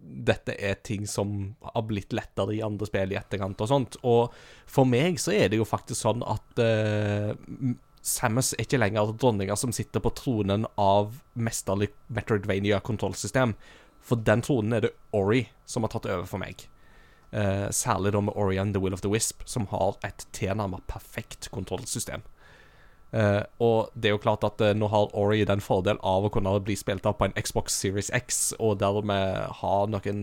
dette 0.00 0.54
er 0.56 0.78
ting 0.80 1.04
som 1.04 1.52
har 1.60 1.84
blitt 1.84 2.14
lettere 2.16 2.54
i 2.56 2.62
andre 2.64 2.86
spill 2.88 3.12
i 3.12 3.18
etterkant 3.20 3.60
og 3.60 3.68
sånt. 3.68 3.98
Og 4.08 4.32
for 4.64 4.88
meg 4.88 5.20
så 5.20 5.34
er 5.36 5.52
det 5.52 5.60
jo 5.60 5.68
faktisk 5.68 6.00
sånn 6.00 6.24
at 6.24 6.62
uh, 6.64 7.34
Samus 8.00 8.54
er 8.54 8.64
ikke 8.64 8.80
lenger 8.80 9.12
dronninga 9.12 9.58
som 9.60 9.74
sitter 9.76 10.00
på 10.00 10.14
tronen 10.16 10.64
av 10.80 11.18
mesterlig 11.36 11.90
Metroidvania-kontrollsystem. 12.08 13.52
For 14.00 14.20
den 14.26 14.42
tronen 14.42 14.76
er 14.76 14.86
det 14.86 14.94
Ori 15.16 15.44
som 15.68 15.84
har 15.86 15.92
tatt 15.92 16.08
over 16.10 16.26
for 16.28 16.42
meg. 16.42 16.66
Eh, 17.30 17.68
særlig 17.70 18.12
da 18.12 18.20
med 18.20 18.34
Ori 18.34 18.58
and 18.58 18.74
the 18.74 18.82
Will 18.82 18.94
of 18.94 19.04
the 19.04 19.10
Wisp, 19.10 19.42
som 19.46 19.68
har 19.70 19.98
et 20.06 20.26
tilnærmet 20.32 20.82
perfekt 20.90 21.50
kontrollsystem. 21.54 22.24
Eh, 23.12 23.42
og 23.58 23.90
det 23.94 24.08
er 24.08 24.14
jo 24.14 24.22
klart 24.22 24.44
at 24.46 24.60
eh, 24.62 24.74
nå 24.74 24.86
har 24.90 25.14
Ori 25.18 25.42
den 25.46 25.62
fordel 25.62 25.98
av 26.06 26.26
å 26.26 26.30
kunne 26.30 26.52
bli 26.62 26.76
spilt 26.78 27.06
av 27.06 27.16
på 27.18 27.26
en 27.26 27.34
Xbox 27.38 27.74
Series 27.74 28.10
X, 28.14 28.52
og 28.58 28.78
dermed 28.82 29.50
ha 29.62 29.74
noen 29.90 30.20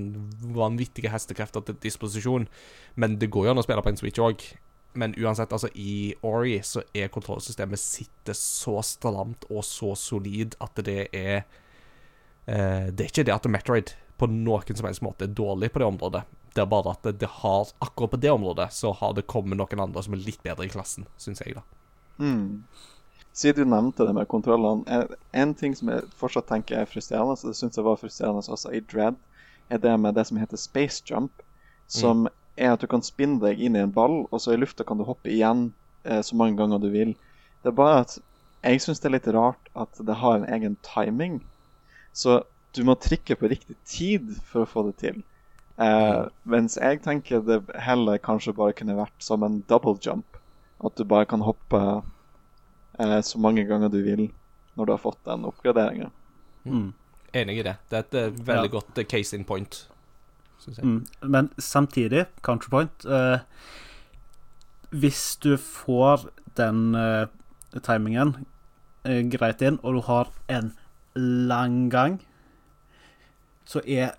vanvittige 0.56 1.12
hestekrefter 1.12 1.66
til 1.68 1.80
disposisjon. 1.84 2.48
Men 2.96 3.20
det 3.20 3.32
går 3.32 3.48
jo 3.48 3.56
an 3.56 3.62
å 3.64 3.68
spille 3.68 3.84
på 3.84 3.92
en 3.92 4.00
Switch 4.00 4.24
òg. 4.24 4.44
Men 4.98 5.14
uansett, 5.20 5.52
altså 5.54 5.70
i 5.76 6.16
Ori 6.26 6.58
så 6.66 6.82
er 6.96 7.12
kontrollsystemet 7.14 7.80
sitter 7.80 8.36
så 8.36 8.80
stramt 8.82 9.46
og 9.52 9.64
så 9.68 9.94
solid 10.00 10.56
at 10.64 10.80
det 10.88 11.10
er 11.14 11.44
Det 12.48 13.04
er 13.04 13.10
ikke 13.10 13.26
det 13.28 13.34
at 13.36 13.48
Metroid 13.52 13.90
på 14.18 14.30
noen 14.32 14.78
som 14.78 14.88
helst 14.88 15.04
måte 15.04 15.28
er 15.28 15.34
dårlig 15.36 15.70
på 15.74 15.82
det 15.82 15.88
området. 15.88 16.22
Det 16.56 16.64
er 16.64 16.70
bare 16.72 16.94
at 16.96 17.10
det, 17.20 17.28
har 17.42 17.74
akkurat 17.84 18.14
på 18.14 18.20
det 18.24 18.32
området 18.32 18.70
så 18.74 18.94
har 18.96 19.14
det 19.14 19.28
kommet 19.30 19.60
noen 19.60 19.84
andre 19.84 20.04
som 20.06 20.16
er 20.16 20.24
litt 20.24 20.40
bedre 20.46 20.66
i 20.66 20.72
klassen, 20.72 21.06
syns 21.22 21.44
jeg, 21.44 21.58
da. 21.60 21.66
Mm. 22.18 22.64
Siden 23.38 23.68
du 23.68 23.70
nevnte 23.70 24.08
det 24.08 24.16
med 24.18 24.28
kontrollene, 24.32 25.04
en, 25.32 25.54
ting 25.54 25.76
som 25.78 25.92
jeg 25.94 26.08
fortsatt 26.18 26.48
tenker 26.50 26.80
er 26.80 26.90
frustrerende, 26.90 27.36
og 27.38 27.52
det 27.52 27.60
syns 27.60 27.78
jeg 27.78 27.86
var 27.86 28.00
frustrerende 28.02 28.42
også 28.42 28.72
i 28.74 28.82
Dread, 28.82 29.20
er 29.70 29.84
det 29.84 29.94
med 30.02 30.18
det 30.18 30.26
som 30.26 30.40
heter 30.42 30.58
space 30.58 31.04
jump, 31.06 31.44
som 31.86 32.26
er 32.58 32.74
at 32.74 32.82
du 32.82 32.88
kan 32.90 33.06
spinne 33.06 33.38
deg 33.44 33.62
inn 33.62 33.78
i 33.78 33.84
en 33.84 33.94
ball, 33.94 34.24
og 34.32 34.42
så 34.42 34.56
i 34.56 34.58
lufta 34.58 34.88
kan 34.88 34.98
du 34.98 35.06
hoppe 35.06 35.30
igjen 35.30 35.68
eh, 36.04 36.24
så 36.26 36.40
mange 36.40 36.58
ganger 36.58 36.82
du 36.82 36.90
vil. 36.90 37.14
Det 37.62 37.70
er 37.70 37.78
bare 37.78 38.02
at 38.08 38.18
jeg 38.64 38.82
syns 38.82 39.04
det 39.04 39.12
er 39.12 39.16
litt 39.20 39.30
rart 39.38 39.70
at 39.78 40.02
det 40.02 40.18
har 40.24 40.40
en 40.40 40.50
egen 40.58 40.80
timing. 40.82 41.44
Så 42.18 42.40
du 42.76 42.84
må 42.88 42.96
trykke 43.02 43.38
på 43.38 43.50
riktig 43.52 43.76
tid 43.90 44.32
for 44.50 44.66
å 44.66 44.70
få 44.70 44.84
det 44.90 44.96
til. 45.02 45.20
Eh, 45.78 46.24
mens 46.50 46.78
jeg 46.82 47.02
tenker 47.06 47.44
det 47.46 47.60
heller 47.86 48.18
kanskje 48.22 48.56
bare 48.58 48.74
kunne 48.78 48.98
vært 48.98 49.22
som 49.22 49.46
en 49.46 49.60
double 49.70 49.98
jump. 50.02 50.40
At 50.86 50.98
du 50.98 51.06
bare 51.10 51.26
kan 51.30 51.46
hoppe 51.46 51.82
eh, 53.00 53.20
så 53.26 53.42
mange 53.42 53.66
ganger 53.70 53.94
du 53.94 54.00
vil 54.06 54.28
når 54.78 54.86
du 54.90 54.94
har 54.94 55.02
fått 55.02 55.22
den 55.26 55.46
oppgraderinga. 55.50 56.10
Mm. 56.66 56.90
Enig 57.38 57.60
i 57.60 57.66
det. 57.66 57.76
Det 57.90 57.98
er 58.00 58.06
et 58.06 58.18
eh, 58.24 58.42
veldig 58.50 58.70
Ja. 58.72 58.74
godt 58.80 58.98
eh, 59.02 59.06
case 59.10 59.38
in 59.38 59.46
point. 59.46 59.84
Mm. 60.82 61.06
Men 61.22 61.50
samtidig, 61.62 62.26
counterpoint 62.44 63.06
eh, 63.06 63.40
Hvis 64.92 65.38
du 65.40 65.54
får 65.58 66.26
den 66.58 66.96
eh, 66.96 67.28
timingen 67.86 68.34
greit 69.32 69.62
inn, 69.64 69.78
og 69.84 69.94
du 69.96 70.02
har 70.04 70.28
en 70.52 70.74
lang 71.18 71.88
gang, 71.94 72.20
så 73.68 73.82
er 73.84 74.16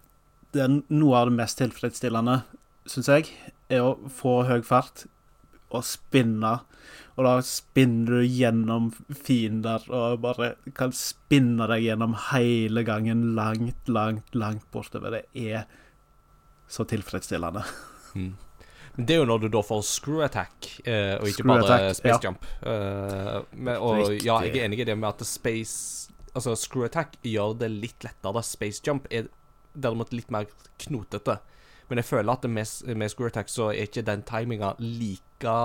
det 0.57 0.67
noe 0.89 1.19
av 1.19 1.29
det 1.29 1.37
mest 1.39 1.61
tilfredsstillende, 1.61 2.41
syns 2.89 3.11
jeg, 3.13 3.31
er 3.69 3.85
å 3.85 3.97
få 4.13 4.43
høy 4.49 4.61
fart 4.67 5.07
og 5.69 5.85
spinne. 5.85 6.59
Og 7.19 7.27
da 7.27 7.35
spinner 7.45 8.21
du 8.21 8.25
gjennom 8.25 8.91
fiender 9.11 9.85
og 9.91 10.21
bare 10.23 10.53
kan 10.79 10.95
spinne 10.95 11.67
deg 11.71 11.89
gjennom 11.89 12.15
hele 12.31 12.85
gangen 12.87 13.33
langt, 13.37 13.91
langt, 13.91 14.37
langt 14.39 14.69
bortover. 14.73 15.19
Det 15.19 15.49
er 15.51 15.67
så 16.71 16.87
tilfredsstillende. 16.89 17.65
Mm. 18.15 18.37
Det 18.99 19.15
er 19.15 19.21
jo 19.21 19.27
når 19.31 19.45
du 19.45 19.49
da 19.55 19.61
får 19.63 19.83
screw 19.87 20.23
attack, 20.27 20.73
eh, 20.83 21.15
og 21.21 21.29
ikke 21.31 21.45
Screw 21.45 21.53
bare 21.53 21.67
attack, 21.67 21.99
space 22.01 22.15
ja. 22.17 22.23
jump. 22.25 22.47
Eh, 22.67 23.77
og 23.77 24.01
Riktig. 24.01 24.25
ja, 24.27 24.39
jeg 24.47 24.57
er 24.57 24.65
enig 24.67 24.81
i 24.83 24.87
det 24.89 24.97
med 24.99 25.09
at 25.13 25.27
space 25.29 26.15
Altså, 26.39 26.55
screw 26.59 26.87
attack 26.87 27.19
gjør 27.27 27.57
det 27.61 27.71
litt 27.75 28.07
lettere. 28.07 28.43
Space 28.47 28.83
jump 28.87 29.09
er 29.11 29.29
derimot 29.75 30.15
litt 30.15 30.31
mer 30.35 30.49
knotete. 30.85 31.39
Men 31.89 32.01
jeg 32.03 32.09
føler 32.09 32.35
at 32.35 32.47
med, 32.49 32.73
med 33.01 33.13
screw 33.13 33.29
attack 33.31 33.51
så 33.53 33.71
er 33.73 33.89
ikke 33.89 34.05
den 34.07 34.25
timinga 34.29 34.75
like 34.79 35.59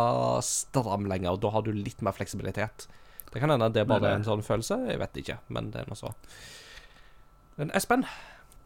stram 0.46 1.08
lenger. 1.12 1.40
Da 1.42 1.54
har 1.54 1.66
du 1.66 1.72
litt 1.76 2.04
mer 2.06 2.16
fleksibilitet. 2.16 2.88
Det 3.34 3.42
kan 3.42 3.50
hende 3.50 3.72
det 3.74 3.82
er 3.84 3.90
bare 3.90 4.06
Nei, 4.06 4.12
nei. 4.12 4.20
en 4.22 4.28
sånn 4.28 4.46
følelse. 4.46 4.78
Jeg 4.92 5.02
vet 5.02 5.24
ikke, 5.24 5.40
men 5.54 5.72
det 5.74 5.82
er 5.82 5.90
noe 5.90 6.00
så. 6.00 6.14
Men 7.58 7.74
Espen, 7.78 8.06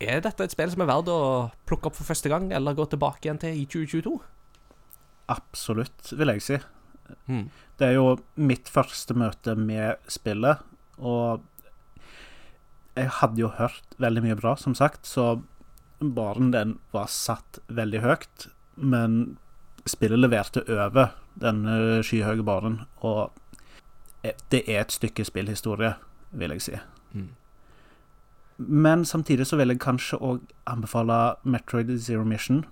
er 0.04 0.20
dette 0.24 0.46
et 0.46 0.54
spill 0.54 0.72
som 0.72 0.84
er 0.84 0.90
verdt 0.92 1.12
å 1.12 1.22
plukke 1.68 1.90
opp 1.90 1.96
for 1.98 2.08
første 2.08 2.30
gang, 2.32 2.52
eller 2.56 2.76
gå 2.78 2.86
tilbake 2.92 3.26
igjen 3.26 3.40
til 3.42 3.62
i 3.64 3.64
2022? 3.68 4.18
absolutt, 5.28 6.14
vil 6.16 6.32
jeg 6.34 6.44
si. 6.44 6.58
Mm. 7.28 7.48
Det 7.80 7.90
er 7.90 7.98
jo 7.98 8.18
mitt 8.40 8.70
første 8.72 9.16
møte 9.18 9.56
med 9.60 10.02
spillet, 10.12 10.64
og 10.98 11.44
jeg 12.98 13.14
hadde 13.20 13.42
jo 13.42 13.52
hørt 13.58 13.98
veldig 14.02 14.24
mye 14.26 14.38
bra, 14.40 14.56
som 14.58 14.76
sagt, 14.76 15.06
så 15.06 15.42
baren 16.00 16.52
den 16.54 16.78
var 16.94 17.10
satt 17.12 17.60
veldig 17.68 18.02
høyt, 18.04 18.48
men 18.76 19.38
spillet 19.88 20.20
leverte 20.20 20.64
over 20.68 21.14
den 21.42 21.66
eh, 21.70 22.04
skyhøye 22.06 22.46
baren, 22.46 22.82
og 23.06 23.32
eh, 24.24 24.36
det 24.52 24.64
er 24.68 24.84
et 24.84 24.94
stykke 24.94 25.26
spillhistorie, 25.26 25.94
vil 26.32 26.56
jeg 26.56 26.66
si. 26.66 26.80
Mm. 27.14 27.30
Men 28.58 29.06
samtidig 29.06 29.48
så 29.48 29.60
vil 29.60 29.74
jeg 29.74 29.82
kanskje 29.82 30.18
òg 30.18 30.42
anbefale 30.68 31.38
Metroid 31.44 31.94
Zero 32.02 32.26
Mission. 32.26 32.66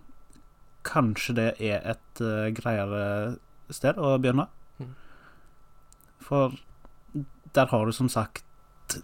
Kanskje 0.85 1.35
det 1.37 1.51
er 1.61 1.85
et 1.85 2.21
uh, 2.21 2.49
greiere 2.57 3.37
sted 3.73 3.97
å 3.97 4.15
begynne. 4.21 4.47
Mm. 4.81 4.95
For 6.25 6.57
der 7.55 7.69
har 7.69 7.85
du 7.85 7.93
som 7.93 8.09
sagt 8.09 8.43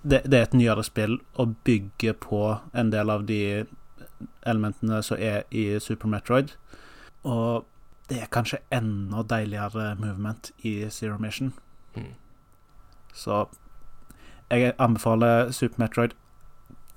det, 0.03 0.21
det 0.25 0.37
er 0.37 0.43
et 0.45 0.57
nyere 0.57 0.83
spill 0.85 1.19
og 1.41 1.55
bygger 1.65 2.13
på 2.21 2.41
en 2.77 2.91
del 2.93 3.09
av 3.09 3.25
de 3.29 3.65
elementene 4.45 5.01
som 5.05 5.17
er 5.17 5.43
i 5.51 5.79
Super 5.81 6.09
Metroid. 6.11 6.53
Og 7.23 7.65
det 8.09 8.21
er 8.21 8.31
kanskje 8.33 8.61
enda 8.73 9.23
deiligere 9.23 9.95
movement 9.99 10.51
i 10.67 10.89
Zero 10.89 11.17
Mission. 11.17 11.53
Mm. 11.95 12.13
Så 13.13 13.45
jeg 14.51 14.73
anbefaler 14.77 15.51
Super 15.51 15.83
Metroid 15.83 16.15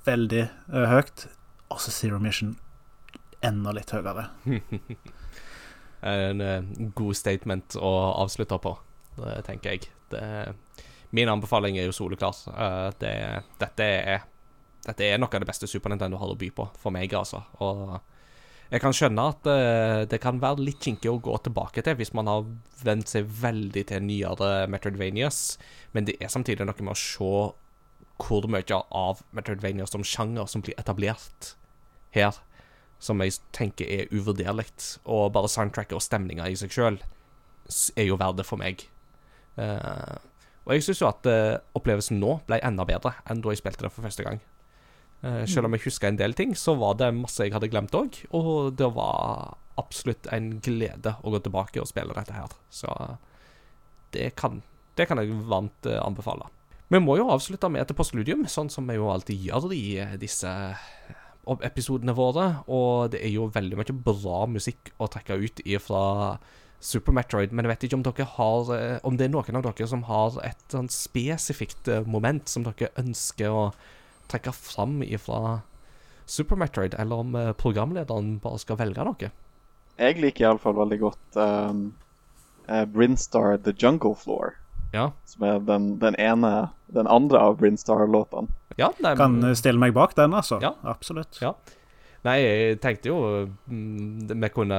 veldig 0.05 0.49
uh, 0.73 0.85
høyt. 0.91 1.29
Også 1.73 1.91
Zero 1.91 2.19
Mission 2.19 2.57
enda 3.45 3.75
litt 3.77 3.95
høyere. 3.95 4.31
En 6.05 6.43
uh, 6.45 6.61
god 6.93 7.17
statement 7.17 7.79
å 7.81 7.91
avslutte 8.21 8.59
på, 8.61 8.75
det 9.17 9.39
tenker 9.47 9.73
jeg. 9.73 9.87
Det, 10.13 10.21
min 11.15 11.31
anbefaling 11.31 11.79
er 11.79 11.89
jo 11.89 11.95
soleklar. 11.95 12.39
Eh, 12.51 12.89
det, 13.01 13.15
dette, 13.61 13.87
er, 13.87 14.27
dette 14.87 15.07
er 15.07 15.21
noe 15.21 15.31
av 15.31 15.45
det 15.45 15.51
beste 15.51 15.71
Super 15.71 15.93
Nintendo 15.93 16.19
har 16.21 16.35
å 16.35 16.39
by 16.39 16.51
på, 16.55 16.69
for 16.81 16.95
meg, 16.95 17.15
altså. 17.15 17.45
Og 17.65 17.97
jeg 18.73 18.83
kan 18.83 18.97
skjønne 18.97 19.27
at 19.31 19.51
eh, 19.51 20.03
det 20.11 20.19
kan 20.23 20.41
være 20.43 20.65
litt 20.65 20.83
kinkig 20.83 21.11
å 21.13 21.21
gå 21.23 21.37
tilbake 21.45 21.85
til 21.85 21.99
hvis 22.01 22.15
man 22.17 22.31
har 22.31 22.47
vent 22.83 23.11
seg 23.11 23.29
veldig 23.43 23.85
til 23.91 24.07
nyere 24.07 24.65
Metroidvanias, 24.73 25.43
men 25.95 26.09
det 26.09 26.17
er 26.19 26.33
samtidig 26.33 26.67
noe 26.67 26.87
med 26.87 26.97
å 26.97 26.99
se 26.99 27.35
hvor 28.25 28.47
mye 28.51 28.81
av 28.95 29.23
Metroidvania 29.35 29.87
som 29.91 30.05
sjanger 30.07 30.47
som 30.51 30.63
blir 30.65 30.77
etablert 30.79 31.55
her, 32.15 32.37
som 33.03 33.21
jeg 33.21 33.41
tenker 33.55 33.91
er 33.91 34.13
uvurderlig. 34.15 34.71
Og 35.05 35.33
bare 35.35 35.51
soundtracket 35.51 35.97
og 35.99 36.05
stemninga 36.05 36.47
i 36.49 36.59
seg 36.59 36.73
sjøl 36.73 37.01
er 37.99 38.07
jo 38.07 38.19
verdt 38.21 38.39
det 38.39 38.47
for 38.49 38.61
meg. 38.61 38.87
Eh, 39.61 40.15
og 40.65 40.73
jeg 40.73 40.87
syns 40.87 41.03
jo 41.03 41.11
at 41.11 41.29
uh, 41.29 41.61
opplevelsen 41.77 42.21
nå 42.21 42.39
ble 42.49 42.61
enda 42.65 42.87
bedre 42.89 43.13
enn 43.29 43.43
da 43.45 43.53
jeg 43.53 43.61
spilte 43.61 43.85
det 43.85 43.93
for 43.93 44.07
første 44.07 44.25
gang. 44.27 44.41
Uh, 45.25 45.45
selv 45.49 45.69
om 45.69 45.77
jeg 45.77 45.85
huska 45.87 46.09
en 46.09 46.21
del 46.21 46.37
ting, 46.37 46.55
så 46.57 46.77
var 46.81 46.97
det 47.01 47.13
masse 47.17 47.45
jeg 47.45 47.55
hadde 47.55 47.69
glemt 47.73 47.97
òg. 47.97 48.17
Og 48.37 48.73
det 48.79 48.89
var 48.97 49.59
absolutt 49.81 50.29
en 50.33 50.55
glede 50.65 51.17
å 51.21 51.35
gå 51.35 51.41
tilbake 51.45 51.83
og 51.83 51.91
spille 51.91 52.17
dette 52.17 52.37
her. 52.37 52.53
Så 52.73 52.89
det 54.15 54.33
kan, 54.41 54.63
det 54.97 55.09
kan 55.11 55.21
jeg 55.21 55.37
varmt 55.49 55.91
uh, 55.91 56.01
anbefale. 56.05 56.49
Vi 56.93 57.01
må 57.01 57.17
jo 57.19 57.31
avslutte 57.33 57.71
med 57.73 57.83
et 57.83 57.97
postludium, 57.97 58.45
sånn 58.51 58.71
som 58.71 58.87
vi 58.89 58.99
jo 58.99 59.09
alltid 59.11 59.41
gjør 59.49 59.73
i 59.75 59.97
eh, 60.03 60.17
disse 60.21 60.51
episodene 61.65 62.15
våre. 62.17 62.45
Og 62.69 63.15
det 63.15 63.23
er 63.25 63.33
jo 63.35 63.49
veldig 63.53 63.81
mye 63.81 63.97
bra 64.05 64.45
musikk 64.51 64.93
å 65.01 65.09
trekke 65.11 65.41
ut 65.41 65.65
ifra 65.65 66.05
Super 66.81 67.15
Metroid, 67.17 67.53
men 67.53 67.65
jeg 67.65 67.73
vet 67.73 67.85
ikke 67.87 67.97
om 67.97 68.05
dere 68.05 68.27
har 68.35 68.73
eh, 68.77 68.97
Om 69.09 69.17
det 69.17 69.29
er 69.29 69.33
noen 69.33 69.57
av 69.57 69.63
dere 69.65 69.87
som 69.89 70.03
har 70.09 70.37
et 70.45 70.65
sånn 70.73 70.91
spesifikt 70.93 71.89
eh, 71.89 72.05
moment 72.05 72.51
som 72.51 72.67
dere 72.67 72.91
ønsker 73.01 73.53
å 73.53 73.69
trekke 74.29 74.53
fram 74.57 75.03
ifra 75.05 75.63
Super 76.27 76.57
Metroid, 76.57 76.95
eller 76.99 77.25
om 77.25 77.35
eh, 77.37 77.53
programlederen 77.53 78.39
bare 78.43 78.61
skal 78.61 78.81
velge 78.81 79.05
noe. 79.05 79.31
Jeg 80.01 80.19
liker 80.19 80.49
iallfall 80.49 80.77
veldig 80.79 80.99
godt 81.03 81.39
um, 81.39 81.83
eh, 82.67 82.85
Brinstar 82.91 83.59
The 83.63 83.75
Jungle 83.77 84.17
Floor. 84.19 84.57
Ja. 84.95 85.11
Som 85.29 85.45
er 85.47 85.59
den, 85.67 85.97
den 85.99 86.15
ene 86.23 86.69
Den 86.95 87.09
andre 87.11 87.41
av 87.43 87.57
Brinstar-låtene. 87.59 88.53
Ja, 88.79 88.93
nei, 89.03 89.15
Kan 89.19 89.41
stille 89.59 89.79
meg 89.79 89.95
bak 89.95 90.15
den, 90.15 90.35
altså. 90.35 90.61
Ja. 90.63 90.75
Absolutt. 90.87 91.41
Ja. 91.43 91.55
Nei, 92.25 92.39
jeg 92.41 92.79
tenkte 92.83 93.11
jo 93.11 93.19
mm, 93.67 94.31
Vi 94.31 94.51
kunne 94.55 94.79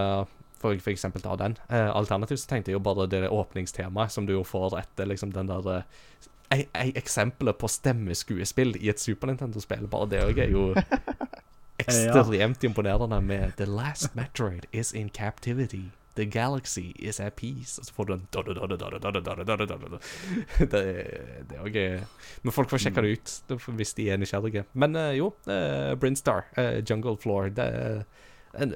for 0.66 0.74
å 0.74 0.82
f.eks. 0.82 1.06
ta 1.22 1.36
den. 1.40 1.58
Eh, 1.70 1.90
alternativt 1.94 2.42
så 2.42 2.50
tenkte 2.50 2.72
jeg 2.72 2.80
jo 2.80 2.86
bare 2.86 3.08
det 3.12 3.28
åpningstemaet 3.30 4.14
som 4.14 4.26
du 4.26 4.36
jo 4.36 4.44
får 4.48 4.80
etter 4.82 5.10
liksom 5.12 5.34
den 5.36 5.52
der 5.52 5.72
eh, 5.76 6.64
Eksempelet 6.96 7.58
på 7.58 7.68
stemmeskuespill 7.68 8.76
i 8.78 8.92
et 8.94 9.02
Super 9.02 9.32
Nintendo-spill, 9.32 9.88
bare 9.90 10.08
det 10.12 10.20
òg 10.24 10.38
er 10.44 10.52
jo 10.54 10.68
ekstremt 11.82 12.64
imponerende 12.64 13.18
med 13.26 13.56
The 13.58 13.66
Last 13.66 14.14
Metroid 14.16 14.68
is 14.72 14.94
in 14.94 15.10
captivity. 15.10 15.90
The 16.16 16.28
galaxy 16.30 16.94
is 16.96 17.20
at 17.20 17.36
peace. 17.36 17.80
Og 17.82 17.90
så 17.90 17.94
får 17.98 18.06
du 18.06 18.14
den 18.14 18.28
Det 20.72 20.84
er 20.86 21.60
òg 21.60 21.80
Men 22.46 22.56
folk 22.56 22.70
får 22.72 22.86
sjekke 22.86 23.04
det 23.04 23.18
ut 23.18 23.58
hvis 23.76 23.94
de 23.98 24.08
er 24.14 24.22
nysgjerrige. 24.22 24.64
Men 24.74 24.96
jo, 25.18 25.34
Brinstar, 26.00 26.46
Jungle 26.88 27.18
Floor, 27.20 27.50
det 27.50 27.68
er 27.68 28.06
en 28.58 28.74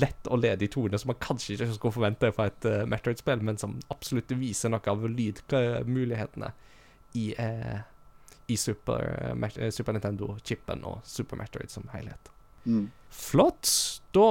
lett 0.00 0.28
og 0.30 0.42
ledig 0.42 0.70
tone 0.74 0.98
som 1.00 1.12
man 1.12 1.20
kanskje 1.22 1.56
ikke 1.56 1.70
skulle 1.76 1.96
forvente 1.96 2.30
fra 2.34 2.48
et 2.50 2.68
uh, 2.68 2.82
Metroid-spill, 2.88 3.42
men 3.44 3.58
som 3.60 3.76
absolutt 3.92 4.32
viser 4.38 4.72
noe 4.72 4.84
av 4.90 5.04
lydmulighetene 5.08 6.50
i, 7.20 7.26
uh, 7.38 7.80
i 8.50 8.58
Super, 8.60 9.04
eh, 9.32 9.70
Super 9.72 9.96
Nintendo-chipen 9.96 10.84
og 10.88 11.04
Super 11.08 11.40
Metroid 11.40 11.72
som 11.72 11.88
helhet. 11.94 12.32
Mm. 12.64 12.88
Flott. 13.14 13.68
Da 14.16 14.28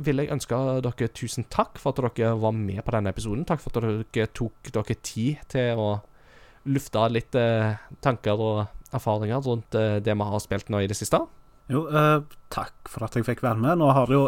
vil 0.00 0.22
jeg 0.22 0.32
ønske 0.34 0.58
dere 0.84 1.10
tusen 1.14 1.46
takk 1.52 1.78
for 1.80 1.92
at 1.92 2.16
dere 2.16 2.34
var 2.40 2.54
med 2.56 2.80
på 2.84 2.94
denne 2.94 3.12
episoden. 3.12 3.44
Takk 3.48 3.62
for 3.62 3.76
at 3.76 4.14
dere 4.14 4.32
tok 4.32 4.72
dere 4.72 4.98
tid 5.02 5.44
til 5.52 5.80
å 5.80 5.88
lufte 6.64 7.02
litt 7.12 7.36
tanker 8.00 8.40
og 8.40 8.94
erfaringer 8.94 9.42
rundt 9.44 9.76
det 9.76 10.14
vi 10.16 10.28
har 10.30 10.40
spilt 10.40 10.70
nå 10.72 10.80
i 10.80 10.88
det 10.88 10.96
siste. 10.96 11.20
Jo, 11.72 11.86
eh, 11.88 12.18
takk 12.52 12.90
for 12.92 13.06
at 13.06 13.14
jeg 13.16 13.24
fikk 13.24 13.40
være 13.44 13.56
med. 13.60 13.78
Nå 13.80 13.88
har 13.96 14.10
jo 14.12 14.26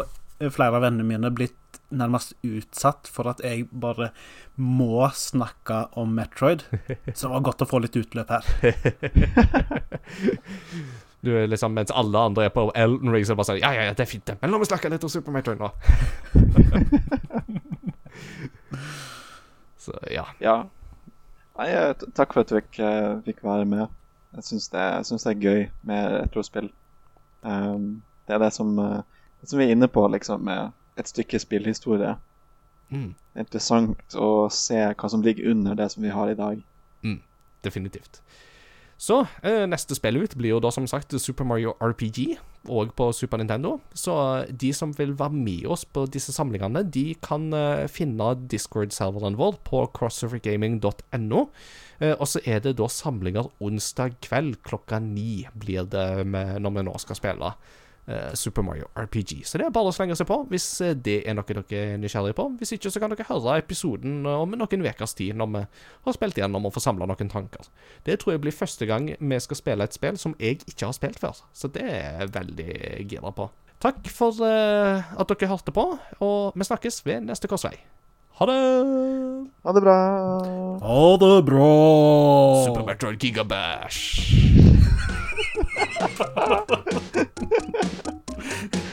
flere 0.53 0.77
av 0.77 0.83
vennene 0.85 1.05
mine 1.05 1.29
blitt 1.33 1.53
nærmest 1.93 2.33
utsatt 2.45 3.07
for 3.11 3.29
at 3.31 3.41
jeg 3.45 3.67
bare 3.71 4.09
må 4.57 5.07
snakke 5.15 5.85
om 5.97 6.15
Metroid. 6.17 6.63
Så 7.13 7.27
det 7.27 7.33
var 7.33 7.45
godt 7.47 7.63
å 7.63 7.69
få 7.69 7.77
litt 7.83 7.99
utløp 7.99 8.29
her. 8.33 8.43
Du 11.25 11.31
er 11.33 11.47
liksom, 11.49 11.73
Mens 11.73 11.89
alle 11.91 12.19
andre 12.29 12.43
er 12.45 12.51
på 12.53 12.67
Elton 12.77 13.09
Ring, 13.11 13.25
så 13.25 13.33
er 13.33 13.35
det 13.35 13.39
bare 13.39 13.49
sånn 13.49 13.59
Ja, 13.59 13.71
ja, 13.73 13.81
ja, 13.89 13.93
det 13.97 14.03
er 14.05 14.11
fint. 14.11 14.29
Men 14.37 14.51
la 14.53 14.59
meg 14.61 14.69
snakke 14.69 14.91
litt 14.93 15.03
om 15.03 15.11
Super 15.11 15.33
Metroid 15.33 15.59
nå. 15.59 15.69
så 19.83 19.95
ja. 20.13 20.27
Ja. 20.43 20.55
Nei, 21.57 21.67
eh, 21.73 21.89
takk 22.15 22.35
for 22.35 22.45
at 22.45 22.51
du 22.51 22.59
fikk, 22.59 22.77
eh, 22.85 23.17
fikk 23.25 23.41
være 23.43 23.65
med. 23.67 23.89
Jeg 24.37 24.45
syns 24.51 24.69
det, 24.69 24.85
det 25.09 25.17
er 25.33 25.45
gøy 25.47 25.61
med 25.89 26.01
retrospill. 26.19 26.69
Um, 27.41 28.01
det 28.27 28.35
er 28.35 28.43
det 28.43 28.53
som, 28.53 28.79
eh, 28.79 29.01
det 29.41 29.49
som 29.49 29.59
vi 29.59 29.65
er 29.65 29.75
inne 29.75 29.87
på, 29.87 30.07
liksom, 30.07 30.41
med 30.41 30.71
et 30.97 31.07
stykke 31.07 31.39
spillhistorie. 31.39 32.15
Mm, 32.89 33.13
er 33.35 33.43
interessant 33.43 34.15
å 34.15 34.47
se 34.53 34.79
hva 34.93 35.09
som 35.11 35.21
ligger 35.21 35.51
under 35.51 35.75
det 35.75 35.91
som 35.91 36.03
vi 36.03 36.09
har 36.09 36.31
i 36.31 36.37
dag. 36.39 36.63
definitivt. 37.63 38.21
Så 38.97 39.21
eh, 39.45 39.63
neste 39.69 39.95
spill 39.97 40.17
ut 40.23 40.33
blir 40.37 40.55
jo 40.55 40.61
da 40.63 40.71
som 40.73 40.87
sagt 40.89 41.13
Super 41.21 41.45
Mario 41.45 41.75
RPG, 41.77 42.37
og 42.67 42.91
på 42.97 43.09
Super 43.15 43.39
Nintendo. 43.39 43.77
Så 43.95 44.13
de 44.49 44.71
som 44.75 44.91
vil 44.97 45.13
være 45.17 45.35
med 45.35 45.67
oss 45.71 45.85
på 45.85 46.05
disse 46.11 46.33
samlingene, 46.35 46.83
de 46.83 47.11
kan 47.23 47.47
eh, 47.55 47.85
finne 47.91 48.33
Discord-serveren 48.49 49.37
vår 49.39 49.59
på 49.67 49.85
crossovergaming.no. 49.97 51.43
Eh, 51.99 52.13
og 52.13 52.27
så 52.29 52.41
er 52.45 52.61
det 52.65 52.77
da 52.81 52.89
samlinger 52.91 53.51
onsdag 53.63 54.19
kveld 54.25 54.59
klokka 54.67 54.99
ni 55.03 55.45
blir 55.57 55.87
det 55.89 56.25
med, 56.27 56.57
når 56.61 56.77
vi 56.77 56.87
nå 56.89 56.97
skal 57.01 57.21
spille 57.21 57.53
eh, 57.53 57.75
Super 58.39 58.63
Mario 58.63 58.87
RPG. 58.95 59.41
Så 59.43 59.59
det 59.59 59.65
er 59.67 59.73
bare 59.75 59.91
å 59.91 59.95
slenge 59.95 60.15
seg 60.15 60.29
på 60.29 60.39
hvis 60.51 60.65
eh, 60.85 60.95
det 60.95 61.17
er 61.27 61.35
noe 61.35 61.47
dere 61.47 61.81
er 61.95 61.97
nysgjerrige 61.99 62.37
på. 62.37 62.45
Hvis 62.61 62.71
ikke 62.77 62.91
så 62.93 63.01
kan 63.03 63.11
dere 63.11 63.27
høre 63.27 63.57
episoden 63.59 64.21
eh, 64.23 64.43
om 64.43 64.55
noen 64.55 64.85
ukers 64.87 65.15
tid, 65.17 65.35
når 65.35 65.51
vi 65.53 65.63
har 66.07 66.15
spilt 66.15 66.39
igjennom 66.39 66.69
og 66.69 66.75
får 66.77 66.87
samla 66.87 67.09
noen 67.09 67.31
tanker. 67.33 67.67
Det 68.07 68.19
tror 68.21 68.37
jeg 68.37 68.43
blir 68.45 68.55
første 68.55 68.87
gang 68.87 69.11
vi 69.19 69.41
skal 69.43 69.59
spille 69.59 69.87
et 69.87 69.97
spill 69.97 70.19
som 70.21 70.37
jeg 70.39 70.61
ikke 70.63 70.87
har 70.87 70.95
spilt 70.95 71.19
før. 71.19 71.43
Så 71.51 71.71
det 71.73 71.83
er 71.83 72.23
jeg 72.23 72.33
veldig 72.37 72.71
gira 73.11 73.33
på. 73.35 73.49
Takk 73.83 74.07
for 74.09 74.39
eh, 74.41 75.03
at 75.19 75.29
dere 75.29 75.51
hørte 75.51 75.75
på, 75.75 75.85
og 76.23 76.57
vi 76.57 76.65
snakkes 76.65 77.03
ved 77.05 77.27
neste 77.27 77.51
korsvei. 77.51 77.75
Ha 78.37 78.45
det! 78.45 78.57
Ha 79.65 79.73
det 79.73 79.81
bra! 79.81 79.99
Ha 80.81 81.03
det 81.21 81.35
bra! 81.45 81.69
Super 82.65 82.85
Metroid 82.87 83.19
Gigabash. 83.19 84.31
Ha 85.77 85.85
ha 86.17 86.25
ha 86.35 86.65
ha 86.69 87.23
ha! 88.73 88.86